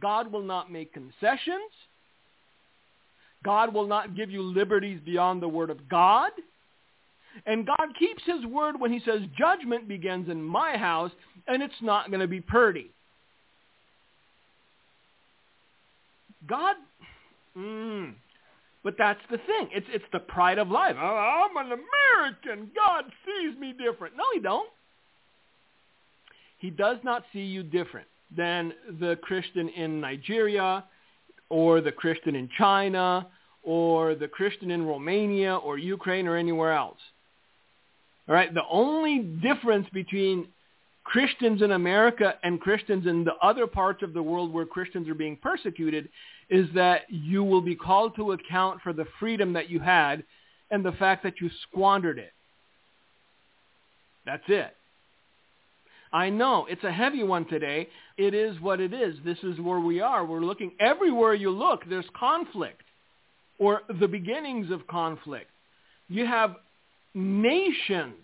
God 0.00 0.30
will 0.30 0.42
not 0.42 0.70
make 0.70 0.92
concessions. 0.92 1.70
God 3.44 3.74
will 3.74 3.86
not 3.86 4.16
give 4.16 4.30
you 4.30 4.42
liberties 4.42 5.00
beyond 5.04 5.42
the 5.42 5.48
word 5.48 5.70
of 5.70 5.88
God. 5.88 6.30
And 7.46 7.66
God 7.66 7.88
keeps 7.98 8.22
his 8.24 8.44
word 8.46 8.80
when 8.80 8.92
he 8.92 9.00
says 9.04 9.20
judgment 9.36 9.88
begins 9.88 10.28
in 10.28 10.42
my 10.42 10.76
house 10.76 11.10
and 11.46 11.62
it's 11.62 11.74
not 11.82 12.10
going 12.10 12.20
to 12.20 12.28
be 12.28 12.40
purdy. 12.40 12.90
God, 16.48 16.76
mm, 17.56 18.14
but 18.84 18.96
that's 18.98 19.20
the 19.30 19.38
thing. 19.38 19.70
It's, 19.72 19.86
it's 19.90 20.04
the 20.12 20.20
pride 20.20 20.58
of 20.58 20.68
life. 20.68 20.94
Oh, 21.00 21.48
I'm 21.50 21.56
an 21.56 21.72
American. 21.72 22.70
God 22.76 23.04
sees 23.24 23.58
me 23.58 23.72
different. 23.72 24.14
No, 24.16 24.24
he 24.34 24.40
don't. 24.40 24.68
He 26.58 26.70
does 26.70 26.98
not 27.02 27.24
see 27.32 27.40
you 27.40 27.62
different 27.62 28.06
than 28.36 28.74
the 29.00 29.18
Christian 29.22 29.68
in 29.70 30.00
Nigeria 30.00 30.84
or 31.48 31.80
the 31.80 31.92
Christian 31.92 32.36
in 32.36 32.48
China 32.58 33.26
or 33.62 34.14
the 34.14 34.28
Christian 34.28 34.70
in 34.70 34.86
Romania 34.86 35.56
or 35.56 35.78
Ukraine 35.78 36.26
or 36.26 36.36
anywhere 36.36 36.72
else. 36.72 36.98
All 38.28 38.34
right, 38.34 38.52
the 38.52 38.66
only 38.70 39.18
difference 39.18 39.86
between 39.92 40.48
Christians 41.04 41.60
in 41.62 41.72
America 41.72 42.34
and 42.42 42.60
Christians 42.60 43.06
in 43.06 43.24
the 43.24 43.34
other 43.42 43.66
parts 43.66 44.02
of 44.02 44.14
the 44.14 44.22
world 44.22 44.52
where 44.52 44.64
Christians 44.64 45.08
are 45.08 45.14
being 45.14 45.36
persecuted 45.36 46.08
is 46.50 46.66
that 46.74 47.02
you 47.08 47.42
will 47.44 47.60
be 47.60 47.74
called 47.74 48.14
to 48.16 48.32
account 48.32 48.80
for 48.82 48.92
the 48.92 49.06
freedom 49.18 49.52
that 49.54 49.70
you 49.70 49.80
had 49.80 50.24
and 50.70 50.84
the 50.84 50.92
fact 50.92 51.22
that 51.22 51.40
you 51.40 51.50
squandered 51.68 52.18
it. 52.18 52.32
That's 54.26 54.42
it. 54.48 54.74
I 56.12 56.30
know 56.30 56.66
it's 56.70 56.84
a 56.84 56.92
heavy 56.92 57.24
one 57.24 57.44
today. 57.46 57.88
It 58.16 58.34
is 58.34 58.60
what 58.60 58.80
it 58.80 58.94
is. 58.94 59.16
This 59.24 59.38
is 59.42 59.58
where 59.58 59.80
we 59.80 60.00
are. 60.00 60.24
We're 60.24 60.40
looking 60.44 60.72
everywhere 60.78 61.34
you 61.34 61.50
look. 61.50 61.82
There's 61.88 62.06
conflict 62.18 62.82
or 63.58 63.82
the 64.00 64.08
beginnings 64.08 64.70
of 64.70 64.86
conflict. 64.86 65.50
You 66.08 66.24
have 66.26 66.56
nations 67.14 68.14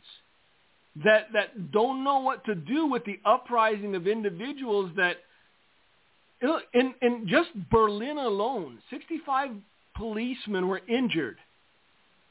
that, 1.05 1.29
that 1.33 1.73
don't 1.73 2.05
know 2.05 2.21
what 2.21 2.45
to 2.47 2.55
do 2.55 2.87
with 2.87 3.05
the 3.05 3.19
uprising 3.25 3.95
of 3.95 4.07
individuals 4.07 4.91
that, 4.97 5.17
in, 6.73 6.95
in 7.03 7.27
just 7.29 7.51
Berlin 7.71 8.19
alone, 8.19 8.79
65 8.91 9.51
policemen 9.97 10.69
were 10.69 10.81
injured 10.89 11.37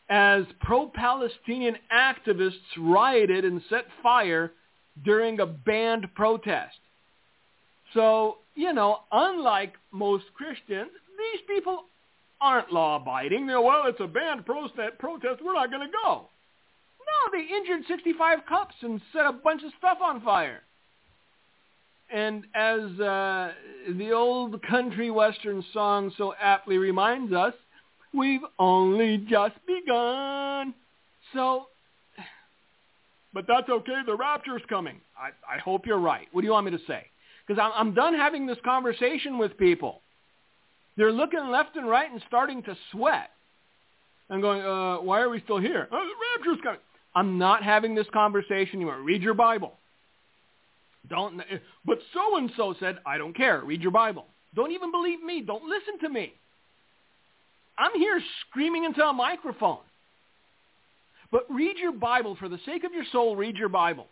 as 0.09 0.45
pro-Palestinian 0.61 1.75
activists 1.93 2.53
rioted 2.77 3.45
and 3.45 3.61
set 3.69 3.85
fire 4.01 4.51
during 5.05 5.39
a 5.39 5.45
banned 5.45 6.07
protest. 6.15 6.77
So, 7.93 8.37
you 8.55 8.73
know, 8.73 8.99
unlike 9.11 9.73
most 9.91 10.25
Christians, 10.33 10.89
these 11.17 11.41
people 11.47 11.83
aren't 12.41 12.73
law-abiding. 12.73 13.45
They're, 13.45 13.61
well, 13.61 13.83
it's 13.85 13.99
a 13.99 14.07
banned 14.07 14.45
protest, 14.45 14.97
protest. 14.97 15.41
we're 15.43 15.53
not 15.53 15.69
going 15.69 15.87
to 15.87 15.93
go. 16.03 16.25
No, 16.99 17.31
they 17.31 17.45
injured 17.55 17.87
65 17.87 18.39
cops 18.47 18.75
and 18.81 19.01
set 19.13 19.25
a 19.25 19.31
bunch 19.31 19.61
of 19.63 19.71
stuff 19.77 19.99
on 20.01 20.21
fire. 20.21 20.61
And 22.13 22.45
as 22.55 22.79
uh, 22.99 23.51
the 23.97 24.11
old 24.13 24.61
country 24.63 25.11
western 25.11 25.63
song 25.73 26.11
so 26.17 26.33
aptly 26.41 26.77
reminds 26.77 27.33
us, 27.33 27.53
we've 28.13 28.41
only 28.57 29.17
just 29.29 29.55
begun. 29.67 30.73
So, 31.33 31.67
but 33.33 33.45
that's 33.47 33.69
okay. 33.69 34.01
The 34.05 34.15
rapture's 34.15 34.63
coming. 34.69 35.01
I, 35.17 35.29
I 35.55 35.59
hope 35.59 35.85
you're 35.85 35.99
right. 35.99 36.27
What 36.31 36.41
do 36.41 36.47
you 36.47 36.53
want 36.53 36.65
me 36.65 36.71
to 36.71 36.83
say? 36.87 37.05
Because 37.47 37.61
I'm, 37.61 37.71
I'm 37.89 37.93
done 37.93 38.13
having 38.15 38.47
this 38.47 38.57
conversation 38.65 39.37
with 39.37 39.57
people. 39.57 40.01
They're 40.97 41.11
looking 41.11 41.47
left 41.49 41.75
and 41.75 41.87
right 41.87 42.11
and 42.11 42.21
starting 42.27 42.63
to 42.63 42.75
sweat. 42.91 43.29
and 44.29 44.41
going, 44.41 44.61
uh, 44.61 44.97
why 44.97 45.21
are 45.21 45.29
we 45.29 45.41
still 45.41 45.59
here? 45.59 45.87
Oh, 45.91 45.97
the 45.97 46.45
rapture's 46.47 46.63
coming. 46.63 46.79
I'm 47.15 47.37
not 47.37 47.63
having 47.63 47.95
this 47.95 48.07
conversation 48.13 48.75
anymore. 48.75 48.99
Read 49.01 49.23
your 49.23 49.33
Bible. 49.33 49.78
Don't. 51.09 51.41
But 51.85 51.99
so 52.13 52.37
and 52.37 52.51
so 52.55 52.75
said, 52.79 52.99
I 53.05 53.17
don't 53.17 53.35
care. 53.35 53.61
Read 53.61 53.81
your 53.81 53.91
Bible. 53.91 54.25
Don't 54.55 54.71
even 54.71 54.91
believe 54.91 55.23
me. 55.23 55.41
Don't 55.41 55.63
listen 55.65 55.99
to 56.01 56.09
me. 56.09 56.33
I'm 57.77 57.97
here 57.99 58.21
screaming 58.47 58.83
into 58.83 59.03
a 59.03 59.13
microphone. 59.13 59.79
But 61.31 61.45
read 61.49 61.77
your 61.77 61.91
Bible 61.91 62.35
for 62.39 62.49
the 62.49 62.59
sake 62.65 62.83
of 62.83 62.93
your 62.93 63.05
soul. 63.11 63.35
Read 63.35 63.55
your 63.55 63.69
Bible. 63.69 64.07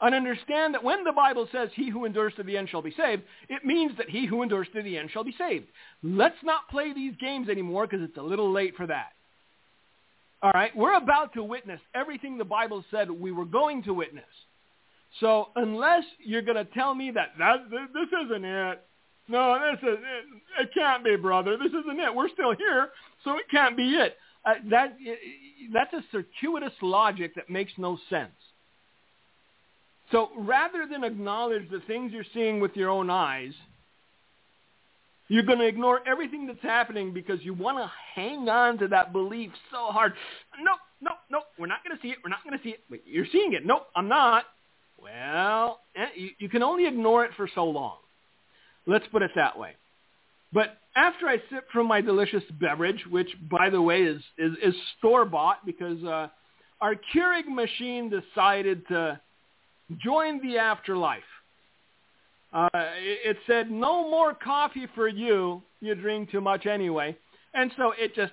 And 0.00 0.14
understand 0.14 0.74
that 0.74 0.84
when 0.84 1.04
the 1.04 1.12
Bible 1.12 1.48
says 1.50 1.70
he 1.74 1.88
who 1.88 2.04
endures 2.04 2.34
to 2.36 2.42
the 2.42 2.58
end 2.58 2.68
shall 2.68 2.82
be 2.82 2.94
saved, 2.96 3.22
it 3.48 3.64
means 3.64 3.92
that 3.96 4.10
he 4.10 4.26
who 4.26 4.42
endures 4.42 4.68
to 4.74 4.82
the 4.82 4.98
end 4.98 5.10
shall 5.10 5.24
be 5.24 5.34
saved. 5.38 5.66
Let's 6.02 6.36
not 6.42 6.68
play 6.68 6.92
these 6.92 7.14
games 7.20 7.48
anymore 7.48 7.86
because 7.86 8.06
it's 8.06 8.18
a 8.18 8.22
little 8.22 8.52
late 8.52 8.76
for 8.76 8.86
that. 8.86 9.12
All 10.42 10.52
right, 10.52 10.76
we're 10.76 10.96
about 10.96 11.32
to 11.34 11.42
witness 11.42 11.80
everything 11.94 12.36
the 12.36 12.44
Bible 12.44 12.84
said 12.90 13.10
we 13.10 13.32
were 13.32 13.46
going 13.46 13.82
to 13.84 13.94
witness. 13.94 14.24
So 15.20 15.48
unless 15.56 16.04
you're 16.18 16.42
going 16.42 16.56
to 16.56 16.64
tell 16.72 16.94
me 16.94 17.10
that, 17.12 17.32
that 17.38 17.70
this 17.70 18.08
isn't 18.26 18.44
it, 18.44 18.80
no, 19.28 19.58
this 19.72 19.80
is 19.82 19.98
it, 19.98 20.62
it 20.62 20.70
can't 20.74 21.02
be, 21.02 21.16
brother. 21.16 21.56
This 21.56 21.72
isn't 21.72 21.98
it. 21.98 22.14
We're 22.14 22.28
still 22.28 22.54
here, 22.54 22.90
so 23.24 23.36
it 23.36 23.44
can't 23.50 23.76
be 23.76 23.94
it. 23.94 24.16
Uh, 24.44 24.54
that 24.70 24.96
that's 25.72 25.94
a 25.94 26.04
circuitous 26.12 26.74
logic 26.82 27.34
that 27.36 27.48
makes 27.48 27.72
no 27.78 27.98
sense. 28.10 28.32
So 30.12 30.28
rather 30.36 30.86
than 30.90 31.02
acknowledge 31.04 31.70
the 31.70 31.80
things 31.86 32.12
you're 32.12 32.26
seeing 32.34 32.60
with 32.60 32.76
your 32.76 32.90
own 32.90 33.08
eyes, 33.08 33.54
you're 35.28 35.42
going 35.42 35.58
to 35.58 35.66
ignore 35.66 36.06
everything 36.06 36.46
that's 36.46 36.62
happening 36.62 37.14
because 37.14 37.40
you 37.42 37.54
want 37.54 37.78
to 37.78 37.90
hang 38.14 38.48
on 38.50 38.76
to 38.78 38.88
that 38.88 39.12
belief 39.12 39.50
so 39.70 39.86
hard. 39.86 40.12
No, 40.62 40.72
no, 41.00 41.12
no, 41.30 41.40
we're 41.58 41.66
not 41.66 41.82
going 41.82 41.96
to 41.96 42.02
see 42.02 42.08
it. 42.08 42.18
We're 42.22 42.28
not 42.28 42.44
going 42.44 42.58
to 42.58 42.62
see 42.62 42.70
it. 42.70 42.80
Wait, 42.90 43.02
you're 43.06 43.26
seeing 43.32 43.54
it. 43.54 43.64
Nope, 43.64 43.86
I'm 43.96 44.08
not. 44.08 44.44
Well, 45.04 45.80
eh, 45.94 46.06
you, 46.16 46.30
you 46.38 46.48
can 46.48 46.62
only 46.62 46.86
ignore 46.86 47.26
it 47.26 47.32
for 47.36 47.46
so 47.54 47.64
long. 47.64 47.98
Let's 48.86 49.04
put 49.12 49.20
it 49.20 49.32
that 49.36 49.58
way. 49.58 49.72
But 50.52 50.78
after 50.96 51.28
I 51.28 51.36
sip 51.50 51.68
from 51.72 51.88
my 51.88 52.00
delicious 52.00 52.42
beverage, 52.58 53.04
which, 53.10 53.28
by 53.50 53.68
the 53.68 53.82
way, 53.82 54.02
is, 54.02 54.22
is, 54.38 54.52
is 54.62 54.74
store-bought 54.98 55.66
because 55.66 56.02
uh, 56.04 56.28
our 56.80 56.94
Keurig 57.12 57.46
machine 57.46 58.10
decided 58.10 58.86
to 58.88 59.20
join 60.02 60.40
the 60.40 60.58
afterlife. 60.58 61.22
Uh, 62.52 62.68
it, 62.72 63.36
said, 63.46 63.70
no 63.70 64.08
more 64.08 64.32
coffee 64.32 64.86
for 64.94 65.08
you. 65.08 65.60
You 65.80 65.94
drink 65.96 66.30
too 66.30 66.40
much 66.40 66.66
anyway. 66.66 67.16
And 67.52 67.70
so 67.76 67.92
it 67.98 68.14
just 68.14 68.32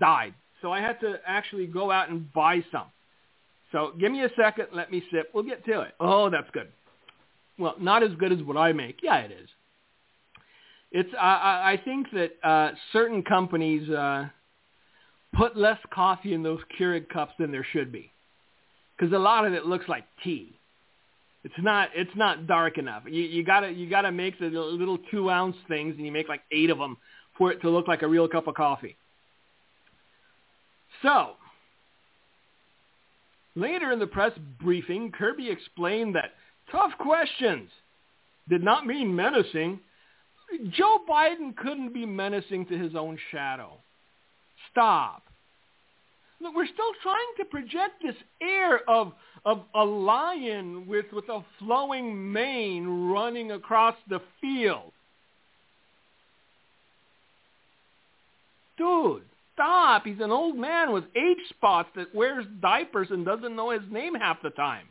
died. 0.00 0.34
so 0.62 0.72
I 0.72 0.80
had 0.80 0.98
to 1.00 1.20
actually 1.26 1.66
go 1.66 1.90
out 1.90 2.08
and 2.08 2.32
buy 2.32 2.64
some. 2.72 2.86
So 3.72 3.92
give 3.98 4.12
me 4.12 4.24
a 4.24 4.30
second, 4.36 4.68
let 4.72 4.90
me 4.90 5.02
sip. 5.12 5.30
We'll 5.34 5.44
get 5.44 5.64
to 5.66 5.80
it. 5.82 5.94
Oh, 6.00 6.30
that's 6.30 6.48
good. 6.52 6.68
Well, 7.58 7.74
not 7.78 8.02
as 8.02 8.10
good 8.18 8.32
as 8.32 8.42
what 8.42 8.56
I 8.56 8.72
make. 8.72 9.00
Yeah, 9.02 9.18
it 9.18 9.32
is. 9.32 9.48
It's 10.90 11.10
I, 11.20 11.72
I 11.72 11.80
think 11.84 12.06
that 12.12 12.30
uh, 12.42 12.70
certain 12.92 13.22
companies 13.22 13.88
uh, 13.90 14.28
put 15.36 15.56
less 15.56 15.78
coffee 15.92 16.32
in 16.32 16.42
those 16.42 16.60
Keurig 16.78 17.08
cups 17.10 17.32
than 17.38 17.52
there 17.52 17.66
should 17.72 17.92
be, 17.92 18.10
because 18.96 19.12
a 19.12 19.18
lot 19.18 19.44
of 19.44 19.52
it 19.52 19.66
looks 19.66 19.86
like 19.86 20.04
tea. 20.24 20.58
It's 21.44 21.54
not 21.58 21.90
it's 21.94 22.14
not 22.16 22.46
dark 22.46 22.78
enough. 22.78 23.02
You, 23.06 23.22
you 23.22 23.44
gotta 23.44 23.70
you 23.70 23.90
gotta 23.90 24.10
make 24.10 24.38
the 24.38 24.46
little 24.46 24.98
two 25.10 25.30
ounce 25.30 25.56
things, 25.68 25.94
and 25.96 26.06
you 26.06 26.12
make 26.12 26.28
like 26.28 26.40
eight 26.52 26.70
of 26.70 26.78
them 26.78 26.96
for 27.36 27.52
it 27.52 27.60
to 27.60 27.70
look 27.70 27.86
like 27.86 28.02
a 28.02 28.08
real 28.08 28.26
cup 28.26 28.46
of 28.46 28.54
coffee. 28.54 28.96
So 31.02 31.32
later 33.58 33.92
in 33.92 33.98
the 33.98 34.06
press 34.06 34.32
briefing, 34.60 35.12
Kirby 35.12 35.50
explained 35.50 36.14
that 36.14 36.32
tough 36.70 36.92
questions 36.98 37.70
did 38.48 38.62
not 38.62 38.86
mean 38.86 39.14
menacing. 39.14 39.80
Joe 40.70 40.98
Biden 41.08 41.56
couldn't 41.56 41.92
be 41.92 42.06
menacing 42.06 42.66
to 42.66 42.78
his 42.78 42.94
own 42.94 43.18
shadow. 43.30 43.72
Stop. 44.70 45.22
Look, 46.40 46.54
we're 46.54 46.66
still 46.66 46.92
trying 47.02 47.32
to 47.38 47.44
project 47.46 48.02
this 48.02 48.14
air 48.40 48.88
of 48.88 49.12
of 49.44 49.62
a 49.74 49.84
lion 49.84 50.86
with 50.86 51.06
with 51.12 51.28
a 51.28 51.44
flowing 51.58 52.32
mane 52.32 52.86
running 53.10 53.52
across 53.52 53.96
the 54.08 54.20
field. 54.40 54.92
Dude, 58.76 59.24
stop. 59.58 60.04
He's 60.04 60.20
an 60.20 60.30
old 60.30 60.56
man 60.56 60.92
with 60.92 61.04
age 61.16 61.38
spots 61.50 61.88
that 61.96 62.14
wears 62.14 62.46
diapers 62.60 63.08
and 63.10 63.24
doesn't 63.24 63.56
know 63.56 63.70
his 63.70 63.82
name 63.90 64.14
half 64.14 64.40
the 64.42 64.50
time. 64.50 64.86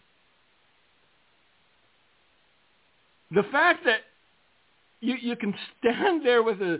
The 3.31 3.43
fact 3.51 3.85
that 3.85 4.01
you, 4.99 5.15
you 5.19 5.35
can 5.35 5.53
stand 5.79 6.25
there 6.25 6.43
with 6.43 6.61
a 6.61 6.79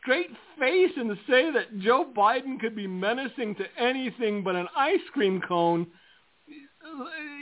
straight 0.00 0.30
face 0.58 0.92
and 0.96 1.10
say 1.28 1.50
that 1.52 1.78
Joe 1.80 2.06
Biden 2.16 2.60
could 2.60 2.76
be 2.76 2.86
menacing 2.86 3.56
to 3.56 3.64
anything 3.78 4.42
but 4.42 4.54
an 4.54 4.68
ice 4.76 5.00
cream 5.12 5.40
cone, 5.46 5.86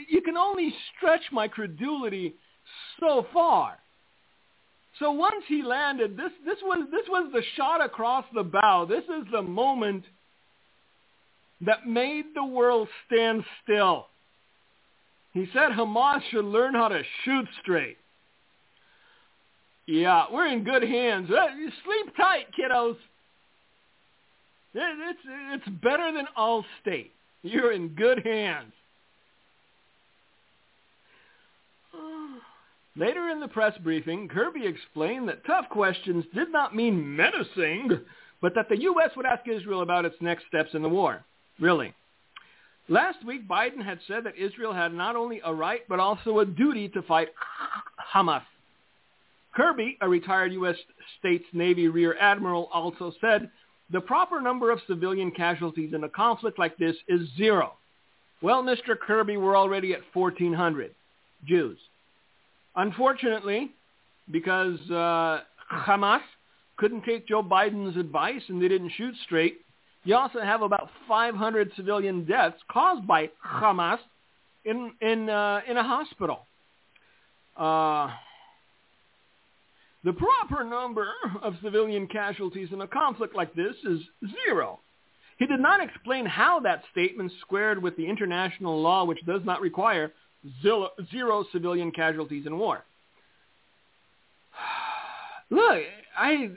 you 0.09 0.21
can 0.21 0.37
only 0.37 0.73
stretch 0.95 1.21
my 1.31 1.47
credulity 1.47 2.35
so 2.99 3.25
far. 3.33 3.77
So 5.01 5.11
once 5.11 5.43
he 5.47 5.63
landed, 5.63 6.15
this, 6.15 6.31
this, 6.45 6.59
was, 6.61 6.87
this 6.91 7.07
was 7.09 7.31
the 7.33 7.41
shot 7.57 7.83
across 7.83 8.23
the 8.35 8.43
bow. 8.43 8.85
This 8.87 9.03
is 9.05 9.25
the 9.31 9.41
moment 9.41 10.03
that 11.61 11.87
made 11.87 12.25
the 12.35 12.45
world 12.45 12.87
stand 13.07 13.43
still. 13.63 14.05
He 15.33 15.47
said 15.53 15.71
Hamas 15.71 16.21
should 16.29 16.45
learn 16.45 16.75
how 16.75 16.89
to 16.89 17.01
shoot 17.25 17.47
straight. 17.63 17.97
Yeah, 19.87 20.25
we're 20.31 20.47
in 20.47 20.63
good 20.63 20.83
hands. 20.83 21.31
Uh, 21.31 21.47
sleep 21.83 22.15
tight, 22.15 22.45
kiddos. 22.57 22.95
It's, 24.75 25.19
it's 25.25 25.67
better 25.81 26.11
than 26.13 26.27
all 26.37 26.63
state. 26.81 27.11
You're 27.41 27.71
in 27.71 27.89
good 27.89 28.23
hands. 28.23 28.71
Later 32.95 33.29
in 33.29 33.39
the 33.39 33.47
press 33.47 33.77
briefing, 33.77 34.27
Kirby 34.27 34.67
explained 34.67 35.29
that 35.29 35.45
tough 35.45 35.69
questions 35.69 36.25
did 36.33 36.51
not 36.51 36.75
mean 36.75 37.15
menacing, 37.15 38.01
but 38.41 38.53
that 38.55 38.67
the 38.69 38.81
U.S. 38.81 39.11
would 39.15 39.25
ask 39.25 39.47
Israel 39.47 39.81
about 39.81 40.05
its 40.05 40.15
next 40.19 40.45
steps 40.47 40.71
in 40.73 40.81
the 40.81 40.89
war. 40.89 41.23
Really. 41.59 41.93
Last 42.89 43.23
week, 43.25 43.47
Biden 43.47 43.81
had 43.83 43.99
said 44.07 44.25
that 44.25 44.37
Israel 44.37 44.73
had 44.73 44.93
not 44.93 45.15
only 45.15 45.39
a 45.45 45.53
right, 45.53 45.81
but 45.87 45.99
also 45.99 46.39
a 46.39 46.45
duty 46.45 46.89
to 46.89 47.01
fight 47.03 47.29
Hamas. 48.13 48.41
Kirby, 49.55 49.97
a 50.01 50.09
retired 50.09 50.51
U.S. 50.53 50.75
States 51.19 51.45
Navy 51.53 51.87
Rear 51.87 52.17
Admiral, 52.19 52.69
also 52.73 53.13
said 53.21 53.49
the 53.91 54.01
proper 54.01 54.41
number 54.41 54.71
of 54.71 54.79
civilian 54.87 55.31
casualties 55.31 55.93
in 55.93 56.03
a 56.03 56.09
conflict 56.09 56.59
like 56.59 56.77
this 56.77 56.95
is 57.07 57.21
zero. 57.37 57.73
Well, 58.41 58.63
Mr. 58.63 58.97
Kirby, 58.99 59.37
we're 59.37 59.57
already 59.57 59.93
at 59.93 60.01
1,400 60.13 60.93
Jews. 61.45 61.77
Unfortunately, 62.75 63.71
because 64.29 64.79
uh, 64.89 65.41
Hamas 65.71 66.21
couldn't 66.77 67.03
take 67.03 67.27
Joe 67.27 67.43
Biden's 67.43 67.97
advice 67.97 68.41
and 68.47 68.61
they 68.61 68.67
didn't 68.67 68.91
shoot 68.97 69.13
straight, 69.25 69.59
you 70.03 70.15
also 70.15 70.39
have 70.39 70.61
about 70.61 70.89
500 71.07 71.71
civilian 71.75 72.25
deaths 72.25 72.57
caused 72.71 73.05
by 73.05 73.29
Hamas 73.45 73.99
in 74.65 74.93
in 75.01 75.29
uh, 75.29 75.61
in 75.67 75.77
a 75.77 75.83
hospital. 75.83 76.45
Uh, 77.55 78.09
the 80.03 80.13
proper 80.13 80.63
number 80.63 81.07
of 81.43 81.53
civilian 81.63 82.07
casualties 82.07 82.69
in 82.71 82.81
a 82.81 82.87
conflict 82.87 83.35
like 83.35 83.53
this 83.53 83.75
is 83.83 83.99
zero. 84.45 84.79
He 85.37 85.45
did 85.45 85.59
not 85.59 85.81
explain 85.81 86.25
how 86.25 86.59
that 86.61 86.83
statement 86.91 87.31
squared 87.41 87.81
with 87.81 87.95
the 87.97 88.07
international 88.07 88.81
law 88.81 89.05
which 89.05 89.23
does 89.25 89.41
not 89.43 89.61
require 89.61 90.11
zero 90.61 91.45
civilian 91.51 91.91
casualties 91.91 92.45
in 92.45 92.57
war. 92.57 92.83
Look, 95.49 95.83
I 96.17 96.49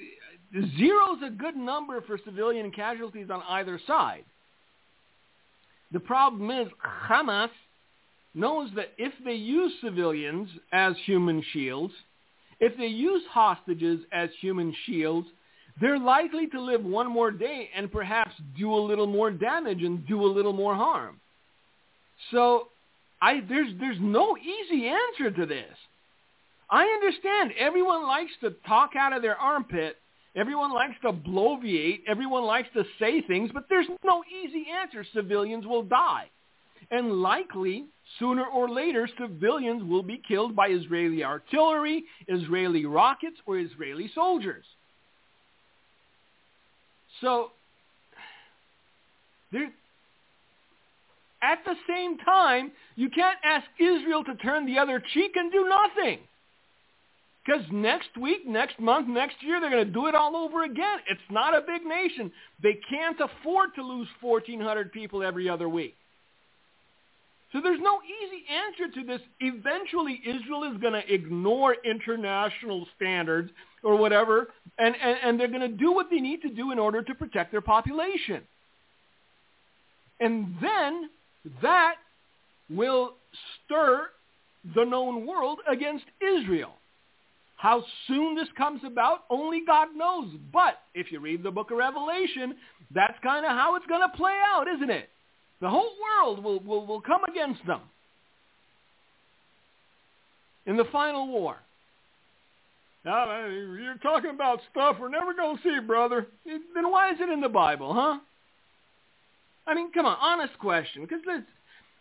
zero 0.76 1.16
is 1.16 1.22
a 1.26 1.30
good 1.30 1.56
number 1.56 2.00
for 2.02 2.18
civilian 2.24 2.70
casualties 2.70 3.28
on 3.30 3.42
either 3.48 3.80
side. 3.86 4.24
The 5.92 6.00
problem 6.00 6.50
is 6.50 6.68
Hamas 7.08 7.50
knows 8.34 8.70
that 8.74 8.92
if 8.98 9.12
they 9.24 9.34
use 9.34 9.72
civilians 9.82 10.48
as 10.72 10.94
human 11.04 11.42
shields, 11.52 11.92
if 12.60 12.76
they 12.76 12.86
use 12.86 13.22
hostages 13.30 14.00
as 14.12 14.30
human 14.40 14.74
shields, 14.86 15.28
they're 15.80 15.98
likely 15.98 16.46
to 16.48 16.60
live 16.60 16.84
one 16.84 17.10
more 17.10 17.30
day 17.30 17.68
and 17.74 17.90
perhaps 17.90 18.32
do 18.56 18.72
a 18.72 18.76
little 18.76 19.06
more 19.06 19.30
damage 19.30 19.82
and 19.82 20.06
do 20.06 20.24
a 20.24 20.26
little 20.26 20.52
more 20.52 20.74
harm. 20.74 21.20
So 22.30 22.68
I, 23.24 23.40
there's, 23.48 23.72
there's 23.80 23.96
no 24.00 24.36
easy 24.36 24.86
answer 24.86 25.30
to 25.30 25.46
this. 25.46 25.74
I 26.70 26.84
understand 26.84 27.52
everyone 27.58 28.06
likes 28.06 28.32
to 28.42 28.50
talk 28.68 28.90
out 28.98 29.16
of 29.16 29.22
their 29.22 29.36
armpit. 29.36 29.96
Everyone 30.36 30.74
likes 30.74 30.96
to 31.02 31.12
bloviate. 31.12 32.00
Everyone 32.06 32.44
likes 32.44 32.68
to 32.74 32.84
say 32.98 33.22
things, 33.22 33.50
but 33.54 33.64
there's 33.70 33.86
no 34.04 34.22
easy 34.24 34.66
answer. 34.78 35.06
Civilians 35.14 35.64
will 35.64 35.84
die. 35.84 36.26
And 36.90 37.22
likely, 37.22 37.86
sooner 38.18 38.44
or 38.44 38.68
later, 38.68 39.08
civilians 39.18 39.82
will 39.82 40.02
be 40.02 40.20
killed 40.28 40.54
by 40.54 40.68
Israeli 40.68 41.24
artillery, 41.24 42.04
Israeli 42.28 42.84
rockets, 42.84 43.36
or 43.46 43.58
Israeli 43.58 44.10
soldiers. 44.14 44.66
So, 47.22 47.52
there, 49.50 49.70
at 51.44 51.58
the 51.64 51.74
same 51.86 52.16
time, 52.18 52.72
you 52.96 53.10
can't 53.10 53.38
ask 53.44 53.66
Israel 53.78 54.24
to 54.24 54.34
turn 54.36 54.66
the 54.66 54.78
other 54.78 55.02
cheek 55.12 55.32
and 55.36 55.52
do 55.52 55.68
nothing. 55.68 56.20
Because 57.44 57.62
next 57.70 58.16
week, 58.18 58.46
next 58.46 58.80
month, 58.80 59.06
next 59.06 59.36
year, 59.42 59.60
they're 59.60 59.70
going 59.70 59.86
to 59.86 59.92
do 59.92 60.06
it 60.06 60.14
all 60.14 60.34
over 60.34 60.64
again. 60.64 60.98
It's 61.08 61.20
not 61.30 61.54
a 61.54 61.60
big 61.60 61.84
nation. 61.84 62.32
They 62.62 62.78
can't 62.88 63.18
afford 63.20 63.74
to 63.74 63.82
lose 63.82 64.08
1,400 64.22 64.92
people 64.92 65.22
every 65.22 65.48
other 65.48 65.68
week. 65.68 65.94
So 67.52 67.60
there's 67.60 67.80
no 67.80 68.00
easy 68.02 68.44
answer 68.50 68.92
to 68.94 69.06
this. 69.06 69.20
Eventually, 69.40 70.20
Israel 70.26 70.64
is 70.64 70.80
going 70.80 70.94
to 70.94 71.12
ignore 71.12 71.76
international 71.84 72.86
standards 72.96 73.50
or 73.82 73.96
whatever, 73.96 74.48
and, 74.78 74.94
and, 75.00 75.18
and 75.22 75.40
they're 75.40 75.48
going 75.48 75.60
to 75.60 75.68
do 75.68 75.92
what 75.92 76.08
they 76.10 76.20
need 76.20 76.40
to 76.42 76.48
do 76.48 76.72
in 76.72 76.78
order 76.78 77.02
to 77.02 77.14
protect 77.14 77.52
their 77.52 77.60
population. 77.60 78.42
And 80.18 80.56
then 80.60 81.10
that 81.62 81.96
will 82.70 83.14
stir 83.64 84.08
the 84.74 84.84
known 84.84 85.26
world 85.26 85.58
against 85.70 86.04
Israel. 86.20 86.72
How 87.56 87.82
soon 88.08 88.34
this 88.34 88.48
comes 88.56 88.80
about, 88.84 89.24
only 89.30 89.62
God 89.66 89.88
knows. 89.96 90.30
But 90.52 90.80
if 90.94 91.12
you 91.12 91.20
read 91.20 91.42
the 91.42 91.50
book 91.50 91.70
of 91.70 91.78
Revelation, 91.78 92.56
that's 92.94 93.14
kind 93.22 93.44
of 93.44 93.52
how 93.52 93.76
it's 93.76 93.86
going 93.86 94.02
to 94.02 94.16
play 94.16 94.38
out, 94.44 94.66
isn't 94.68 94.90
it? 94.90 95.08
The 95.60 95.70
whole 95.70 95.92
world 96.02 96.42
will, 96.44 96.60
will, 96.60 96.86
will 96.86 97.00
come 97.00 97.24
against 97.24 97.64
them 97.66 97.80
in 100.66 100.76
the 100.76 100.84
final 100.92 101.28
war. 101.28 101.56
Now, 103.04 103.30
uh, 103.30 103.48
you're 103.48 103.98
talking 104.02 104.30
about 104.30 104.60
stuff 104.70 104.96
we're 104.98 105.08
never 105.08 105.34
going 105.34 105.58
to 105.58 105.62
see, 105.62 105.78
brother. 105.86 106.26
Then 106.46 106.90
why 106.90 107.12
is 107.12 107.16
it 107.20 107.28
in 107.28 107.40
the 107.40 107.48
Bible, 107.48 107.92
huh? 107.92 108.18
I 109.66 109.74
mean, 109.74 109.92
come 109.92 110.06
on, 110.06 110.16
honest 110.20 110.58
question, 110.58 111.02
because 111.02 111.20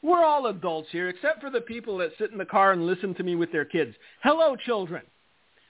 we're 0.02 0.24
all 0.24 0.48
adults 0.48 0.90
here, 0.92 1.08
except 1.10 1.42
for 1.42 1.50
the 1.50 1.62
people 1.62 1.98
that 2.00 2.12
sit 2.18 2.32
in 2.32 2.38
the 2.38 2.46
car 2.46 2.74
and 2.74 2.86
listen 2.86 3.16
to 3.16 3.24
me 3.24 3.36
with 3.36 3.52
their 3.52 3.66
kids. 3.66 3.96
Hello, 4.22 4.56
children. 4.56 5.04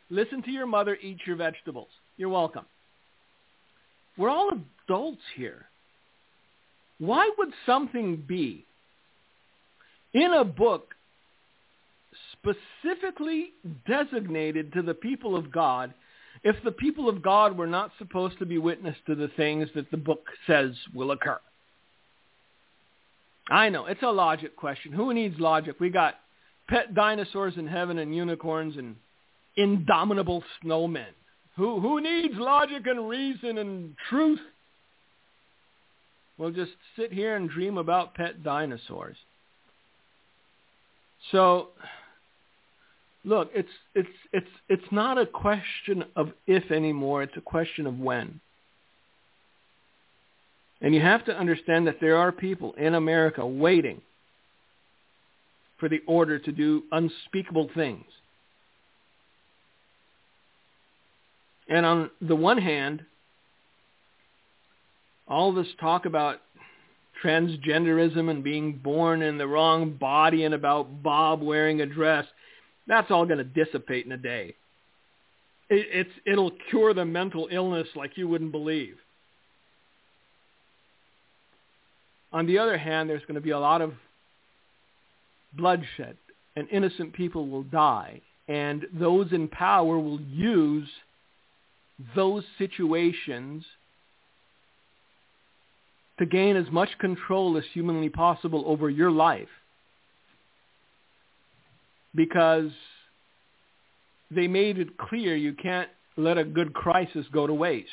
Listen 0.10 0.42
to 0.44 0.52
your 0.52 0.66
mother 0.66 0.98
eat 1.02 1.20
your 1.26 1.36
vegetables. 1.36 1.90
You're 2.18 2.30
welcome. 2.30 2.66
We're 4.18 4.30
all 4.30 4.52
adults 4.88 5.22
here. 5.36 5.66
Why 7.00 7.30
would 7.38 7.50
something 7.66 8.24
be 8.28 8.66
in 10.14 10.34
a 10.34 10.44
book 10.44 10.94
specifically 12.34 13.52
designated 13.88 14.74
to 14.74 14.82
the 14.82 14.94
people 14.94 15.36
of 15.36 15.52
God 15.52 15.94
if 16.44 16.56
the 16.64 16.72
people 16.72 17.10
of 17.10 17.22
God 17.22 17.58
were 17.58 17.68
not 17.68 17.92
supposed 17.98 18.38
to 18.40 18.46
be 18.46 18.58
witness 18.58 18.96
to 19.08 19.16
the 19.16 19.30
things 19.30 19.70
that 19.76 19.90
the 19.92 19.98
book 19.98 20.26
says 20.48 20.72
will 20.94 21.12
occur? 21.12 21.40
I 23.50 23.70
know, 23.70 23.86
it's 23.86 24.04
a 24.04 24.12
logic 24.12 24.56
question. 24.56 24.94
Who 24.94 25.14
needs 25.14 25.40
logic? 25.40 25.80
We 25.80 25.90
got 25.90 26.16
pet 26.70 26.96
dinosaurs 26.96 27.56
in 27.58 27.68
heaven 27.68 27.98
and 27.98 28.16
unicorns 28.16 28.78
and 28.78 28.96
indomitable 29.58 30.44
snowmen. 30.64 31.12
Who, 31.58 31.80
who 31.80 32.02
needs 32.02 32.36
logic 32.38 32.88
and 32.88 33.08
reason 33.08 33.58
and 33.58 33.96
truth? 34.10 34.40
We'll 36.38 36.52
just 36.52 36.72
sit 36.96 37.14
here 37.14 37.36
and 37.36 37.50
dream 37.50 37.78
about 37.78 38.16
pet 38.16 38.44
dinosaurs. 38.44 39.18
So, 41.32 41.70
look, 43.24 43.52
it's, 43.54 43.70
it's, 43.94 44.10
it's, 44.32 44.48
it's 44.68 44.92
not 44.92 45.18
a 45.18 45.26
question 45.26 46.06
of 46.16 46.32
if 46.48 46.72
anymore. 46.72 47.24
It's 47.24 47.38
a 47.38 47.42
question 47.42 47.86
of 47.86 48.00
when. 48.00 48.40
And 50.84 50.94
you 50.94 51.00
have 51.00 51.24
to 51.26 51.36
understand 51.36 51.88
that 51.88 52.02
there 52.02 52.18
are 52.18 52.32
people 52.34 52.74
in 52.74 52.94
America 52.94 53.46
waiting 53.46 54.02
for 55.80 55.88
the 55.88 56.02
order 56.06 56.38
to 56.38 56.52
do 56.52 56.84
unspeakable 56.92 57.70
things. 57.74 58.06
And 61.70 61.86
on 61.86 62.12
the 62.22 62.36
one 62.36 62.58
hand, 62.58 63.06
all 65.26 65.54
this 65.54 65.68
talk 65.80 66.06
about 66.06 66.42
transgenderism 67.24 68.30
and 68.30 68.44
being 68.44 68.74
born 68.74 69.22
in 69.22 69.38
the 69.38 69.48
wrong 69.48 69.94
body 69.94 70.44
and 70.44 70.54
about 70.54 71.02
Bob 71.02 71.42
wearing 71.42 71.80
a 71.80 71.86
dress, 71.86 72.26
that's 72.88 73.10
all 73.10 73.26
going 73.26 73.38
to 73.38 73.46
dissipate 73.46 74.06
in 74.06 74.12
a 74.12 74.18
day. 74.18 74.54
It, 75.70 75.88
it's, 75.92 76.20
it'll 76.26 76.52
cure 76.70 76.94
the 76.94 77.06
mental 77.06 77.48
illness 77.50 77.88
like 77.96 78.18
you 78.18 78.28
wouldn't 78.28 78.52
believe. 78.52 78.98
On 82.34 82.48
the 82.48 82.58
other 82.58 82.78
hand, 82.78 83.10
there's 83.10 83.22
going 83.22 83.36
to 83.36 83.42
be 83.42 83.52
a 83.52 83.60
lot 83.60 83.82
of 83.82 83.94
bloodshed 85.56 86.18
and 86.56 86.68
innocent 86.70 87.14
people 87.14 87.48
will 87.48 87.64
die 87.64 88.22
and 88.48 88.86
those 88.94 89.32
in 89.32 89.48
power 89.48 89.98
will 90.00 90.20
use 90.22 90.90
those 92.16 92.44
situations 92.58 93.64
to 96.20 96.26
gain 96.26 96.56
as 96.56 96.70
much 96.72 96.90
control 97.00 97.58
as 97.58 97.64
humanly 97.74 98.10
possible 98.10 98.64
over 98.66 98.90
your 98.90 99.12
life 99.12 99.48
because 102.16 102.72
they 104.30 104.48
made 104.48 104.78
it 104.78 104.98
clear 104.98 105.36
you 105.36 105.54
can't 105.54 105.90
let 106.18 106.38
a 106.38 106.44
good 106.44 106.74
crisis 106.74 107.26
go 107.32 107.48
to 107.48 107.54
waste. 107.54 107.90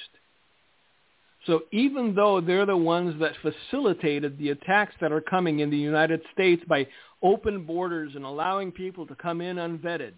So 1.46 1.62
even 1.72 2.14
though 2.14 2.40
they're 2.40 2.66
the 2.66 2.76
ones 2.76 3.18
that 3.20 3.32
facilitated 3.40 4.38
the 4.38 4.50
attacks 4.50 4.94
that 5.00 5.12
are 5.12 5.22
coming 5.22 5.60
in 5.60 5.70
the 5.70 5.76
United 5.76 6.20
States 6.32 6.62
by 6.68 6.86
open 7.22 7.64
borders 7.64 8.12
and 8.14 8.24
allowing 8.24 8.72
people 8.72 9.06
to 9.06 9.14
come 9.14 9.40
in 9.40 9.56
unvetted, 9.56 10.12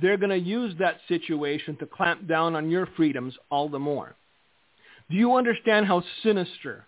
they're 0.00 0.18
going 0.18 0.30
to 0.30 0.36
use 0.36 0.74
that 0.78 0.98
situation 1.08 1.76
to 1.76 1.86
clamp 1.86 2.28
down 2.28 2.54
on 2.54 2.70
your 2.70 2.86
freedoms 2.96 3.34
all 3.50 3.68
the 3.68 3.78
more. 3.78 4.14
Do 5.10 5.16
you 5.16 5.34
understand 5.36 5.86
how 5.86 6.04
sinister 6.22 6.84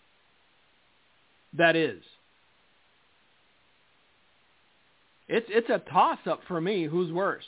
that 1.55 1.75
is? 1.75 2.03
It's, 5.29 5.47
it's 5.49 5.71
a 5.71 5.79
toss-up 5.91 6.41
for 6.47 6.61
me 6.61 6.85
who's 6.85 7.11
worse. 7.11 7.45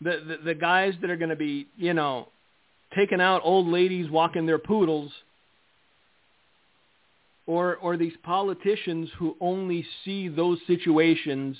The, 0.00 0.22
the, 0.26 0.44
the 0.44 0.54
guys 0.54 0.94
that 1.00 1.10
are 1.10 1.16
going 1.16 1.30
to 1.30 1.36
be, 1.36 1.66
you 1.76 1.94
know, 1.94 2.28
taking 2.94 3.20
out 3.20 3.42
old 3.44 3.68
ladies 3.68 4.10
walking 4.10 4.46
their 4.46 4.58
poodles 4.58 5.12
or, 7.46 7.76
or 7.76 7.96
these 7.96 8.12
politicians 8.22 9.08
who 9.18 9.36
only 9.40 9.84
see 10.04 10.28
those 10.28 10.58
situations 10.66 11.56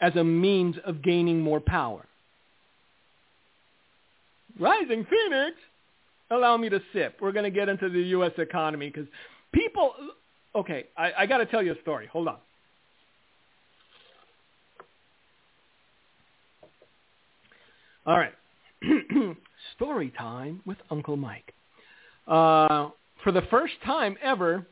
as 0.00 0.14
a 0.16 0.24
means 0.24 0.76
of 0.84 1.02
gaining 1.02 1.40
more 1.40 1.60
power. 1.60 2.04
Rising 4.58 5.06
Phoenix, 5.08 5.56
allow 6.30 6.56
me 6.56 6.68
to 6.68 6.80
sip. 6.92 7.18
We're 7.20 7.32
going 7.32 7.44
to 7.44 7.50
get 7.50 7.68
into 7.68 7.88
the 7.88 8.00
U.S. 8.00 8.32
economy 8.38 8.90
because 8.90 9.08
people, 9.52 9.94
okay, 10.54 10.86
I, 10.96 11.12
I 11.20 11.26
got 11.26 11.38
to 11.38 11.46
tell 11.46 11.62
you 11.62 11.72
a 11.72 11.80
story. 11.80 12.06
Hold 12.12 12.28
on. 12.28 12.36
All 18.06 18.18
right. 18.18 18.34
Story 19.76 20.12
time 20.16 20.60
with 20.66 20.78
Uncle 20.90 21.16
Mike. 21.16 21.52
Uh, 22.26 22.90
for 23.22 23.32
the 23.32 23.42
first 23.50 23.74
time 23.84 24.16
ever, 24.22 24.66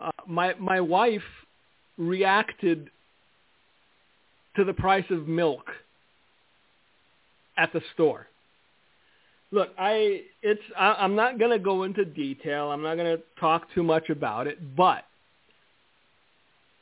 uh, 0.00 0.10
my 0.26 0.54
my 0.54 0.80
wife 0.80 1.22
reacted 1.98 2.90
to 4.56 4.64
the 4.64 4.72
price 4.72 5.04
of 5.10 5.28
milk 5.28 5.70
at 7.56 7.72
the 7.72 7.80
store. 7.94 8.26
Look, 9.52 9.70
I 9.78 10.22
it's 10.42 10.62
I, 10.76 10.94
I'm 10.94 11.14
not 11.14 11.38
going 11.38 11.52
to 11.52 11.58
go 11.58 11.84
into 11.84 12.04
detail. 12.04 12.70
I'm 12.72 12.82
not 12.82 12.96
going 12.96 13.16
to 13.16 13.22
talk 13.38 13.72
too 13.74 13.82
much 13.82 14.10
about 14.10 14.46
it, 14.46 14.58
but 14.76 15.04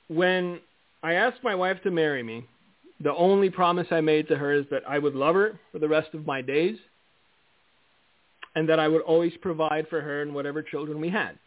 when 0.08 0.60
I 1.02 1.14
asked 1.14 1.42
my 1.42 1.54
wife 1.54 1.82
to 1.82 1.90
marry 1.90 2.22
me, 2.22 2.46
the 3.02 3.14
only 3.14 3.50
promise 3.50 3.86
I 3.90 4.00
made 4.00 4.28
to 4.28 4.36
her 4.36 4.52
is 4.52 4.64
that 4.70 4.82
I 4.88 4.98
would 4.98 5.14
love 5.14 5.34
her 5.34 5.58
for 5.72 5.78
the 5.78 5.88
rest 5.88 6.14
of 6.14 6.26
my 6.26 6.40
days 6.40 6.76
and 8.54 8.68
that 8.68 8.78
I 8.78 8.86
would 8.88 9.02
always 9.02 9.32
provide 9.40 9.88
for 9.88 10.00
her 10.00 10.22
and 10.22 10.34
whatever 10.34 10.62
children 10.62 11.00
we 11.00 11.08
had. 11.08 11.38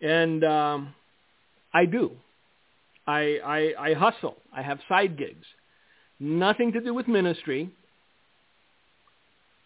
And 0.00 0.42
um, 0.44 0.94
I 1.72 1.84
do. 1.84 2.12
I, 3.06 3.38
I, 3.44 3.90
I 3.90 3.94
hustle. 3.94 4.36
I 4.54 4.62
have 4.62 4.78
side 4.88 5.16
gigs. 5.18 5.46
Nothing 6.18 6.72
to 6.72 6.80
do 6.80 6.94
with 6.94 7.08
ministry. 7.08 7.70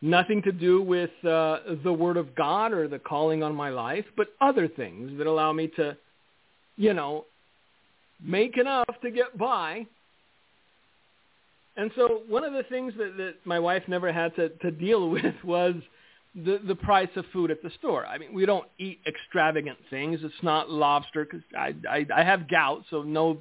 Nothing 0.00 0.42
to 0.42 0.52
do 0.52 0.82
with 0.82 1.10
uh, 1.24 1.58
the 1.84 1.92
Word 1.92 2.16
of 2.16 2.34
God 2.34 2.72
or 2.72 2.88
the 2.88 2.98
calling 2.98 3.42
on 3.42 3.54
my 3.54 3.70
life, 3.70 4.04
but 4.16 4.28
other 4.40 4.68
things 4.68 5.16
that 5.18 5.26
allow 5.26 5.52
me 5.52 5.68
to, 5.76 5.96
you 6.76 6.92
know, 6.92 7.24
make 8.22 8.58
enough 8.58 8.88
to 9.02 9.10
get 9.10 9.38
by. 9.38 9.86
And 11.76 11.90
so 11.96 12.22
one 12.28 12.44
of 12.44 12.52
the 12.52 12.64
things 12.64 12.92
that, 12.98 13.16
that 13.16 13.34
my 13.44 13.58
wife 13.58 13.82
never 13.88 14.12
had 14.12 14.34
to, 14.36 14.50
to 14.50 14.70
deal 14.70 15.08
with 15.10 15.34
was 15.44 15.74
the 16.34 16.60
the 16.66 16.74
price 16.74 17.10
of 17.16 17.26
food 17.32 17.50
at 17.50 17.62
the 17.62 17.70
store. 17.78 18.06
I 18.06 18.18
mean, 18.18 18.32
we 18.32 18.46
don't 18.46 18.66
eat 18.78 19.00
extravagant 19.06 19.78
things. 19.90 20.20
It's 20.22 20.34
not 20.42 20.70
lobster 20.70 21.24
because 21.24 21.42
I, 21.56 21.74
I 21.88 22.06
I 22.14 22.24
have 22.24 22.48
gout, 22.48 22.84
so 22.90 23.02
no 23.02 23.38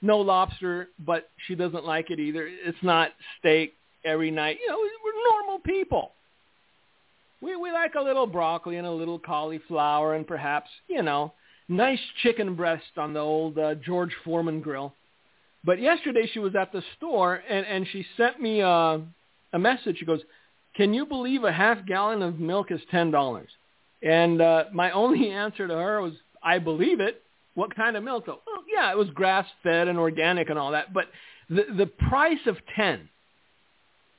no 0.00 0.18
lobster. 0.18 0.88
But 0.98 1.30
she 1.46 1.54
doesn't 1.54 1.84
like 1.84 2.10
it 2.10 2.18
either. 2.18 2.48
It's 2.48 2.82
not 2.82 3.10
steak 3.38 3.74
every 4.04 4.30
night. 4.30 4.58
You 4.60 4.68
know, 4.68 4.78
we're 4.78 5.30
normal 5.30 5.60
people. 5.60 6.12
We 7.40 7.54
we 7.56 7.70
like 7.70 7.94
a 7.94 8.02
little 8.02 8.26
broccoli 8.26 8.76
and 8.76 8.86
a 8.86 8.92
little 8.92 9.18
cauliflower 9.18 10.14
and 10.14 10.26
perhaps 10.26 10.68
you 10.88 11.02
know 11.02 11.32
nice 11.68 12.00
chicken 12.22 12.56
breast 12.56 12.96
on 12.96 13.12
the 13.12 13.20
old 13.20 13.56
uh, 13.58 13.76
George 13.76 14.14
Foreman 14.24 14.60
grill. 14.60 14.94
But 15.64 15.80
yesterday 15.80 16.28
she 16.32 16.38
was 16.38 16.54
at 16.54 16.72
the 16.72 16.82
store 16.96 17.36
and 17.36 17.66
and 17.66 17.86
she 17.92 18.04
sent 18.16 18.40
me 18.40 18.60
a 18.60 19.02
a 19.52 19.58
message. 19.58 19.98
She 19.98 20.04
goes 20.04 20.22
can 20.74 20.94
you 20.94 21.04
believe 21.04 21.44
a 21.44 21.52
half 21.52 21.84
gallon 21.86 22.22
of 22.22 22.38
milk 22.38 22.70
is 22.70 22.80
ten 22.90 23.10
dollars? 23.10 23.48
And 24.02 24.40
uh, 24.40 24.64
my 24.72 24.90
only 24.92 25.30
answer 25.30 25.68
to 25.68 25.74
her 25.74 26.00
was, 26.00 26.14
I 26.42 26.58
believe 26.58 27.00
it. 27.00 27.22
What 27.54 27.74
kind 27.76 27.96
of 27.96 28.02
milk? 28.02 28.26
Though? 28.26 28.40
Well, 28.46 28.64
yeah, 28.72 28.90
it 28.90 28.96
was 28.96 29.10
grass 29.10 29.46
fed 29.62 29.88
and 29.88 29.98
organic 29.98 30.48
and 30.48 30.58
all 30.58 30.72
that. 30.72 30.92
But 30.92 31.06
the 31.48 31.64
the 31.76 31.86
price 31.86 32.46
of 32.46 32.56
ten 32.74 33.08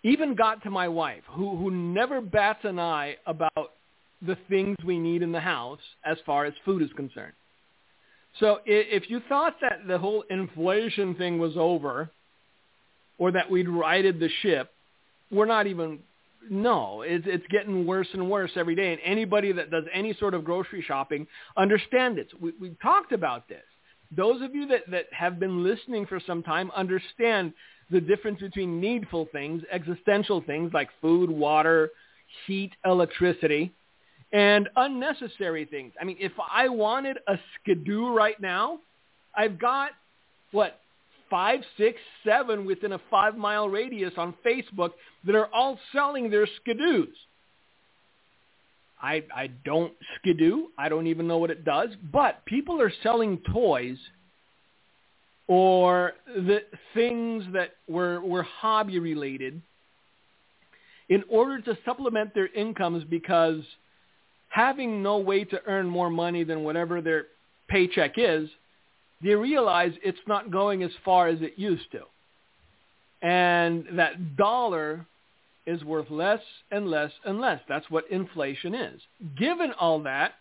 even 0.03 0.35
got 0.35 0.61
to 0.63 0.69
my 0.69 0.87
wife, 0.87 1.23
who 1.29 1.57
who 1.57 1.71
never 1.71 2.21
bats 2.21 2.59
an 2.63 2.77
eye 2.77 3.17
about 3.25 3.71
the 4.21 4.37
things 4.49 4.77
we 4.85 4.99
need 4.99 5.21
in 5.21 5.31
the 5.31 5.39
house 5.39 5.79
as 6.05 6.17
far 6.25 6.45
as 6.45 6.53
food 6.63 6.81
is 6.81 6.91
concerned. 6.95 7.33
So 8.39 8.59
if 8.65 9.09
you 9.09 9.21
thought 9.29 9.55
that 9.61 9.87
the 9.87 9.97
whole 9.97 10.23
inflation 10.29 11.15
thing 11.15 11.39
was 11.39 11.53
over, 11.55 12.09
or 13.17 13.31
that 13.31 13.49
we'd 13.49 13.69
righted 13.69 14.19
the 14.19 14.29
ship, 14.41 14.71
we're 15.31 15.45
not 15.45 15.67
even 15.67 15.99
no, 16.49 17.03
it's 17.03 17.25
it's 17.27 17.45
getting 17.49 17.85
worse 17.85 18.07
and 18.13 18.29
worse 18.29 18.51
every 18.55 18.75
day. 18.75 18.91
And 18.91 19.01
anybody 19.03 19.51
that 19.53 19.71
does 19.71 19.85
any 19.93 20.13
sort 20.15 20.33
of 20.33 20.43
grocery 20.43 20.83
shopping 20.85 21.27
understand 21.55 22.17
it. 22.17 22.29
We 22.41 22.53
we 22.59 22.75
talked 22.81 23.11
about 23.11 23.47
this. 23.47 23.63
Those 24.15 24.41
of 24.41 24.53
you 24.53 24.67
that, 24.67 24.89
that 24.91 25.05
have 25.11 25.39
been 25.39 25.63
listening 25.63 26.05
for 26.05 26.19
some 26.25 26.43
time 26.43 26.69
understand 26.75 27.53
the 27.89 28.01
difference 28.01 28.39
between 28.41 28.79
needful 28.79 29.27
things, 29.31 29.63
existential 29.71 30.41
things 30.41 30.71
like 30.73 30.89
food, 31.01 31.29
water, 31.29 31.89
heat, 32.45 32.71
electricity, 32.85 33.71
and 34.33 34.67
unnecessary 34.75 35.63
things. 35.65 35.93
I 36.01 36.03
mean, 36.03 36.17
if 36.19 36.33
I 36.51 36.67
wanted 36.67 37.19
a 37.27 37.37
skidoo 37.55 38.13
right 38.13 38.39
now, 38.41 38.79
I've 39.35 39.59
got, 39.59 39.91
what, 40.51 40.79
five, 41.29 41.61
six, 41.77 41.99
seven 42.25 42.65
within 42.65 42.93
a 42.93 42.99
five-mile 43.09 43.69
radius 43.69 44.13
on 44.17 44.33
Facebook 44.45 44.91
that 45.25 45.35
are 45.35 45.47
all 45.53 45.79
selling 45.93 46.29
their 46.29 46.47
skidoos. 46.47 47.13
I, 49.01 49.23
I 49.35 49.47
don't 49.65 49.93
skidoo. 50.17 50.67
I 50.77 50.89
don't 50.89 51.07
even 51.07 51.27
know 51.27 51.37
what 51.37 51.51
it 51.51 51.63
does. 51.63 51.89
But 52.11 52.43
people 52.45 52.81
are 52.81 52.91
selling 53.03 53.39
toys 53.51 53.97
or 55.47 56.13
the 56.25 56.59
things 56.93 57.43
that 57.53 57.71
were, 57.87 58.21
were 58.21 58.43
hobby 58.43 58.99
related 58.99 59.61
in 61.09 61.23
order 61.29 61.59
to 61.61 61.77
supplement 61.85 62.33
their 62.33 62.47
incomes 62.47 63.03
because 63.03 63.61
having 64.53 65.01
no 65.01 65.17
way 65.17 65.43
to 65.43 65.59
earn 65.65 65.89
more 65.89 66.11
money 66.11 66.43
than 66.43 66.63
whatever 66.63 67.01
their 67.01 67.25
paycheck 67.67 68.13
is, 68.17 68.47
they 69.23 69.33
realize 69.33 69.93
it's 70.03 70.19
not 70.27 70.51
going 70.51 70.83
as 70.83 70.91
far 71.03 71.27
as 71.27 71.41
it 71.41 71.53
used 71.55 71.91
to. 71.91 72.01
And 73.27 73.85
that 73.97 74.37
dollar 74.37 75.07
is 75.65 75.83
worth 75.83 76.11
less 76.11 76.41
and 76.69 76.87
less 76.87 77.09
and 77.25 77.41
less. 77.41 77.61
That's 77.67 77.89
what 77.89 78.03
inflation 78.11 78.75
is. 78.75 79.01
Given 79.39 79.71
all 79.79 80.03
that, 80.03 80.33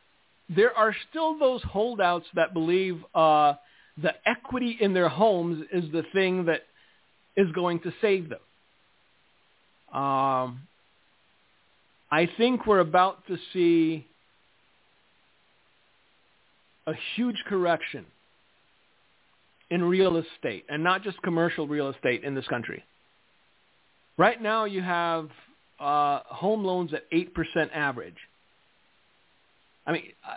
there 0.55 0.77
are 0.77 0.95
still 1.09 1.39
those 1.39 1.63
holdouts 1.63 2.27
that 2.35 2.53
believe 2.53 3.03
uh, 3.15 3.55
the 4.03 4.13
equity 4.27 4.77
in 4.79 4.93
their 4.93 5.09
homes 5.09 5.65
is 5.73 5.91
the 5.91 6.05
thing 6.13 6.45
that 6.47 6.65
is 7.35 7.51
going 7.53 7.81
to 7.81 7.95
save 8.03 8.29
them. 8.29 9.99
Um, 9.99 10.61
I 12.13 12.29
think 12.37 12.67
we're 12.67 12.81
about 12.81 13.27
to 13.29 13.39
see 13.55 14.07
a 16.87 16.93
huge 17.17 17.43
correction 17.49 18.05
in 19.71 19.83
real 19.83 20.19
estate, 20.19 20.67
and 20.69 20.85
not 20.85 21.03
just 21.03 21.21
commercial 21.23 21.67
real 21.67 21.89
estate 21.89 22.23
in 22.23 22.35
this 22.35 22.47
country. 22.49 22.85
Right 24.19 24.43
now 24.43 24.67
you 24.67 24.83
have 24.83 25.31
uh, 25.81 26.21
home 26.27 26.63
loans 26.63 26.93
at 26.93 27.11
8% 27.11 27.29
average. 27.73 28.19
I 29.87 29.93
mean, 29.93 30.03
uh, 30.29 30.37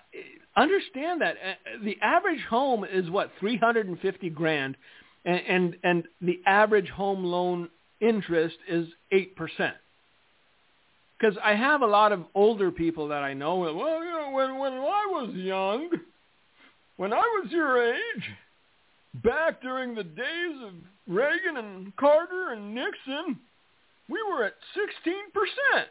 understand 0.55 1.19
that 1.19 1.35
uh, 1.35 1.83
the 1.83 1.97
average 2.01 2.41
home 2.49 2.85
is 2.85 3.09
what 3.09 3.31
350 3.41 4.29
grand, 4.29 4.77
and, 5.25 5.41
and 5.47 5.75
and 5.83 6.03
the 6.21 6.39
average 6.45 6.87
home 6.87 7.25
loan 7.25 7.69
interest 7.99 8.55
is 8.67 8.87
eight 9.11 9.35
percent. 9.35 9.75
Because 11.17 11.37
I 11.43 11.55
have 11.55 11.81
a 11.81 11.87
lot 11.87 12.11
of 12.11 12.25
older 12.35 12.71
people 12.71 13.07
that 13.07 13.23
I 13.23 13.33
know. 13.33 13.57
Well, 13.57 13.73
you 13.73 14.11
know, 14.11 14.31
when 14.33 14.57
when 14.57 14.73
I 14.73 15.05
was 15.07 15.33
young, 15.33 15.89
when 16.97 17.13
I 17.13 17.17
was 17.17 17.51
your 17.51 17.93
age, 17.93 18.23
back 19.23 19.61
during 19.61 19.95
the 19.95 20.03
days 20.03 20.57
of 20.63 20.73
Reagan 21.07 21.57
and 21.57 21.95
Carter 21.95 22.51
and 22.51 22.75
Nixon, 22.75 23.39
we 24.09 24.19
were 24.29 24.43
at 24.43 24.53
16%. 24.75 25.85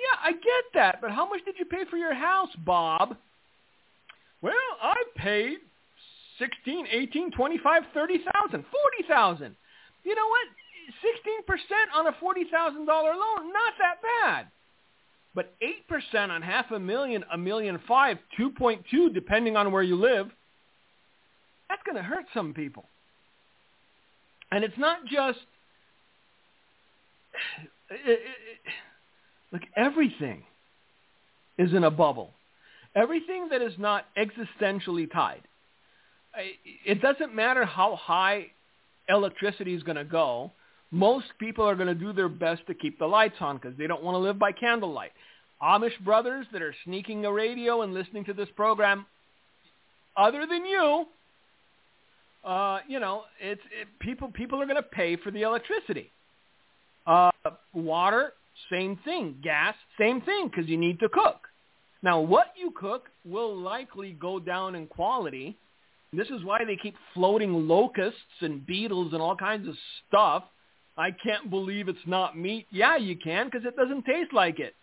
Yeah, 0.00 0.16
I 0.24 0.32
get 0.32 0.64
that, 0.74 1.00
but 1.00 1.10
how 1.10 1.28
much 1.28 1.44
did 1.44 1.56
you 1.58 1.64
pay 1.66 1.84
for 1.90 1.96
your 1.96 2.14
house, 2.14 2.50
Bob? 2.64 3.16
Well, 4.42 4.54
I 4.82 4.94
paid 5.16 5.58
16, 6.38 6.86
18, 6.90 7.30
25, 7.32 7.82
30,000, 7.92 8.64
40,000. 9.04 9.56
You 10.04 10.14
know 10.14 10.28
what? 10.28 10.46
16% 10.90 11.54
on 11.94 12.06
a 12.06 12.12
$40,000 12.12 12.86
loan, 12.86 13.52
not 13.52 13.74
that 13.78 14.00
bad. 14.02 14.46
But 15.34 15.54
8% 16.14 16.30
on 16.30 16.42
half 16.42 16.70
a 16.70 16.78
million, 16.78 17.24
a 17.32 17.38
million 17.38 17.78
five, 17.86 18.18
2.2 18.38 19.14
depending 19.14 19.56
on 19.56 19.70
where 19.70 19.82
you 19.82 19.96
live, 19.96 20.28
that's 21.68 21.82
going 21.84 21.96
to 21.96 22.02
hurt 22.02 22.26
some 22.34 22.52
people. 22.52 22.84
And 24.50 24.64
it's 24.64 24.78
not 24.78 25.04
just 25.06 25.38
look, 29.52 29.62
everything 29.76 30.42
is 31.58 31.72
in 31.72 31.84
a 31.84 31.90
bubble. 31.90 32.30
Everything 32.96 33.48
that 33.50 33.62
is 33.62 33.74
not 33.78 34.06
existentially 34.18 35.10
tied. 35.12 35.42
It 36.84 37.00
doesn't 37.00 37.34
matter 37.34 37.64
how 37.64 37.96
high 37.96 38.46
electricity 39.08 39.74
is 39.74 39.82
going 39.82 39.96
to 39.96 40.04
go. 40.04 40.52
Most 40.90 41.26
people 41.38 41.68
are 41.68 41.76
going 41.76 41.88
to 41.88 41.94
do 41.94 42.12
their 42.12 42.28
best 42.28 42.66
to 42.66 42.74
keep 42.74 42.98
the 42.98 43.06
lights 43.06 43.36
on 43.40 43.56
because 43.56 43.76
they 43.78 43.86
don't 43.86 44.02
want 44.02 44.14
to 44.14 44.18
live 44.18 44.38
by 44.38 44.52
candlelight. 44.52 45.12
Amish 45.62 45.98
brothers 46.04 46.46
that 46.52 46.62
are 46.62 46.74
sneaking 46.84 47.24
a 47.24 47.32
radio 47.32 47.82
and 47.82 47.94
listening 47.94 48.24
to 48.24 48.32
this 48.32 48.48
program, 48.56 49.06
other 50.16 50.46
than 50.46 50.64
you, 50.64 51.06
uh, 52.44 52.78
you 52.88 52.98
know, 52.98 53.24
it's 53.40 53.60
it, 53.78 53.86
people. 54.00 54.30
People 54.32 54.60
are 54.60 54.66
going 54.66 54.76
to 54.76 54.82
pay 54.82 55.16
for 55.16 55.30
the 55.30 55.42
electricity. 55.42 56.10
Uh, 57.06 57.30
water, 57.74 58.32
same 58.70 58.98
thing. 59.04 59.36
Gas, 59.42 59.74
same 59.98 60.20
thing 60.22 60.48
because 60.48 60.68
you 60.68 60.78
need 60.78 60.98
to 61.00 61.08
cook. 61.08 61.40
Now, 62.02 62.20
what 62.20 62.54
you 62.56 62.72
cook 62.74 63.08
will 63.26 63.56
likely 63.56 64.12
go 64.12 64.40
down 64.40 64.74
in 64.74 64.86
quality. 64.86 65.56
This 66.12 66.28
is 66.28 66.42
why 66.44 66.64
they 66.64 66.76
keep 66.76 66.94
floating 67.14 67.68
locusts 67.68 68.18
and 68.40 68.66
beetles 68.66 69.12
and 69.12 69.20
all 69.20 69.36
kinds 69.36 69.68
of 69.68 69.74
stuff. 70.08 70.44
I 71.00 71.12
can't 71.12 71.48
believe 71.48 71.88
it's 71.88 71.98
not 72.06 72.36
meat. 72.36 72.66
Yeah, 72.70 72.98
you 72.98 73.16
can 73.16 73.46
because 73.46 73.64
it 73.64 73.74
doesn't 73.74 74.04
taste 74.04 74.34
like 74.34 74.60
it. 74.60 74.74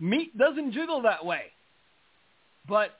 Meat 0.00 0.36
doesn't 0.36 0.72
jiggle 0.72 1.02
that 1.02 1.24
way. 1.24 1.52
But 2.68 2.98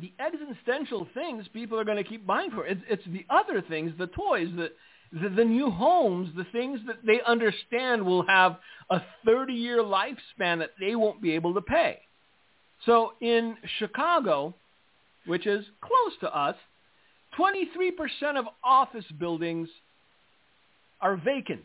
the 0.00 0.10
existential 0.18 1.06
things 1.12 1.44
people 1.52 1.78
are 1.78 1.84
going 1.84 2.02
to 2.02 2.08
keep 2.08 2.26
buying 2.26 2.50
for. 2.50 2.66
It's, 2.66 2.80
it's 2.88 3.04
the 3.08 3.26
other 3.28 3.60
things, 3.60 3.92
the 3.98 4.06
toys, 4.06 4.48
the, 4.56 4.70
the, 5.12 5.28
the 5.28 5.44
new 5.44 5.70
homes, 5.70 6.30
the 6.38 6.46
things 6.52 6.80
that 6.86 7.04
they 7.04 7.20
understand 7.26 8.02
will 8.02 8.26
have 8.26 8.56
a 8.88 9.02
30-year 9.26 9.82
lifespan 9.82 10.58
that 10.60 10.70
they 10.80 10.96
won't 10.96 11.20
be 11.20 11.32
able 11.32 11.52
to 11.52 11.60
pay. 11.60 11.98
So 12.86 13.12
in 13.20 13.58
Chicago, 13.78 14.54
which 15.26 15.46
is 15.46 15.66
close 15.82 16.18
to 16.20 16.34
us, 16.34 16.56
23% 17.38 18.38
of 18.38 18.46
office 18.64 19.04
buildings 19.20 19.68
are 21.00 21.16
vacant. 21.16 21.64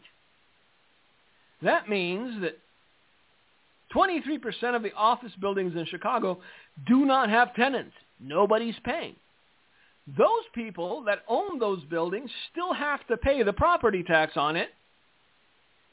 That 1.62 1.90
means 1.90 2.42
that 2.42 2.58
23% 3.96 4.76
of 4.76 4.84
the 4.84 4.94
office 4.94 5.32
buildings 5.42 5.74
in 5.76 5.86
Chicago 5.86 6.40
do 6.88 7.06
not 7.06 7.30
have 7.30 7.54
tenants. 7.56 7.94
Nobody's 8.20 8.76
paying 8.84 9.16
those 10.18 10.44
people 10.54 11.04
that 11.04 11.20
own 11.28 11.60
those 11.60 11.84
buildings 11.86 12.30
still 12.52 12.74
have 12.74 13.06
to 13.08 13.18
pay 13.18 13.44
the 13.44 13.54
property 13.54 14.04
tax 14.04 14.34
on 14.38 14.56
it 14.56 14.70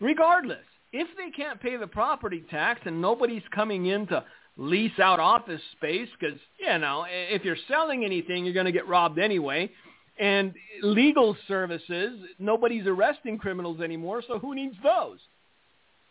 regardless. 0.00 0.64
If 0.92 1.08
they 1.16 1.30
can't 1.30 1.60
pay 1.60 1.76
the 1.76 1.86
property 1.86 2.44
tax 2.50 2.80
and 2.84 3.02
nobody's 3.02 3.42
coming 3.54 3.86
in 3.86 4.06
to 4.06 4.24
lease 4.56 4.98
out 4.98 5.20
office 5.20 5.60
space 5.72 6.08
because, 6.18 6.38
you 6.58 6.78
know, 6.78 7.04
if 7.08 7.44
you're 7.44 7.56
selling 7.68 8.04
anything, 8.04 8.44
you're 8.44 8.54
going 8.54 8.66
to 8.66 8.72
get 8.72 8.88
robbed 8.88 9.18
anyway. 9.18 9.70
And 10.18 10.54
legal 10.82 11.36
services, 11.46 12.18
nobody's 12.38 12.86
arresting 12.86 13.38
criminals 13.38 13.80
anymore, 13.80 14.22
so 14.26 14.38
who 14.38 14.54
needs 14.54 14.74
those? 14.82 15.18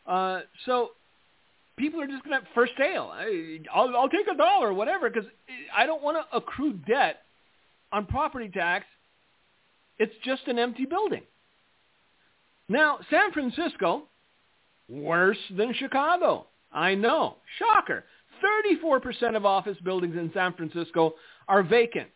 Uh, 0.05 0.41
so 0.65 0.91
people 1.77 2.01
are 2.01 2.07
just 2.07 2.23
going 2.23 2.39
to, 2.39 2.47
first 2.53 2.73
sale, 2.77 3.09
I, 3.11 3.59
I'll, 3.73 3.95
I'll 3.95 4.09
take 4.09 4.27
a 4.31 4.37
dollar, 4.37 4.73
whatever, 4.73 5.09
because 5.09 5.27
I 5.75 5.85
don't 5.85 6.03
want 6.03 6.17
to 6.17 6.37
accrue 6.37 6.73
debt 6.87 7.23
on 7.91 8.05
property 8.05 8.49
tax, 8.53 8.85
it's 9.97 10.13
just 10.23 10.47
an 10.47 10.59
empty 10.59 10.85
building. 10.85 11.23
Now, 12.67 12.99
San 13.09 13.31
Francisco, 13.31 14.03
worse 14.89 15.37
than 15.55 15.73
Chicago. 15.73 16.47
I 16.71 16.95
know. 16.95 17.37
Shocker. 17.59 18.03
34% 18.83 19.37
of 19.37 19.45
office 19.45 19.77
buildings 19.83 20.15
in 20.17 20.31
San 20.33 20.53
Francisco 20.53 21.13
are 21.47 21.63
vacant. 21.63 22.09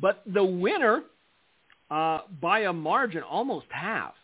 But 0.00 0.22
the 0.26 0.44
winner, 0.44 1.02
uh, 1.90 2.20
by 2.40 2.60
a 2.60 2.72
margin, 2.72 3.22
almost 3.22 3.66
half. 3.70 4.14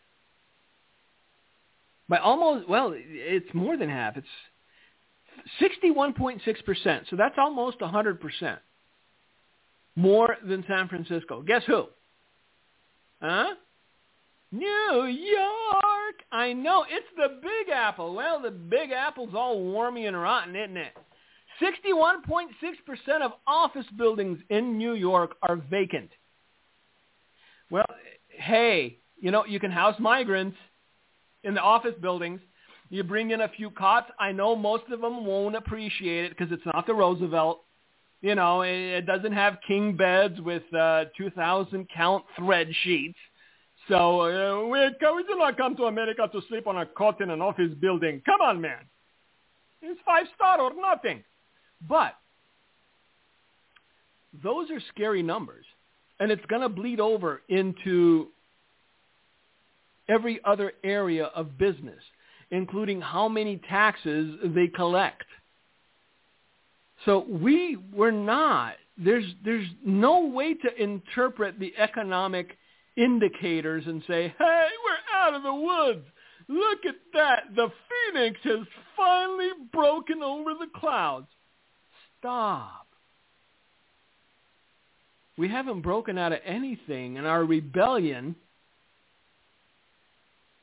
By 2.08 2.18
almost, 2.18 2.68
well, 2.68 2.92
it's 2.94 3.52
more 3.54 3.76
than 3.76 3.88
half. 3.88 4.16
It's 4.16 4.26
61.6%. 5.60 7.10
So 7.10 7.16
that's 7.16 7.36
almost 7.38 7.80
100% 7.80 8.58
more 9.96 10.36
than 10.46 10.64
San 10.68 10.88
Francisco. 10.88 11.42
Guess 11.42 11.62
who? 11.66 11.84
Huh? 13.20 13.54
New 14.52 15.06
York. 15.06 16.14
I 16.30 16.52
know. 16.52 16.84
It's 16.88 17.06
the 17.16 17.40
Big 17.42 17.72
Apple. 17.74 18.14
Well, 18.14 18.40
the 18.40 18.50
Big 18.50 18.90
Apple's 18.90 19.34
all 19.34 19.72
wormy 19.72 20.06
and 20.06 20.20
rotten, 20.20 20.54
isn't 20.54 20.76
it? 20.76 20.96
61.6% 21.62 23.22
of 23.22 23.32
office 23.46 23.86
buildings 23.96 24.38
in 24.50 24.76
New 24.78 24.94
York 24.94 25.36
are 25.42 25.56
vacant. 25.56 26.10
Well, 27.70 27.86
hey, 28.28 28.98
you 29.20 29.30
know, 29.30 29.44
you 29.46 29.60
can 29.60 29.70
house 29.70 29.98
migrants. 29.98 30.56
in 31.44 31.54
the 31.54 31.60
office 31.60 31.94
buildings. 32.00 32.40
You 32.90 33.02
bring 33.02 33.30
in 33.30 33.40
a 33.42 33.48
few 33.48 33.70
cots. 33.70 34.10
I 34.18 34.32
know 34.32 34.54
most 34.56 34.84
of 34.90 35.00
them 35.00 35.26
won't 35.26 35.56
appreciate 35.56 36.26
it 36.26 36.36
because 36.36 36.52
it's 36.52 36.64
not 36.66 36.86
the 36.86 36.94
Roosevelt. 36.94 37.62
You 38.20 38.34
know, 38.34 38.62
it, 38.62 39.04
doesn't 39.04 39.32
have 39.32 39.58
king 39.66 39.96
beds 39.96 40.40
with 40.40 40.62
uh, 40.72 41.06
2,000 41.16 41.86
count 41.94 42.24
thread 42.36 42.68
sheets. 42.82 43.18
So 43.88 44.22
uh, 44.22 44.66
we, 44.66 44.78
we 44.78 45.22
did 45.24 45.36
not 45.36 45.58
come 45.58 45.76
to 45.76 45.84
America 45.84 46.28
to 46.32 46.40
sleep 46.48 46.66
on 46.66 46.78
a 46.78 46.86
cot 46.86 47.20
in 47.20 47.30
an 47.30 47.42
office 47.42 47.74
building. 47.80 48.22
Come 48.24 48.40
on, 48.40 48.60
man. 48.60 48.78
It's 49.82 50.00
five 50.06 50.24
star 50.34 50.60
or 50.60 50.70
nothing. 50.80 51.22
But 51.88 52.14
those 54.42 54.70
are 54.70 54.80
scary 54.94 55.22
numbers. 55.22 55.64
And 56.20 56.30
it's 56.30 56.44
going 56.46 56.62
to 56.62 56.68
bleed 56.68 57.00
over 57.00 57.42
into 57.48 58.28
every 60.08 60.40
other 60.44 60.72
area 60.82 61.24
of 61.26 61.58
business, 61.58 62.00
including 62.50 63.00
how 63.00 63.28
many 63.28 63.60
taxes 63.68 64.38
they 64.44 64.68
collect. 64.68 65.24
So 67.04 67.26
we 67.28 67.76
were 67.92 68.12
not, 68.12 68.74
there's, 68.96 69.24
there's 69.44 69.66
no 69.84 70.26
way 70.26 70.54
to 70.54 70.82
interpret 70.82 71.58
the 71.58 71.74
economic 71.78 72.56
indicators 72.96 73.84
and 73.86 74.02
say, 74.06 74.34
hey, 74.38 74.68
we're 74.84 75.18
out 75.18 75.34
of 75.34 75.42
the 75.42 75.54
woods. 75.54 76.04
Look 76.48 76.80
at 76.86 76.96
that. 77.14 77.54
The 77.56 77.68
phoenix 78.12 78.38
has 78.44 78.60
finally 78.96 79.50
broken 79.72 80.22
over 80.22 80.54
the 80.54 80.68
clouds. 80.78 81.26
Stop. 82.24 82.86
We 85.36 85.46
haven't 85.46 85.82
broken 85.82 86.16
out 86.16 86.32
of 86.32 86.38
anything, 86.42 87.18
and 87.18 87.26
our 87.26 87.44
rebellion 87.44 88.34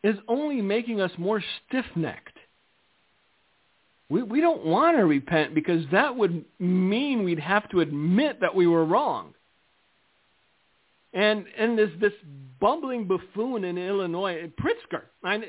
is 0.03 0.15
only 0.27 0.59
making 0.63 1.01
us 1.01 1.11
more 1.19 1.43
stiff-necked. 1.67 2.35
We, 4.09 4.23
we 4.23 4.41
don't 4.41 4.65
want 4.65 4.97
to 4.97 5.05
repent 5.05 5.53
because 5.53 5.85
that 5.91 6.15
would 6.15 6.43
mean 6.57 7.23
we'd 7.23 7.37
have 7.37 7.69
to 7.69 7.81
admit 7.81 8.41
that 8.41 8.55
we 8.55 8.65
were 8.65 8.83
wrong. 8.83 9.35
And 11.13 11.45
and 11.55 11.77
this 11.77 11.91
this 11.99 12.13
bumbling 12.59 13.05
buffoon 13.05 13.65
in 13.65 13.77
Illinois, 13.77 14.49
Pritzker. 14.59 15.03
I, 15.23 15.43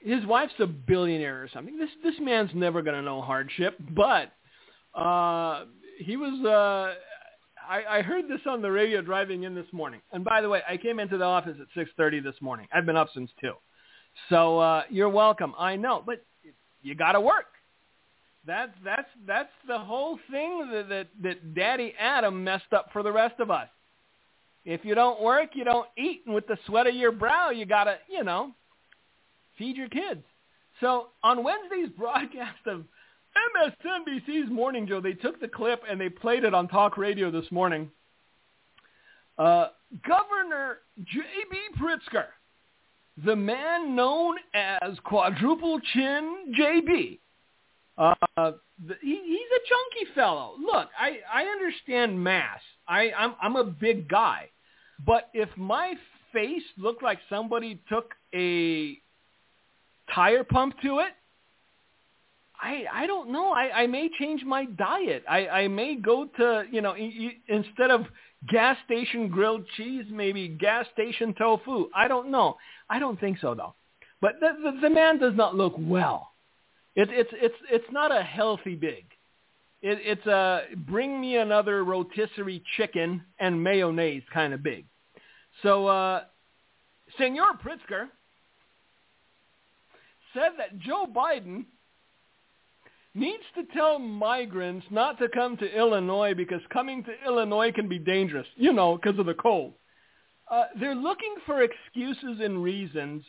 his 0.00 0.26
wife's 0.26 0.52
a 0.58 0.66
billionaire 0.66 1.42
or 1.42 1.48
something. 1.54 1.78
This 1.78 1.88
this 2.04 2.14
man's 2.20 2.50
never 2.54 2.82
going 2.82 2.96
to 2.96 3.02
know 3.02 3.22
hardship. 3.22 3.76
But 3.94 4.32
uh, 4.96 5.64
he 5.98 6.16
was. 6.16 6.44
Uh, 6.44 6.94
I, 7.68 7.98
I 7.98 8.02
heard 8.02 8.28
this 8.28 8.40
on 8.46 8.62
the 8.62 8.70
radio 8.70 9.02
driving 9.02 9.42
in 9.42 9.54
this 9.54 9.66
morning. 9.72 10.00
And 10.12 10.24
by 10.24 10.40
the 10.40 10.48
way, 10.48 10.62
I 10.68 10.76
came 10.76 11.00
into 11.00 11.18
the 11.18 11.24
office 11.24 11.56
at 11.60 11.66
six 11.76 11.90
thirty 11.96 12.20
this 12.20 12.36
morning. 12.40 12.68
I've 12.72 12.86
been 12.86 12.96
up 12.96 13.08
since 13.12 13.30
two. 13.40 13.52
So 14.28 14.58
uh, 14.58 14.82
you're 14.88 15.08
welcome. 15.08 15.54
I 15.58 15.76
know, 15.76 16.02
but 16.04 16.24
you 16.82 16.94
got 16.94 17.12
to 17.12 17.20
work. 17.20 17.46
That's 18.46 18.72
that's 18.84 19.08
that's 19.26 19.50
the 19.66 19.78
whole 19.78 20.18
thing 20.30 20.70
that, 20.72 20.88
that 20.88 21.08
that 21.22 21.54
Daddy 21.54 21.94
Adam 21.98 22.44
messed 22.44 22.72
up 22.72 22.90
for 22.92 23.02
the 23.02 23.10
rest 23.12 23.40
of 23.40 23.50
us. 23.50 23.68
If 24.64 24.84
you 24.84 24.94
don't 24.96 25.22
work, 25.22 25.50
you 25.54 25.64
don't 25.64 25.88
eat. 25.96 26.22
And 26.26 26.34
with 26.34 26.46
the 26.48 26.58
sweat 26.66 26.88
of 26.88 26.94
your 26.94 27.12
brow, 27.12 27.50
you 27.50 27.66
got 27.66 27.84
to, 27.84 27.98
you 28.10 28.24
know, 28.24 28.52
feed 29.56 29.76
your 29.76 29.88
kids. 29.88 30.24
So 30.80 31.08
on 31.22 31.44
Wednesday's 31.44 31.88
broadcast 31.98 32.66
of 32.66 32.84
MSNBC's 33.56 34.50
Morning 34.50 34.86
Joe, 34.86 35.00
they 35.00 35.12
took 35.12 35.40
the 35.40 35.48
clip 35.48 35.82
and 35.88 36.00
they 36.00 36.08
played 36.08 36.44
it 36.44 36.54
on 36.54 36.68
talk 36.68 36.96
radio 36.96 37.30
this 37.30 37.50
morning. 37.50 37.90
Uh, 39.38 39.68
Governor 40.06 40.78
J.B. 40.98 41.56
Pritzker, 41.80 42.26
the 43.24 43.36
man 43.36 43.94
known 43.94 44.36
as 44.54 44.98
Quadruple 45.04 45.80
Chin 45.92 46.54
J.B., 46.56 47.20
uh, 47.98 48.14
the, 48.36 48.94
he, 49.00 49.20
he's 49.24 49.50
a 49.56 49.62
chunky 49.68 50.14
fellow. 50.14 50.54
Look, 50.60 50.88
I, 50.98 51.20
I 51.32 51.44
understand 51.44 52.22
mass. 52.22 52.60
I, 52.86 53.10
I'm, 53.16 53.34
I'm 53.40 53.56
a 53.56 53.64
big 53.64 54.08
guy. 54.08 54.50
But 55.04 55.30
if 55.32 55.48
my 55.56 55.94
face 56.32 56.62
looked 56.76 57.02
like 57.02 57.18
somebody 57.30 57.80
took 57.88 58.14
a 58.34 58.98
tire 60.14 60.44
pump 60.44 60.74
to 60.82 60.98
it, 60.98 61.12
I 62.60 62.84
I 62.92 63.06
don't 63.06 63.30
know. 63.30 63.52
I, 63.52 63.82
I 63.82 63.86
may 63.86 64.08
change 64.18 64.44
my 64.44 64.64
diet. 64.64 65.24
I, 65.28 65.48
I 65.48 65.68
may 65.68 65.96
go 65.96 66.26
to 66.36 66.64
you 66.70 66.80
know 66.80 66.94
instead 67.48 67.90
of 67.90 68.06
gas 68.48 68.76
station 68.84 69.28
grilled 69.28 69.64
cheese, 69.76 70.04
maybe 70.10 70.48
gas 70.48 70.86
station 70.92 71.34
tofu. 71.34 71.88
I 71.94 72.08
don't 72.08 72.30
know. 72.30 72.56
I 72.88 72.98
don't 72.98 73.18
think 73.18 73.38
so 73.40 73.54
though. 73.54 73.74
But 74.20 74.40
the 74.40 74.50
the, 74.62 74.80
the 74.82 74.90
man 74.90 75.18
does 75.18 75.34
not 75.34 75.54
look 75.54 75.74
well. 75.78 76.32
It, 76.94 77.10
it's 77.10 77.30
it's 77.34 77.54
it's 77.70 77.92
not 77.92 78.16
a 78.16 78.22
healthy 78.22 78.74
big. 78.74 79.04
It, 79.82 79.98
it's 80.02 80.26
a 80.26 80.62
bring 80.88 81.20
me 81.20 81.36
another 81.36 81.84
rotisserie 81.84 82.62
chicken 82.76 83.22
and 83.38 83.62
mayonnaise 83.62 84.22
kind 84.32 84.54
of 84.54 84.62
big. 84.62 84.86
So, 85.62 85.86
uh, 85.86 86.24
Senor 87.18 87.58
Pritzker 87.64 88.08
said 90.34 90.52
that 90.58 90.78
Joe 90.78 91.06
Biden 91.06 91.64
needs 93.16 93.42
to 93.54 93.64
tell 93.74 93.98
migrants 93.98 94.86
not 94.90 95.18
to 95.18 95.28
come 95.28 95.56
to 95.56 95.76
Illinois 95.76 96.34
because 96.34 96.60
coming 96.72 97.02
to 97.04 97.12
Illinois 97.26 97.72
can 97.72 97.88
be 97.88 97.98
dangerous, 97.98 98.46
you 98.56 98.72
know, 98.72 98.96
because 98.96 99.18
of 99.18 99.26
the 99.26 99.34
cold. 99.34 99.72
Uh, 100.50 100.64
they're 100.78 100.94
looking 100.94 101.34
for 101.44 101.62
excuses 101.62 102.40
and 102.40 102.62
reasons 102.62 103.24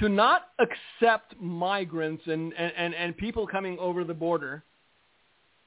to 0.00 0.08
not 0.08 0.48
accept 0.58 1.34
migrants 1.40 2.22
and, 2.26 2.52
and, 2.54 2.94
and 2.94 3.16
people 3.16 3.46
coming 3.46 3.78
over 3.78 4.04
the 4.04 4.14
border 4.14 4.64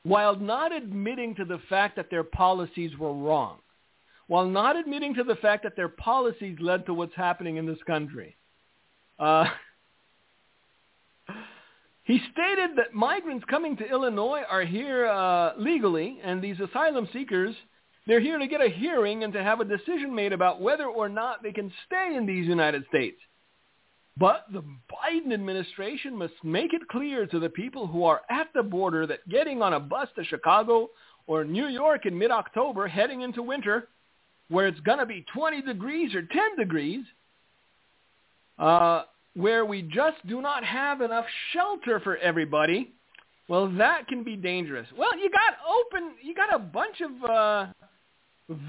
while 0.04 0.36
not 0.36 0.72
admitting 0.72 1.36
to 1.36 1.46
the 1.46 1.60
fact 1.70 1.96
that 1.98 2.10
their 2.10 2.24
policies 2.24 2.98
were 2.98 3.14
wrong, 3.14 3.60
while 4.28 4.48
not 4.48 4.76
admitting 4.78 5.14
to 5.14 5.24
the 5.24 5.36
fact 5.36 5.64
that 5.64 5.76
their 5.76 5.90
policies 5.90 6.58
led 6.62 6.86
to 6.86 6.94
what's 6.94 7.16
happening 7.16 7.58
in 7.58 7.66
this 7.66 7.82
country. 7.86 8.36
Uh, 9.20 9.46
he 12.08 12.22
stated 12.32 12.78
that 12.78 12.94
migrants 12.94 13.44
coming 13.50 13.76
to 13.76 13.86
Illinois 13.86 14.42
are 14.50 14.64
here 14.64 15.08
uh, 15.08 15.52
legally, 15.58 16.20
and 16.24 16.42
these 16.42 16.56
asylum 16.58 17.08
seekers, 17.12 17.54
they're 18.08 18.22
here 18.22 18.40
to 18.40 18.48
get 18.48 18.62
a 18.62 18.70
hearing 18.70 19.26
and 19.26 19.34
to 19.34 19.44
have 19.44 19.60
a 19.60 19.66
decision 19.66 20.16
made 20.16 20.32
about 20.32 20.62
whether 20.62 20.86
or 20.86 21.10
not 21.10 21.44
they 21.44 21.52
can 21.52 21.70
stay 21.86 22.16
in 22.16 22.26
these 22.26 22.48
United 22.48 22.86
States. 22.88 23.18
But 24.16 24.46
the 24.54 24.62
Biden 24.62 25.34
administration 25.34 26.16
must 26.16 26.34
make 26.46 26.74
it 26.74 26.88
clear 26.88 27.28
to 27.28 27.40
the 27.40 27.50
people 27.50 27.88
who 27.88 28.06
are 28.06 28.22
at 28.30 28.48
the 28.56 28.64
border 28.64 29.06
that 29.06 29.28
getting 29.28 29.62
on 29.62 29.74
a 29.74 29.80
bus 29.80 30.08
to 30.16 30.24
Chicago 30.24 30.90
or 31.28 31.44
New 31.44 31.68
York 31.68 32.06
in 32.06 32.18
mid-October 32.18 32.88
heading 32.88 33.20
into 33.20 33.44
winter, 33.44 33.90
where 34.48 34.68
it's 34.68 34.80
going 34.80 35.00
to 35.00 35.06
be 35.06 35.26
20 35.34 35.62
degrees 35.62 36.16
or 36.16 36.22
10 36.22 36.56
degrees, 36.58 37.06
uh, 38.58 39.04
where 39.38 39.66
we 39.66 39.84
just 39.84 40.18
do 40.28 40.42
not 40.42 40.64
have 40.64 41.02
enough 41.02 41.26
shelter 41.54 42.00
for 42.00 42.18
everybody, 42.18 42.92
well, 43.48 43.72
that 43.78 44.08
can 44.08 44.24
be 44.24 44.36
dangerous. 44.36 44.88
Well, 44.98 45.16
you 45.18 45.30
got 45.30 45.54
open, 45.70 46.14
you 46.24 46.34
got 46.34 46.54
a 46.54 46.58
bunch 46.58 47.02
of 47.02 47.30
uh, 47.30 47.68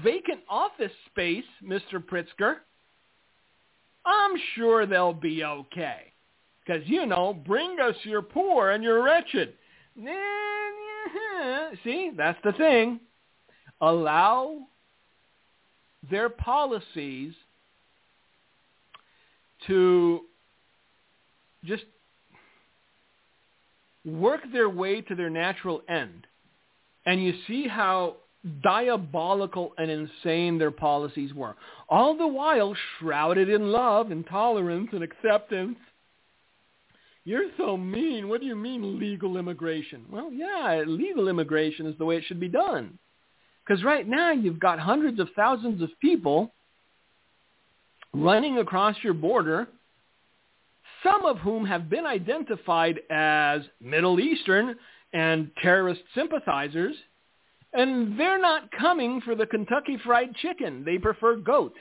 vacant 0.03 0.41
office 0.47 0.91
space, 1.07 1.43
Mr. 1.63 1.95
Pritzker. 1.95 2.57
I'm 4.05 4.31
sure 4.55 4.85
they'll 4.85 5.11
be 5.11 5.43
okay. 5.43 6.13
Because, 6.63 6.83
you 6.85 7.07
know, 7.07 7.33
bring 7.33 7.77
us 7.79 7.95
your 8.03 8.21
poor 8.21 8.69
and 8.69 8.83
your 8.83 9.03
wretched. 9.03 9.55
See, 11.83 12.11
that's 12.15 12.39
the 12.43 12.51
thing. 12.53 12.99
Allow 13.81 14.67
their 16.11 16.29
policies 16.29 17.33
to 19.65 20.28
just 21.65 21.83
work 24.05 24.41
their 24.51 24.69
way 24.69 25.01
to 25.01 25.15
their 25.15 25.29
natural 25.29 25.81
end. 25.89 26.25
And 27.05 27.23
you 27.23 27.33
see 27.47 27.67
how 27.67 28.17
diabolical 28.63 29.73
and 29.77 29.91
insane 29.91 30.57
their 30.57 30.71
policies 30.71 31.33
were, 31.33 31.55
all 31.89 32.17
the 32.17 32.27
while 32.27 32.75
shrouded 32.97 33.49
in 33.49 33.71
love 33.71 34.11
and 34.11 34.25
tolerance 34.27 34.89
and 34.93 35.03
acceptance. 35.03 35.77
You're 37.25 37.49
so 37.57 37.75
mean. 37.75 38.29
What 38.29 38.41
do 38.41 38.47
you 38.47 38.55
mean 38.55 38.99
legal 38.99 39.37
immigration? 39.37 40.05
Well, 40.09 40.31
yeah, 40.31 40.83
legal 40.87 41.27
immigration 41.27 41.85
is 41.85 41.97
the 41.97 42.05
way 42.05 42.17
it 42.17 42.23
should 42.25 42.39
be 42.39 42.47
done. 42.47 42.97
Because 43.65 43.83
right 43.83 44.07
now 44.07 44.31
you've 44.31 44.59
got 44.59 44.79
hundreds 44.79 45.19
of 45.19 45.27
thousands 45.35 45.81
of 45.81 45.89
people 46.01 46.51
running 48.13 48.57
across 48.57 48.95
your 49.03 49.13
border, 49.13 49.67
some 51.03 51.25
of 51.25 51.37
whom 51.39 51.65
have 51.65 51.89
been 51.89 52.05
identified 52.05 52.99
as 53.09 53.61
Middle 53.81 54.19
Eastern 54.19 54.75
and 55.13 55.51
terrorist 55.61 56.01
sympathizers, 56.15 56.95
and 57.73 58.19
they're 58.19 58.41
not 58.41 58.71
coming 58.71 59.21
for 59.21 59.35
the 59.35 59.45
Kentucky 59.45 59.97
Fried 60.03 60.35
Chicken. 60.35 60.83
They 60.85 60.97
prefer 60.97 61.35
goat. 61.37 61.75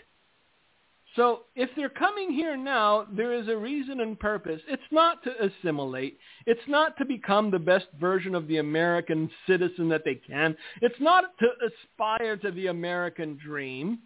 So 1.17 1.45
if 1.57 1.71
they're 1.75 1.89
coming 1.89 2.31
here 2.31 2.57
now, 2.57 3.07
there 3.11 3.33
is 3.33 3.49
a 3.49 3.57
reason 3.57 4.01
and 4.01 4.19
purpose. 4.21 4.61
It's 4.69 4.83
not 4.93 5.23
to 5.25 5.33
assimilate. 5.43 6.19
It's 6.47 6.61
not 6.69 6.97
to 6.99 7.05
become 7.05 7.51
the 7.51 7.59
best 7.59 7.87
version 7.99 8.35
of 8.35 8.47
the 8.47 8.59
American 8.59 9.31
citizen 9.47 9.89
that 9.89 10.03
they 10.05 10.15
can. 10.15 10.57
It's 10.83 11.01
not 11.01 11.37
to 11.41 11.49
aspire 11.67 12.37
to 12.37 12.51
the 12.51 12.67
American 12.67 13.39
dream 13.45 14.01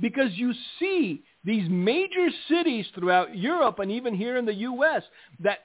because 0.00 0.32
you 0.34 0.52
see 0.78 1.22
these 1.44 1.68
major 1.68 2.28
cities 2.48 2.86
throughout 2.94 3.36
Europe 3.36 3.78
and 3.78 3.90
even 3.90 4.14
here 4.14 4.36
in 4.36 4.44
the 4.44 4.54
U.S. 4.54 5.02
that 5.40 5.60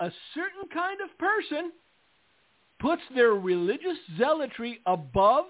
a 0.00 0.10
certain 0.34 0.68
kind 0.72 1.00
of 1.00 1.18
person 1.18 1.72
puts 2.80 3.02
their 3.14 3.32
religious 3.32 3.96
zealotry 4.18 4.80
above 4.86 5.46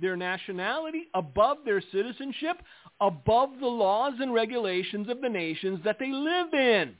their 0.00 0.16
nationality, 0.16 1.04
above 1.14 1.58
their 1.64 1.82
citizenship, 1.92 2.62
above 3.00 3.50
the 3.60 3.66
laws 3.66 4.14
and 4.20 4.34
regulations 4.34 5.08
of 5.08 5.20
the 5.20 5.28
nations 5.28 5.80
that 5.84 5.98
they 5.98 6.10
live 6.10 6.52
in. 6.52 6.94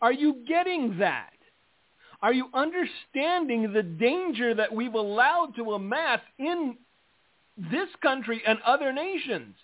Are 0.00 0.12
you 0.12 0.44
getting 0.46 0.98
that? 0.98 1.30
Are 2.20 2.32
you 2.32 2.48
understanding 2.54 3.72
the 3.72 3.82
danger 3.82 4.54
that 4.54 4.74
we've 4.74 4.94
allowed 4.94 5.54
to 5.56 5.72
amass 5.74 6.20
in 6.38 6.76
this 7.56 7.88
country 8.02 8.42
and 8.46 8.58
other 8.66 8.92
nations? 8.92 9.54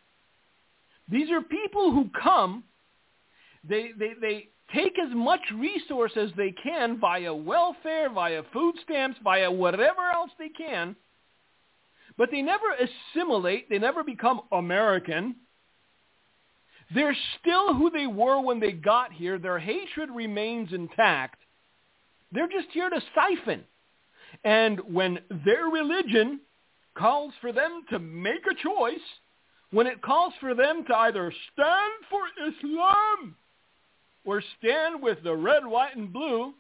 These 1.11 1.31
are 1.31 1.41
people 1.41 1.91
who 1.91 2.09
come, 2.23 2.65
they, 3.69 3.91
they, 3.99 4.13
they 4.21 4.49
take 4.75 4.99
as 4.99 5.13
much 5.15 5.41
resource 5.55 6.13
as 6.17 6.31
they 6.37 6.53
can 6.53 7.01
via 7.01 7.35
welfare, 7.35 8.09
via 8.11 8.43
food 8.53 8.77
stamps, 8.85 9.19
via 9.25 9.51
whatever 9.51 10.03
else 10.15 10.31
they 10.39 10.49
can, 10.49 10.95
but 12.17 12.31
they 12.31 12.43
never 12.43 12.67
assimilate. 13.15 13.69
They 13.69 13.79
never 13.79 14.05
become 14.05 14.43
American. 14.53 15.37
They're 16.95 17.17
still 17.41 17.75
who 17.75 17.91
they 17.91 18.07
were 18.07 18.41
when 18.41 18.61
they 18.61 18.73
got 18.73 19.13
here. 19.13 19.39
Their 19.39 19.59
hatred 19.59 20.11
remains 20.11 20.73
intact. 20.73 21.41
They're 22.33 22.49
just 22.49 22.69
here 22.73 22.91
to 22.91 23.01
siphon. 23.15 23.65
And 24.45 24.81
when 24.93 25.19
their 25.45 25.67
religion 25.67 26.41
calls 26.95 27.33
for 27.41 27.53
them 27.53 27.85
to 27.91 27.99
make 27.99 28.47
a 28.47 28.55
choice, 28.55 29.01
when 29.71 29.87
it 29.87 30.03
calls 30.03 30.33
for 30.41 30.55
them 30.55 30.85
to 30.87 30.97
either 30.97 31.33
stand 31.53 31.93
for 32.09 32.23
Islam 32.49 33.37
or 34.25 34.43
stand 34.59 35.03
with 35.03 35.23
the 35.23 35.35
red, 35.35 35.65
white, 35.65 35.97
and 35.97 36.13
blue, 36.13 36.53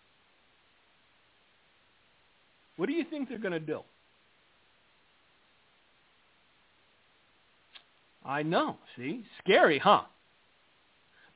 what 2.76 2.88
do 2.88 2.94
you 2.94 3.04
think 3.04 3.28
they're 3.28 3.38
going 3.38 3.52
to 3.52 3.60
do? 3.60 3.80
I 8.24 8.42
know. 8.42 8.76
See? 8.96 9.24
Scary, 9.42 9.78
huh? 9.78 10.02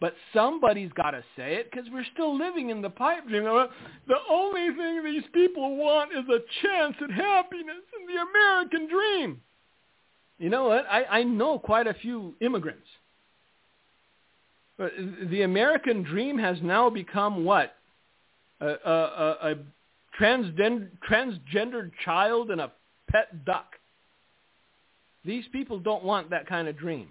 But 0.05 0.13
somebody's 0.35 0.93
got 0.93 1.13
to 1.13 1.25
say 1.35 1.55
it 1.55 1.71
because 1.71 1.89
we're 1.91 2.05
still 2.13 2.37
living 2.37 2.69
in 2.69 2.83
the 2.83 2.91
pipe 2.91 3.27
dream. 3.27 3.45
The 3.45 4.17
only 4.29 4.69
thing 4.77 5.03
these 5.03 5.23
people 5.33 5.77
want 5.77 6.13
is 6.13 6.27
a 6.29 6.41
chance 6.61 6.95
at 7.03 7.11
happiness 7.11 7.83
in 7.99 8.15
the 8.15 8.21
American 8.21 8.87
dream. 8.87 9.41
You 10.39 10.51
know 10.51 10.65
what? 10.65 10.85
I, 10.91 11.05
I 11.05 11.23
know 11.23 11.59
quite 11.59 11.87
a 11.87 11.95
few 11.95 12.35
immigrants. 12.43 12.85
The 14.79 15.41
American 15.41 16.03
dream 16.03 16.37
has 16.37 16.59
now 16.63 16.91
become 16.91 17.47
what? 17.47 17.75
A, 18.61 18.67
a, 18.67 18.75
a, 18.93 19.53
a 19.53 19.55
transgender, 20.21 20.91
transgendered 21.11 21.93
child 22.05 22.51
and 22.51 22.61
a 22.61 22.71
pet 23.11 23.47
duck. 23.47 23.73
These 25.25 25.45
people 25.51 25.79
don't 25.79 26.05
want 26.05 26.29
that 26.29 26.47
kind 26.47 26.69
of 26.69 26.77
dream. 26.77 27.09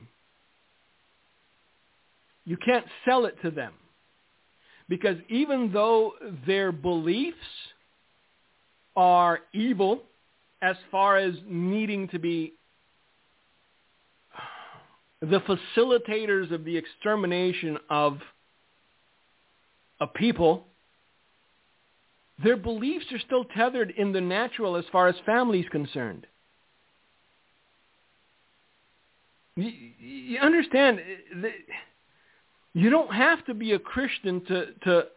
You 2.46 2.58
can't 2.58 2.86
sell 3.06 3.26
it 3.26 3.42
to 3.42 3.52
them. 3.52 3.74
Because 4.90 5.18
even 5.30 5.72
though 5.72 6.14
their 6.46 6.72
beliefs 6.72 7.38
are 8.96 9.40
evil 9.54 10.02
as 10.62 10.76
far 10.92 11.18
as 11.18 11.34
needing 11.48 12.08
to 12.10 12.20
be 12.20 12.54
the 15.22 15.40
facilitators 15.40 16.52
of 16.52 16.66
the 16.66 16.76
extermination 16.76 17.78
of 17.90 18.20
a 20.02 20.08
people, 20.08 20.66
their 22.44 22.58
beliefs 22.58 23.06
are 23.14 23.20
still 23.20 23.46
tethered 23.46 23.94
in 23.96 24.12
the 24.12 24.20
natural 24.20 24.76
as 24.76 24.84
far 24.92 25.08
as 25.08 25.16
family 25.26 25.62
is 25.62 25.70
concerned. 25.70 26.28
You, 29.56 29.72
you 30.00 30.40
understand? 30.40 31.00
You 32.74 32.90
don't 32.90 33.14
have 33.14 33.46
to 33.46 33.54
be 33.54 33.74
a 33.74 33.80
Christian 33.80 34.44
to 34.46 34.66
to 34.84 35.08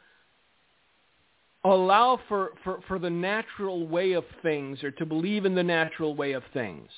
allow 1.64 2.20
for, 2.28 2.52
for, 2.62 2.80
for 2.86 2.98
the 2.98 3.10
natural 3.10 3.86
way 3.86 4.12
of 4.12 4.24
things 4.42 4.82
or 4.84 4.90
to 4.92 5.06
believe 5.06 5.44
in 5.44 5.54
the 5.54 5.62
natural 5.62 6.14
way 6.14 6.32
of 6.32 6.42
things. 6.52 6.88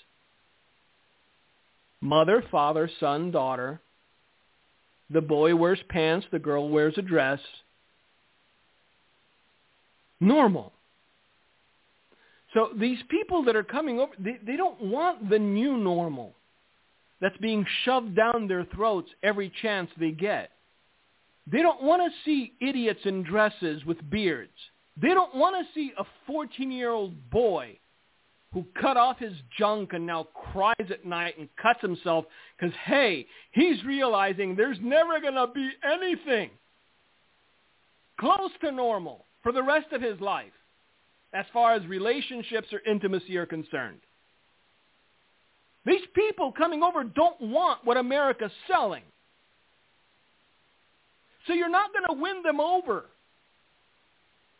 Mother, 2.00 2.44
father, 2.50 2.90
son, 3.00 3.30
daughter. 3.30 3.80
The 5.10 5.20
boy 5.20 5.56
wears 5.56 5.80
pants, 5.88 6.26
the 6.30 6.38
girl 6.38 6.68
wears 6.68 6.94
a 6.98 7.02
dress. 7.02 7.40
Normal. 10.20 10.72
So 12.54 12.70
these 12.78 12.98
people 13.08 13.44
that 13.44 13.56
are 13.56 13.64
coming 13.64 14.00
over, 14.00 14.12
they, 14.18 14.38
they 14.46 14.56
don't 14.56 14.80
want 14.82 15.30
the 15.30 15.38
new 15.38 15.76
normal 15.76 16.34
that's 17.20 17.36
being 17.38 17.66
shoved 17.84 18.14
down 18.14 18.48
their 18.48 18.64
throats 18.64 19.10
every 19.22 19.52
chance 19.62 19.90
they 19.98 20.10
get. 20.10 20.50
They 21.50 21.62
don't 21.62 21.82
want 21.82 22.02
to 22.02 22.18
see 22.24 22.52
idiots 22.60 23.00
in 23.04 23.22
dresses 23.22 23.84
with 23.84 24.08
beards. 24.10 24.52
They 25.00 25.08
don't 25.08 25.34
want 25.34 25.56
to 25.56 25.72
see 25.74 25.92
a 25.96 26.04
14-year-old 26.30 27.30
boy 27.30 27.78
who 28.52 28.64
cut 28.80 28.96
off 28.96 29.18
his 29.18 29.34
junk 29.58 29.92
and 29.92 30.06
now 30.06 30.26
cries 30.52 30.90
at 30.90 31.04
night 31.04 31.38
and 31.38 31.48
cuts 31.60 31.80
himself 31.80 32.24
because, 32.58 32.74
hey, 32.84 33.26
he's 33.52 33.82
realizing 33.84 34.56
there's 34.56 34.78
never 34.82 35.20
going 35.20 35.34
to 35.34 35.46
be 35.54 35.70
anything 35.84 36.50
close 38.18 38.50
to 38.62 38.72
normal 38.72 39.24
for 39.42 39.52
the 39.52 39.62
rest 39.62 39.92
of 39.92 40.02
his 40.02 40.20
life 40.20 40.52
as 41.32 41.44
far 41.52 41.74
as 41.74 41.86
relationships 41.86 42.68
or 42.72 42.80
intimacy 42.90 43.36
are 43.36 43.46
concerned. 43.46 44.00
These 45.84 46.02
people 46.14 46.52
coming 46.52 46.82
over 46.82 47.04
don't 47.04 47.40
want 47.40 47.84
what 47.84 47.96
America's 47.96 48.52
selling. 48.66 49.02
So 51.46 51.54
you're 51.54 51.70
not 51.70 51.90
going 51.92 52.04
to 52.16 52.22
win 52.22 52.42
them 52.42 52.60
over 52.60 53.06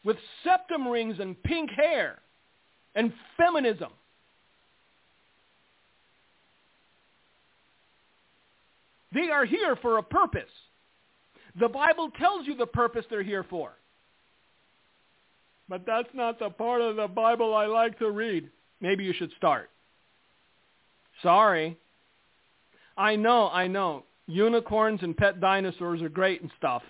with 0.05 0.17
septum 0.43 0.89
rings 0.89 1.17
and 1.21 1.41
pink 1.43 1.71
hair 1.71 2.19
and 2.95 3.13
feminism. 3.37 3.91
They 9.13 9.31
are 9.31 9.45
here 9.45 9.77
for 9.77 9.99
a 9.99 10.03
purpose. 10.03 10.51
The 11.59 11.69
Bible 11.69 12.11
tells 12.19 12.47
you 12.47 12.57
the 12.57 12.67
purpose 12.67 13.05
they're 13.11 13.23
here 13.23 13.45
for. 13.45 13.73
But 15.69 15.85
that's 15.87 16.09
not 16.15 16.39
the 16.39 16.51
part 16.51 16.81
of 16.81 16.97
the 16.97 17.09
Bible 17.09 17.55
I 17.55 17.67
like 17.67 17.99
to 17.99 18.11
read. 18.11 18.51
Maybe 18.81 19.05
you 19.05 19.13
should 19.13 19.33
start. 19.37 19.71
Sorry. 21.23 21.79
I 22.97 23.17
know, 23.17 23.49
I 23.49 23.67
know. 23.67 24.05
Unicorns 24.27 25.01
and 25.03 25.17
pet 25.17 25.41
dinosaurs 25.41 26.03
are 26.03 26.09
great 26.09 26.43
and 26.43 26.51
stuff. 26.59 26.83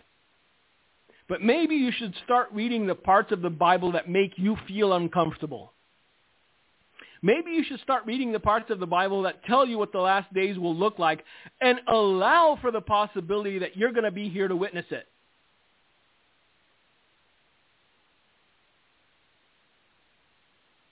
But 1.28 1.42
maybe 1.42 1.74
you 1.76 1.92
should 1.92 2.14
start 2.24 2.48
reading 2.52 2.86
the 2.86 2.94
parts 2.94 3.32
of 3.32 3.42
the 3.42 3.50
Bible 3.50 3.92
that 3.92 4.08
make 4.08 4.32
you 4.36 4.56
feel 4.66 4.94
uncomfortable. 4.94 5.72
Maybe 7.20 7.50
you 7.50 7.64
should 7.64 7.80
start 7.80 8.06
reading 8.06 8.32
the 8.32 8.40
parts 8.40 8.70
of 8.70 8.78
the 8.78 8.86
Bible 8.86 9.22
that 9.22 9.44
tell 9.44 9.66
you 9.66 9.76
what 9.76 9.92
the 9.92 9.98
last 9.98 10.32
days 10.32 10.56
will 10.56 10.74
look 10.74 10.98
like 10.98 11.24
and 11.60 11.80
allow 11.88 12.58
for 12.60 12.70
the 12.70 12.80
possibility 12.80 13.58
that 13.58 13.76
you're 13.76 13.92
going 13.92 14.04
to 14.04 14.10
be 14.10 14.28
here 14.28 14.48
to 14.48 14.56
witness 14.56 14.86
it. 14.90 15.06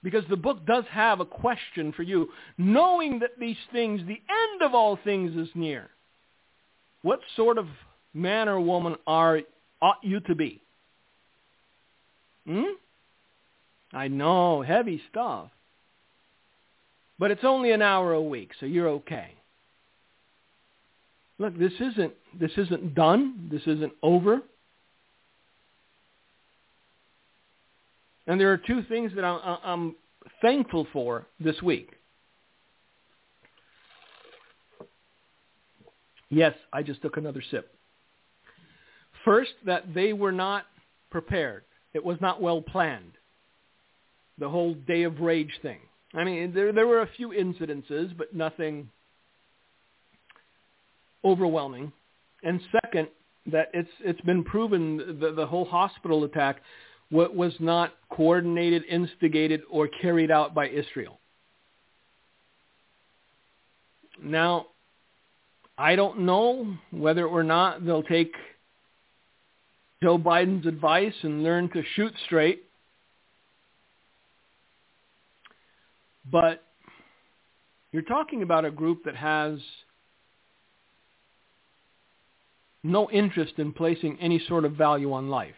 Because 0.07 0.23
the 0.31 0.37
book 0.37 0.65
does 0.65 0.85
have 0.93 1.19
a 1.19 1.25
question 1.25 1.93
for 1.93 2.05
you. 2.05 2.29
Knowing 2.57 3.19
that 3.19 3.41
these 3.41 3.57
things, 3.73 4.01
the 4.03 4.13
end 4.13 4.63
of 4.63 4.73
all 4.73 4.97
things 5.03 5.35
is 5.35 5.49
near. 5.57 5.91
What 7.03 7.19
sort 7.35 7.59
of 7.59 7.67
man 8.15 8.49
or 8.49 8.61
woman 8.61 8.95
are 9.05 9.41
ought 9.83 9.99
you 10.05 10.21
to 10.21 10.37
be? 10.37 10.63
Hmm? 12.47 12.77
I 13.93 14.07
know, 14.07 14.63
heavy 14.63 15.03
stuff. 15.11 15.51
But 17.19 17.33
it's 17.33 17.43
only 17.43 17.73
an 17.73 17.83
hour 17.83 18.13
a 18.13 18.23
week, 18.23 18.53
so 18.61 18.67
you're 18.67 18.91
okay. 18.91 19.35
Look, 21.41 21.59
this 21.59 21.73
isn't 21.81 22.13
this 22.39 22.53
isn't 22.57 22.95
done. 22.95 23.49
This 23.51 23.63
isn't 23.67 23.95
over. 24.05 24.41
And 28.27 28.41
there 28.41 28.53
are 28.53 28.57
two 28.57 28.83
things 28.85 29.13
that 29.15 29.25
I'm, 29.25 29.95
thankful 30.43 30.87
for 30.93 31.25
this 31.39 31.63
week. 31.63 31.91
Yes, 36.29 36.55
I 36.73 36.83
just 36.83 37.01
took 37.01 37.17
another 37.17 37.43
sip. 37.51 37.73
First, 39.25 39.53
that 39.65 39.95
they 39.95 40.13
were 40.13 40.33
not 40.33 40.67
prepared. 41.11 41.63
It 41.95 42.05
was 42.05 42.19
not 42.21 42.43
well 42.43 42.61
planned. 42.61 43.13
The 44.39 44.49
whole 44.49 44.75
day 44.75 45.05
of 45.05 45.21
rage 45.21 45.53
thing. 45.63 45.79
I 46.13 46.25
mean, 46.25 46.53
there, 46.53 46.73
there 46.73 46.87
were 46.87 47.03
a 47.03 47.09
few 47.17 47.29
incidences, 47.29 48.17
but 48.17 48.35
nothing 48.35 48.91
overwhelming. 51.25 51.93
And 52.43 52.61
second, 52.83 53.09
that 53.51 53.71
it's 53.73 53.89
it's 54.01 54.21
been 54.23 54.43
proven 54.45 55.19
the, 55.21 55.33
the 55.33 55.47
whole 55.47 55.65
hospital 55.65 56.25
attack 56.25 56.61
was 57.11 57.53
not 57.61 57.93
coordinated, 58.11 58.85
instigated, 58.89 59.63
or 59.71 59.89
carried 59.89 60.31
out 60.31 60.55
by 60.55 60.69
Israel. 60.69 61.21
Now, 64.23 64.67
I 65.79 65.95
don't 65.95 66.21
know 66.21 66.75
whether 66.91 67.27
or 67.27 67.43
not 67.43 67.85
they'll 67.85 68.03
take 68.03 68.33
Joe 70.03 70.19
Biden's 70.19 70.67
advice 70.67 71.15
and 71.23 71.43
learn 71.43 71.69
to 71.71 71.83
shoot 71.95 72.13
straight. 72.25 72.65
But 76.31 76.63
you're 77.93 78.03
talking 78.03 78.43
about 78.43 78.65
a 78.65 78.71
group 78.71 79.05
that 79.05 79.17
has 79.17 79.59
no 82.83 83.11
interest 83.11 83.55
in 83.59 83.73
placing 83.73 84.19
any 84.21 84.43
sort 84.49 84.65
of 84.65 84.73
value 84.73 85.13
on 85.13 85.29
life. 85.29 85.55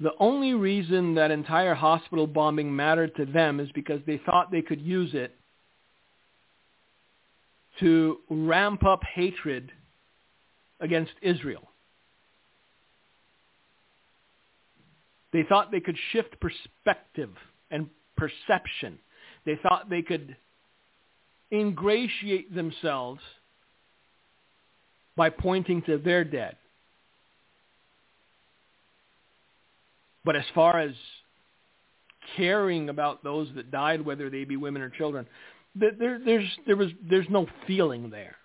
The 0.00 0.12
only 0.20 0.54
reason 0.54 1.14
that 1.16 1.30
entire 1.30 1.74
hospital 1.74 2.26
bombing 2.26 2.74
mattered 2.74 3.16
to 3.16 3.26
them 3.26 3.58
is 3.58 3.68
because 3.72 4.00
they 4.06 4.20
thought 4.24 4.50
they 4.50 4.62
could 4.62 4.80
use 4.80 5.10
it 5.14 5.34
to 7.80 8.18
ramp 8.30 8.84
up 8.84 9.02
hatred 9.14 9.72
against 10.80 11.12
Israel. 11.20 11.68
They 15.32 15.42
thought 15.48 15.70
they 15.70 15.80
could 15.80 15.98
shift 16.12 16.36
perspective 16.40 17.30
and 17.70 17.88
perception. 18.16 18.98
They 19.44 19.56
thought 19.62 19.90
they 19.90 20.02
could 20.02 20.36
ingratiate 21.52 22.54
themselves 22.54 23.20
by 25.16 25.30
pointing 25.30 25.82
to 25.82 25.98
their 25.98 26.24
dead. 26.24 26.56
But 30.28 30.36
as 30.36 30.44
far 30.54 30.78
as 30.78 30.92
caring 32.36 32.90
about 32.90 33.24
those 33.24 33.48
that 33.54 33.70
died, 33.70 34.02
whether 34.02 34.28
they 34.28 34.44
be 34.44 34.58
women 34.58 34.82
or 34.82 34.90
children, 34.90 35.26
there, 35.74 36.20
there's, 36.22 36.46
there 36.66 36.76
was, 36.76 36.90
there's 37.02 37.30
no 37.30 37.46
feeling 37.66 38.10
there. 38.10 38.36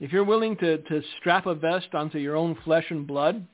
If 0.00 0.10
you're 0.10 0.24
willing 0.24 0.56
to, 0.56 0.78
to 0.78 1.02
strap 1.20 1.46
a 1.46 1.54
vest 1.54 1.94
onto 1.94 2.18
your 2.18 2.34
own 2.34 2.58
flesh 2.64 2.86
and 2.90 3.06
blood 3.06 3.46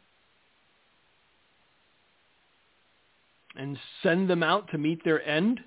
and 3.54 3.76
send 4.02 4.30
them 4.30 4.42
out 4.42 4.70
to 4.70 4.78
meet 4.78 5.04
their 5.04 5.22
end, 5.22 5.60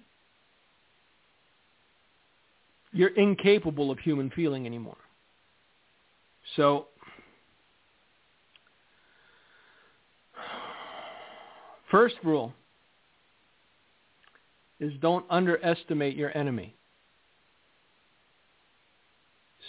you're 2.92 3.16
incapable 3.16 3.92
of 3.92 4.00
human 4.00 4.32
feeling 4.32 4.66
anymore. 4.66 4.98
So 6.56 6.88
first 11.92 12.16
rule 12.24 12.54
is 14.80 14.92
don't 15.00 15.26
underestimate 15.30 16.16
your 16.16 16.36
enemy. 16.36 16.76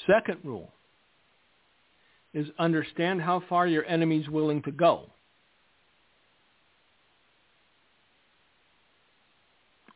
Second 0.06 0.38
rule 0.42 0.70
is 2.32 2.46
understand 2.58 3.20
how 3.20 3.42
far 3.48 3.66
your 3.66 3.84
enemy 3.84 4.18
is 4.18 4.28
willing 4.28 4.62
to 4.62 4.70
go. 4.70 5.10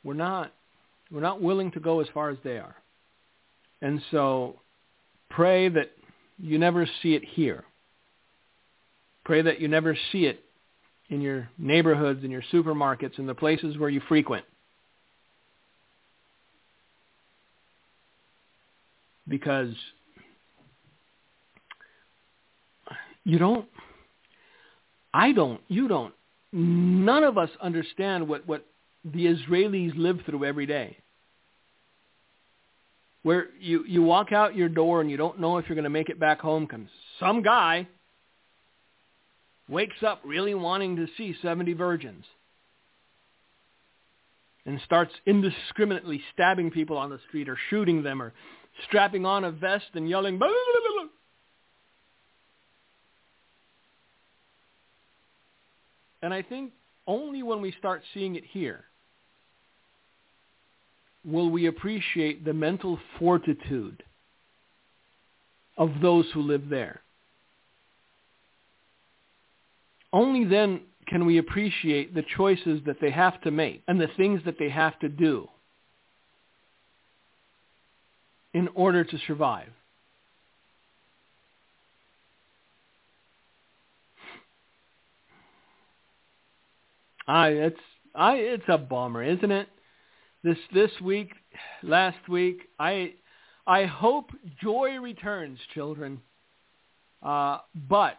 We're 0.05 0.14
not 0.14 0.53
we're 1.11 1.20
not 1.20 1.41
willing 1.41 1.70
to 1.72 1.81
go 1.81 2.01
as 2.01 2.07
far 2.12 2.31
as 2.31 2.37
they 2.45 2.59
are. 2.59 2.77
And 3.81 4.03
so 4.11 4.57
pray 5.31 5.68
that 5.68 5.93
you 6.39 6.59
never 6.59 6.89
see 7.03 7.14
it 7.14 7.24
here. 7.24 7.64
Pray 9.24 9.43
that 9.43 9.61
you 9.61 9.68
never 9.68 9.97
see 10.12 10.27
it 10.27 10.46
in 11.09 11.21
your 11.21 11.49
neighborhoods, 11.59 12.25
in 12.25 12.31
your 12.31 12.43
supermarkets, 12.53 13.19
in 13.19 13.27
the 13.27 13.35
places 13.35 13.79
where 13.79 13.91
you 13.91 14.01
frequent. 14.09 14.45
Because 19.29 19.73
you 23.25 23.39
don't, 23.39 23.67
I 25.13 25.33
don't, 25.33 25.61
you 25.69 25.89
don't, 25.89 26.15
none 26.53 27.25
of 27.25 27.37
us 27.39 27.51
understand 27.61 28.29
what, 28.29 28.47
what 28.47 28.65
the 29.05 29.27
Israelis 29.27 29.93
live 29.97 30.21
through 30.27 30.45
every 30.45 30.67
day 30.67 30.97
where 33.27 33.49
you, 33.61 33.85
you 33.89 34.05
walk 34.05 34.31
out 34.31 34.55
your 34.55 34.69
door 34.69 35.01
and 35.01 35.11
you 35.11 35.17
don't 35.17 35.41
know 35.41 35.59
if 35.59 35.69
you're 35.69 35.75
going 35.75 35.83
to 35.83 35.91
make 35.91 36.09
it 36.09 36.21
back 36.21 36.41
home 36.41 36.65
because 36.65 36.87
some 37.19 37.43
guy 37.43 37.85
wakes 39.69 40.03
up 40.07 40.21
really 40.25 40.55
wanting 40.55 40.97
to 40.97 41.07
see 41.17 41.35
70 41.43 41.73
virgins 41.75 42.25
and 44.64 44.81
starts 44.85 45.12
indiscriminately 45.27 46.23
stabbing 46.33 46.71
people 46.71 46.97
on 46.97 47.11
the 47.11 47.21
street 47.29 47.49
or 47.49 47.57
shooting 47.71 48.03
them 48.03 48.21
or 48.21 48.33
strapping 48.87 49.25
on 49.25 49.45
a 49.45 49.51
vest 49.51 49.87
and 49.95 50.09
yelling, 50.09 50.39
blah, 50.39 50.49
blah, 50.49 50.55
blah, 50.55 51.09
and 56.23 56.35
I 56.35 56.43
think 56.43 56.73
only 57.07 57.43
when 57.43 57.61
we 57.61 57.73
start 57.79 58.03
seeing 58.12 58.35
it 58.35 58.45
here 58.45 58.85
will 61.25 61.51
we 61.51 61.67
appreciate 61.67 62.45
the 62.45 62.53
mental 62.53 62.99
fortitude 63.19 64.03
of 65.77 65.91
those 66.01 66.27
who 66.33 66.43
live 66.43 66.69
there. 66.69 67.01
Only 70.17 70.45
then 70.45 70.81
can 71.07 71.27
we 71.27 71.37
appreciate 71.37 72.14
the 72.14 72.25
choices 72.37 72.81
that 72.87 73.03
they 73.03 73.11
have 73.11 73.39
to 73.43 73.51
make 73.51 73.83
and 73.87 74.01
the 74.01 74.09
things 74.17 74.41
that 74.47 74.59
they 74.59 74.71
have 74.71 74.99
to 75.01 75.11
do 75.11 75.47
in 78.55 78.69
order 78.75 79.05
to 79.05 79.19
survive. 79.27 79.69
I 87.29 87.49
it's 87.49 87.81
I 88.14 88.37
it's 88.37 88.64
a 88.69 88.79
bummer, 88.79 89.23
isn't 89.23 89.51
it? 89.53 89.69
this 90.43 90.57
this 90.73 90.91
week, 91.03 91.33
last 91.83 92.27
week. 92.27 92.62
I 92.79 93.14
I 93.67 93.85
hope 93.85 94.31
joy 94.62 94.99
returns, 94.99 95.59
children. 95.75 96.23
Uh, 97.23 97.59
but 97.75 98.14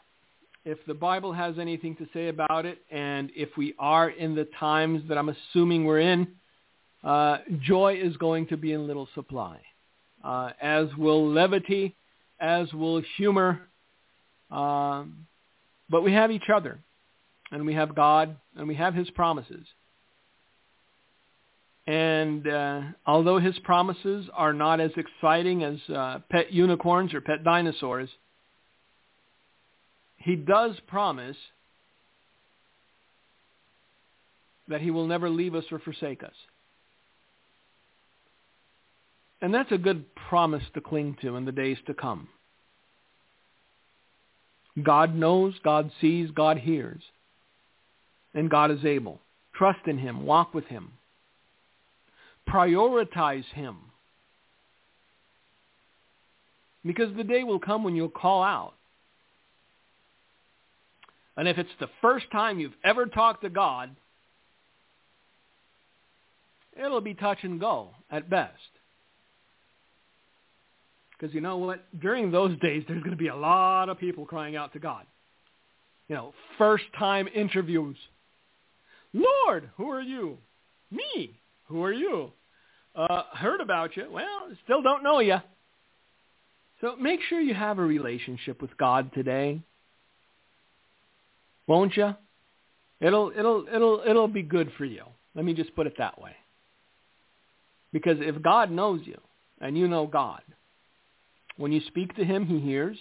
if 0.68 0.78
the 0.86 0.94
Bible 0.94 1.32
has 1.32 1.58
anything 1.58 1.96
to 1.96 2.06
say 2.14 2.28
about 2.28 2.66
it, 2.66 2.80
and 2.92 3.32
if 3.34 3.56
we 3.56 3.74
are 3.80 4.10
in 4.10 4.36
the 4.36 4.50
times 4.60 5.02
that 5.08 5.18
I'm 5.18 5.30
assuming 5.30 5.86
we're 5.86 6.02
in, 6.02 6.28
uh, 7.06 7.38
joy 7.62 7.98
is 8.04 8.18
going 8.18 8.48
to 8.48 8.58
be 8.58 8.74
in 8.74 8.86
little 8.86 9.08
supply, 9.16 9.62
uh, 10.26 10.50
as 10.62 10.88
will 10.98 11.26
levity, 11.32 11.96
as 12.42 12.72
will 12.74 13.02
humor. 13.16 13.62
Um, 14.52 15.26
but 15.90 16.04
we 16.04 16.12
have 16.12 16.32
each 16.32 16.50
other, 16.54 16.80
and 17.50 17.66
we 17.66 17.74
have 17.74 17.96
God, 17.96 18.36
and 18.58 18.68
we 18.68 18.76
have 18.76 18.94
His 18.94 19.10
promises. 19.12 19.66
And 21.86 22.46
uh, 22.46 22.82
although 23.06 23.40
his 23.40 23.58
promises 23.60 24.28
are 24.34 24.52
not 24.52 24.82
as 24.82 24.92
exciting 24.98 25.64
as 25.64 25.78
uh, 25.90 26.20
pet 26.30 26.52
unicorns 26.52 27.14
or 27.14 27.22
pet 27.22 27.46
dinosaurs, 27.46 28.10
he 30.28 30.36
does 30.36 30.76
promise 30.88 31.38
that 34.68 34.82
he 34.82 34.92
will 34.92 35.08
never 35.08 35.30
leave 35.30 35.56
us 35.56 35.64
or 35.72 35.80
forsake 35.80 36.22
us. 36.22 36.34
And 39.42 39.54
that's 39.54 39.72
a 39.72 39.78
good 39.78 40.04
promise 40.28 40.64
to 40.74 40.82
cling 40.82 41.16
to 41.22 41.38
in 41.38 41.46
the 41.46 41.54
days 41.54 41.78
to 41.88 41.94
come. 41.94 42.28
God 44.84 45.16
knows, 45.16 45.54
God 45.64 45.92
sees, 46.02 46.30
God 46.32 46.58
hears, 46.58 47.02
and 48.34 48.50
God 48.50 48.70
is 48.70 48.84
able. 48.84 49.22
Trust 49.56 49.88
in 49.88 49.98
him, 49.98 50.26
walk 50.26 50.54
with 50.54 50.66
him, 50.66 50.92
prioritize 52.50 53.46
him. 53.54 53.78
Because 56.86 57.16
the 57.16 57.24
day 57.24 57.46
will 57.46 57.60
come 57.60 57.86
when 57.86 57.96
you'll 57.96 58.10
call 58.10 58.44
out. 58.44 58.74
And 61.38 61.48
if 61.48 61.58
it's 61.60 61.70
the 61.80 61.90
first 62.02 62.30
time 62.32 62.60
you've 62.60 62.76
ever 62.84 63.06
talked 63.06 63.44
to 63.44 63.50
God, 63.50 63.96
it'll 66.76 67.00
be 67.00 67.14
touch 67.14 67.38
and 67.44 67.60
go 67.60 67.92
at 68.12 68.30
best. 68.30 68.54
Because 71.12 71.34
you 71.34 71.42
know 71.42 71.58
what? 71.58 71.86
During 72.00 72.32
those 72.32 72.58
days, 72.60 72.84
there's 72.88 73.02
going 73.02 73.12
to 73.12 73.18
be 73.18 73.28
a 73.28 73.36
lot 73.36 73.90
of 73.90 74.00
people 74.00 74.26
crying 74.26 74.56
out 74.56 74.74
to 74.74 74.80
God. 74.80 75.06
You 76.08 76.16
know, 76.16 76.34
first-time 76.58 77.28
interviews. 77.28 77.98
Lord, 79.14 79.70
who 79.78 79.90
are 79.90 80.02
you? 80.02 80.38
Me. 80.92 81.40
Who 81.68 81.84
are 81.84 81.94
you? 81.94 82.32
Uh, 82.96 83.24
heard 83.34 83.62
about 83.62 83.96
you. 83.96 84.08
Well, 84.12 84.50
still 84.64 84.82
don't 84.82 85.04
know 85.04 85.20
you. 85.20 85.38
So 86.82 86.96
make 86.96 87.20
sure 87.28 87.40
you 87.40 87.54
have 87.54 87.78
a 87.80 87.84
relationship 87.84 88.62
with 88.62 88.76
God 88.78 89.12
today. 89.14 89.62
Won't 91.68 91.98
you? 91.98 92.16
It'll 93.00 93.32
it'll 93.38 93.66
it'll 93.72 94.02
it'll 94.08 94.28
be 94.28 94.42
good 94.42 94.72
for 94.78 94.86
you. 94.86 95.04
Let 95.36 95.46
me 95.46 95.54
just 95.54 95.76
put 95.76 95.86
it 95.86 95.94
that 95.98 96.20
way. 96.20 96.32
Because 97.94 98.18
if 98.20 98.42
God 98.42 98.72
knows 98.72 99.02
you 99.04 99.20
and 99.62 99.78
you 99.78 99.88
know 99.88 100.08
God, 100.08 100.42
when 101.58 101.72
you 101.72 101.82
speak 101.88 102.16
to 102.16 102.24
him, 102.24 102.46
he 102.46 102.60
hears. 102.60 102.98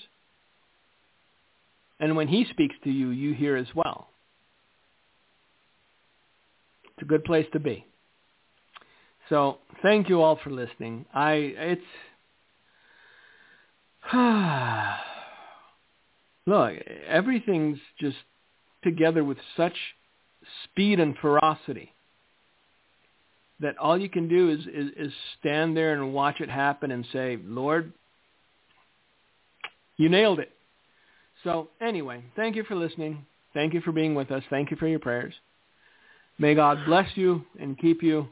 And 1.99 2.15
when 2.15 2.29
he 2.29 2.47
speaks 2.51 2.75
to 2.85 2.91
you, 2.91 3.09
you 3.09 3.33
hear 3.33 3.57
as 3.57 3.69
well. 3.75 4.09
It's 6.85 7.03
a 7.03 7.07
good 7.07 7.25
place 7.25 7.47
to 7.53 7.61
be. 7.61 7.87
So 9.29 9.59
thank 9.83 10.09
you 10.09 10.23
all 10.23 10.39
for 10.43 10.51
listening. 10.51 11.05
I 11.13 11.33
it's 11.33 11.83
look 16.47 16.75
everything's 17.09 17.79
just 17.99 18.17
together 18.83 19.25
with 19.25 19.39
such 19.57 19.75
speed 20.65 21.01
and 21.01 21.17
ferocity 21.19 21.93
that 23.61 23.77
all 23.79 23.99
you 23.99 24.09
can 24.09 24.29
do 24.29 24.51
is, 24.51 24.61
is, 24.67 24.91
is 24.97 25.13
stand 25.41 25.77
there 25.77 25.95
and 25.95 26.13
watch 26.13 26.41
it 26.41 26.51
happen 26.51 26.91
and 26.91 27.07
say, 27.13 27.39
Lord, 27.43 27.93
you 29.97 30.09
nailed 30.09 30.41
it. 30.41 30.53
So 31.43 31.69
anyway, 31.81 32.23
thank 32.35 32.57
you 32.57 32.65
for 32.65 32.75
listening. 32.75 33.25
Thank 33.55 33.73
you 33.73 33.81
for 33.81 33.93
being 33.93 34.15
with 34.15 34.31
us. 34.31 34.43
Thank 34.51 34.71
you 34.71 34.77
for 34.77 34.87
your 34.87 34.99
prayers. 34.99 35.33
May 36.39 36.55
God 36.55 36.79
bless 36.85 37.09
you 37.15 37.45
and 37.59 37.79
keep 37.79 38.03
you. 38.03 38.29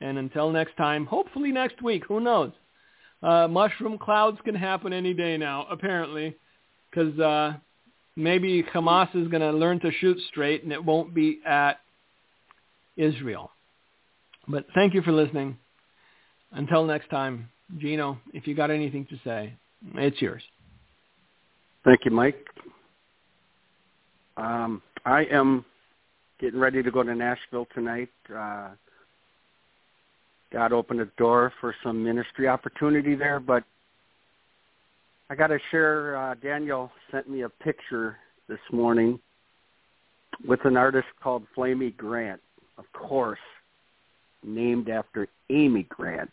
And 0.00 0.18
until 0.18 0.50
next 0.50 0.76
time, 0.76 1.06
hopefully 1.06 1.50
next 1.50 1.82
week, 1.82 2.04
who 2.06 2.20
knows? 2.20 2.52
Uh, 3.22 3.48
mushroom 3.48 3.98
clouds 3.98 4.38
can 4.44 4.54
happen 4.54 4.92
any 4.92 5.14
day 5.14 5.36
now, 5.36 5.66
apparently, 5.70 6.36
because 6.90 7.18
uh, 7.18 7.54
maybe 8.16 8.62
Hamas 8.62 9.14
is 9.14 9.28
going 9.28 9.40
to 9.42 9.52
learn 9.52 9.80
to 9.80 9.90
shoot 10.00 10.18
straight 10.28 10.62
and 10.62 10.72
it 10.72 10.84
won't 10.84 11.14
be 11.14 11.40
at 11.46 11.80
Israel. 12.96 13.50
But 14.48 14.66
thank 14.74 14.94
you 14.94 15.02
for 15.02 15.12
listening. 15.12 15.56
Until 16.52 16.84
next 16.84 17.08
time, 17.08 17.48
Gino, 17.78 18.18
if 18.34 18.46
you 18.46 18.54
got 18.54 18.70
anything 18.70 19.06
to 19.06 19.18
say, 19.24 19.54
it's 19.94 20.20
yours. 20.20 20.42
Thank 21.84 22.04
you, 22.04 22.10
Mike. 22.10 22.44
Um, 24.36 24.82
I 25.04 25.24
am 25.24 25.64
getting 26.38 26.60
ready 26.60 26.82
to 26.82 26.90
go 26.90 27.02
to 27.02 27.14
Nashville 27.14 27.66
tonight. 27.74 28.10
Uh, 28.34 28.70
God 30.52 30.72
opened 30.72 31.00
a 31.00 31.06
door 31.16 31.52
for 31.60 31.74
some 31.82 32.04
ministry 32.04 32.46
opportunity 32.46 33.14
there, 33.14 33.40
but 33.40 33.64
I 35.32 35.34
got 35.34 35.46
to 35.46 35.58
share. 35.70 36.14
Uh, 36.14 36.34
Daniel 36.34 36.92
sent 37.10 37.26
me 37.26 37.40
a 37.40 37.48
picture 37.48 38.18
this 38.50 38.58
morning 38.70 39.18
with 40.46 40.62
an 40.66 40.76
artist 40.76 41.06
called 41.22 41.46
Flamy 41.54 41.92
Grant, 41.92 42.42
of 42.76 42.84
course, 42.92 43.38
named 44.44 44.90
after 44.90 45.28
Amy 45.48 45.84
Grant, 45.88 46.30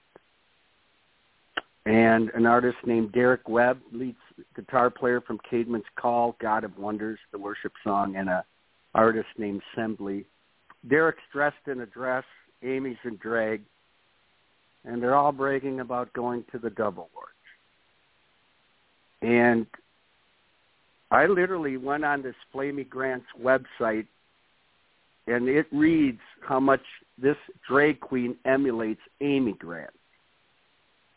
and 1.86 2.30
an 2.32 2.46
artist 2.46 2.76
named 2.86 3.14
Derek 3.14 3.48
Webb, 3.48 3.80
lead 3.94 4.18
guitar 4.54 4.90
player 4.90 5.22
from 5.22 5.40
Caedmon's 5.50 5.88
Call, 5.96 6.36
God 6.42 6.66
of 6.66 6.78
Wonders, 6.78 7.20
the 7.32 7.40
worship 7.40 7.72
song, 7.86 8.18
and 8.18 8.28
a 8.28 8.44
artist 8.96 9.30
named 9.38 9.62
Semler. 9.78 10.26
Derek's 10.90 11.24
dressed 11.32 11.68
in 11.68 11.80
a 11.80 11.86
dress, 11.86 12.26
Amy's 12.64 12.98
in 13.06 13.16
drag, 13.16 13.62
and 14.84 15.02
they're 15.02 15.16
all 15.16 15.32
bragging 15.32 15.80
about 15.80 16.12
going 16.12 16.44
to 16.52 16.60
the 16.60 16.70
Dove 16.70 16.98
awards. 16.98 17.39
And 19.22 19.66
I 21.12 21.26
literally 21.26 21.78
went 21.78 22.06
on 22.06 22.22
this 22.22 22.36
Flamy 22.52 22.84
Grant's 22.84 23.28
website, 23.42 24.08
and 25.28 25.48
it 25.48 25.68
reads 25.72 26.22
how 26.42 26.60
much 26.60 26.82
this 27.22 27.38
drag 27.68 28.00
queen 28.00 28.36
emulates 28.46 29.02
Amy 29.22 29.54
Grant. 29.54 29.92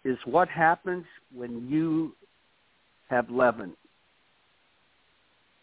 Is 0.04 0.18
what 0.24 0.48
happens 0.48 1.04
when 1.32 1.68
you 1.70 2.12
have 3.08 3.30
leaven. 3.30 3.74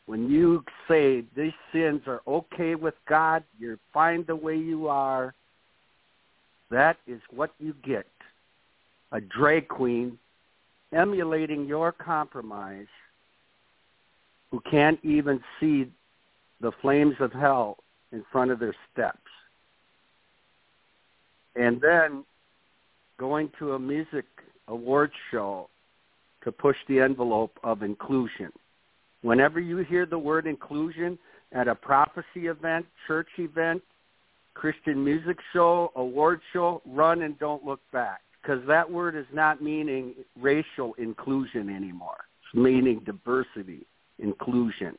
When 0.06 0.30
you 0.30 0.64
say 0.88 1.24
these 1.36 1.54
sins 1.74 2.02
are 2.08 2.22
okay 2.26 2.76
with 2.76 2.94
God, 3.08 3.44
you're 3.60 3.80
fine 3.94 4.24
the 4.26 4.36
way 4.36 4.56
you 4.56 4.88
are, 4.88 5.34
that 6.72 6.98
is 7.06 7.22
what 7.30 7.52
you 7.60 7.76
get. 7.84 8.08
A 9.12 9.20
drag 9.20 9.68
queen 9.68 10.18
emulating 10.94 11.66
your 11.66 11.92
compromise 11.92 12.88
who 14.52 14.62
can't 14.70 15.00
even 15.04 15.40
see 15.60 15.86
the 16.62 16.72
flames 16.82 17.16
of 17.20 17.32
hell 17.32 17.78
in 18.12 18.24
front 18.32 18.52
of 18.52 18.60
their 18.60 18.76
steps. 18.92 19.18
And 21.56 21.80
then 21.82 22.24
going 23.18 23.52
to 23.60 23.74
a 23.74 23.80
music 23.80 24.26
awards 24.68 25.14
show 25.32 25.70
to 26.44 26.52
push 26.52 26.78
the 26.88 27.00
envelope 27.00 27.60
of 27.64 27.84
inclusion. 27.84 28.52
Whenever 29.22 29.60
you 29.60 29.78
hear 29.78 30.06
the 30.06 30.18
word 30.18 30.48
inclusion 30.48 31.20
at 31.52 31.68
a 31.68 31.76
prophecy 31.76 32.48
event, 32.48 32.86
church 33.08 33.28
event, 33.38 33.82
Christian 34.54 35.04
music 35.04 35.38
show, 35.54 35.92
award 35.96 36.40
show, 36.54 36.82
run 36.86 37.22
and 37.22 37.38
don't 37.40 37.64
look 37.64 37.82
back 37.92 38.22
because 38.42 38.62
that 38.68 38.90
word 38.90 39.16
is 39.16 39.26
not 39.34 39.62
meaning 39.62 40.14
racial 40.40 40.94
inclusion 40.98 41.70
anymore. 41.70 42.26
It's 42.44 42.56
meaning 42.56 43.02
diversity, 43.06 43.86
inclusion. 44.18 44.98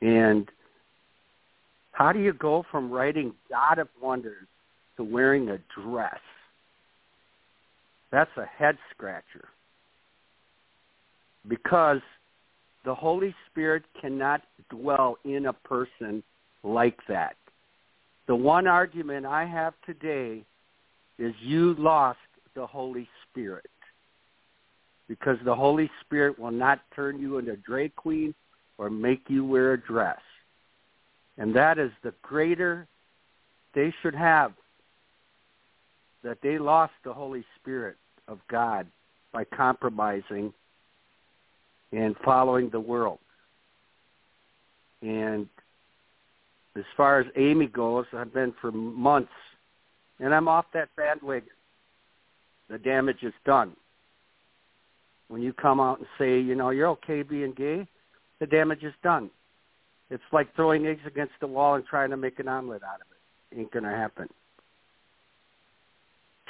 And 0.00 0.48
how 1.92 2.12
do 2.12 2.20
you 2.20 2.32
go 2.32 2.64
from 2.70 2.90
writing 2.90 3.34
God 3.50 3.78
of 3.78 3.88
Wonders 4.00 4.46
to 4.96 5.04
wearing 5.04 5.48
a 5.50 5.58
dress? 5.80 6.20
That's 8.10 8.30
a 8.36 8.46
head 8.46 8.78
scratcher. 8.94 9.48
Because 11.46 12.00
the 12.84 12.94
Holy 12.94 13.34
Spirit 13.50 13.82
cannot 14.00 14.42
dwell 14.70 15.18
in 15.24 15.46
a 15.46 15.52
person 15.52 16.22
like 16.62 16.98
that. 17.08 17.36
The 18.28 18.36
one 18.36 18.66
argument 18.66 19.26
I 19.26 19.44
have 19.44 19.74
today 19.84 20.44
is 21.18 21.34
you 21.40 21.74
lost 21.74 22.18
the 22.54 22.66
Holy 22.66 23.08
Spirit 23.28 23.70
because 25.08 25.38
the 25.44 25.54
Holy 25.54 25.90
Spirit 26.04 26.38
will 26.38 26.50
not 26.50 26.80
turn 26.94 27.18
you 27.18 27.38
into 27.38 27.52
a 27.52 27.56
drag 27.56 27.94
queen 27.96 28.34
or 28.76 28.90
make 28.90 29.22
you 29.28 29.44
wear 29.44 29.72
a 29.72 29.80
dress. 29.80 30.20
And 31.38 31.54
that 31.54 31.78
is 31.78 31.90
the 32.02 32.12
greater 32.22 32.86
they 33.74 33.92
should 34.02 34.14
have 34.14 34.52
that 36.22 36.38
they 36.42 36.58
lost 36.58 36.92
the 37.04 37.12
Holy 37.12 37.44
Spirit 37.60 37.96
of 38.26 38.38
God 38.48 38.86
by 39.32 39.44
compromising 39.44 40.52
and 41.92 42.16
following 42.24 42.70
the 42.70 42.80
world. 42.80 43.18
And 45.00 45.48
as 46.76 46.84
far 46.96 47.20
as 47.20 47.26
Amy 47.36 47.66
goes, 47.66 48.06
I've 48.12 48.34
been 48.34 48.52
for 48.60 48.72
months 48.72 49.30
and 50.20 50.34
I'm 50.34 50.48
off 50.48 50.66
that 50.74 50.88
bandwagon. 50.96 51.48
The 52.68 52.78
damage 52.78 53.22
is 53.22 53.32
done. 53.44 53.72
When 55.28 55.42
you 55.42 55.52
come 55.52 55.80
out 55.80 55.98
and 55.98 56.06
say, 56.18 56.40
you 56.40 56.54
know, 56.54 56.70
you're 56.70 56.88
okay 56.88 57.22
being 57.22 57.52
gay, 57.52 57.86
the 58.40 58.46
damage 58.46 58.82
is 58.82 58.94
done. 59.02 59.30
It's 60.10 60.22
like 60.32 60.54
throwing 60.54 60.86
eggs 60.86 61.02
against 61.06 61.34
the 61.40 61.46
wall 61.46 61.74
and 61.74 61.84
trying 61.84 62.10
to 62.10 62.16
make 62.16 62.38
an 62.38 62.48
omelet 62.48 62.82
out 62.82 63.00
of 63.00 63.06
it. 63.10 63.60
Ain't 63.60 63.70
going 63.72 63.84
to 63.84 63.90
happen. 63.90 64.28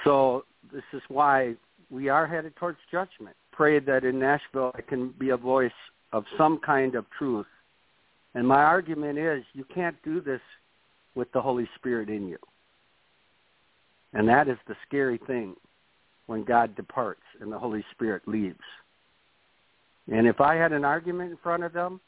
So 0.05 0.45
this 0.73 0.85
is 0.93 1.03
why 1.09 1.55
we 1.91 2.09
are 2.09 2.27
headed 2.27 2.55
towards 2.57 2.79
judgment. 2.91 3.37
Pray 3.53 3.81
that 3.81 4.05
in 4.05 4.19
Nashville 4.19 4.73
I 4.75 4.81
can 4.81 5.13
be 5.19 5.31
a 5.31 5.37
voice 5.37 5.71
of 6.13 6.25
some 6.37 6.61
kind 6.65 6.95
of 6.95 7.05
truth. 7.19 7.47
And 8.35 8.47
my 8.47 8.63
argument 8.63 9.19
is 9.19 9.43
you 9.55 9.65
can't 9.75 9.97
do 10.05 10.21
this 10.21 10.41
with 11.15 11.31
the 11.33 11.41
Holy 11.41 11.69
Spirit 11.77 12.09
in 12.09 12.29
you. 12.29 12.39
And 14.13 14.29
that 14.29 14.49
is 14.49 14.57
the 14.67 14.77
scary 14.87 15.21
thing 15.27 15.55
when 16.27 16.45
God 16.45 16.75
departs 16.77 17.23
and 17.41 17.53
the 17.53 17.59
Holy 17.59 17.85
Spirit 17.93 18.23
leaves. 18.27 18.59
And 20.11 20.27
if 20.27 20.41
I 20.41 20.55
had 20.55 20.73
an 20.73 20.85
argument 20.85 21.31
in 21.31 21.37
front 21.43 21.65
of 21.65 21.73
them, 21.73 22.01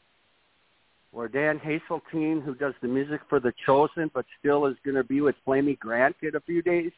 or 1.12 1.28
Dan 1.28 1.58
Haseltine, 1.58 2.42
who 2.42 2.54
does 2.54 2.74
the 2.80 2.88
music 2.88 3.20
for 3.28 3.40
The 3.40 3.52
Chosen, 3.66 4.10
but 4.14 4.24
still 4.38 4.66
is 4.66 4.76
going 4.84 4.94
to 4.94 5.04
be 5.04 5.20
with 5.20 5.34
Flamy 5.44 5.74
Grant 5.76 6.16
in 6.22 6.36
a 6.36 6.40
few 6.40 6.62
days 6.62 6.92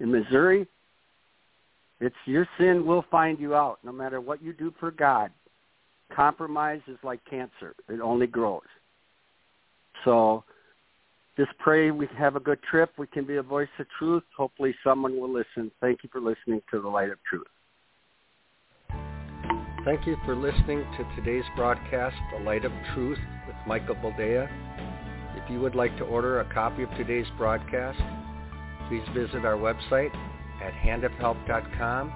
in 0.00 0.10
Missouri, 0.10 0.66
It's 2.00 2.16
your 2.26 2.48
sin 2.58 2.84
will 2.84 3.04
find 3.10 3.38
you 3.38 3.54
out 3.54 3.78
no 3.84 3.92
matter 3.92 4.20
what 4.20 4.42
you 4.42 4.52
do 4.52 4.74
for 4.80 4.90
God. 4.90 5.30
Compromise 6.14 6.80
is 6.88 6.98
like 7.02 7.24
cancer. 7.24 7.74
It 7.88 8.00
only 8.00 8.26
grows. 8.26 8.60
So 10.04 10.44
just 11.36 11.50
pray 11.58 11.90
we 11.90 12.08
have 12.16 12.36
a 12.36 12.40
good 12.40 12.62
trip. 12.62 12.92
We 12.96 13.08
can 13.08 13.24
be 13.24 13.36
a 13.36 13.42
voice 13.42 13.68
of 13.78 13.86
truth. 13.98 14.22
Hopefully 14.36 14.74
someone 14.84 15.18
will 15.18 15.32
listen. 15.32 15.70
Thank 15.80 16.04
you 16.04 16.08
for 16.12 16.20
listening 16.20 16.62
to 16.70 16.80
The 16.80 16.88
Light 16.88 17.10
of 17.10 17.18
Truth. 17.28 17.46
Thank 19.84 20.06
you 20.06 20.16
for 20.24 20.36
listening 20.36 20.84
to 20.96 21.16
today's 21.16 21.44
broadcast, 21.56 22.16
The 22.32 22.44
Light 22.44 22.64
of 22.64 22.72
Truth 22.94 23.18
with 23.46 23.56
Michael 23.66 23.96
Boldea. 23.96 24.48
If 25.36 25.50
you 25.50 25.60
would 25.60 25.74
like 25.74 25.96
to 25.98 26.04
order 26.04 26.40
a 26.40 26.54
copy 26.54 26.84
of 26.84 26.90
today's 26.90 27.26
broadcast, 27.36 27.98
please 28.88 29.02
visit 29.12 29.44
our 29.44 29.56
website 29.56 30.14
at 30.62 30.72
handofhelp.com. 30.72 32.12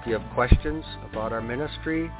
If 0.00 0.06
you 0.06 0.12
have 0.18 0.34
questions 0.34 0.84
about 1.10 1.32
our 1.32 1.42
ministry, 1.42 2.10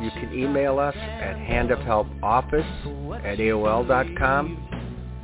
you 0.00 0.10
can 0.12 0.32
email 0.32 0.78
us 0.78 0.96
at 0.96 1.36
handofhelpoffice 1.36 3.22
at 3.24 3.38
AOL.com 3.38 4.79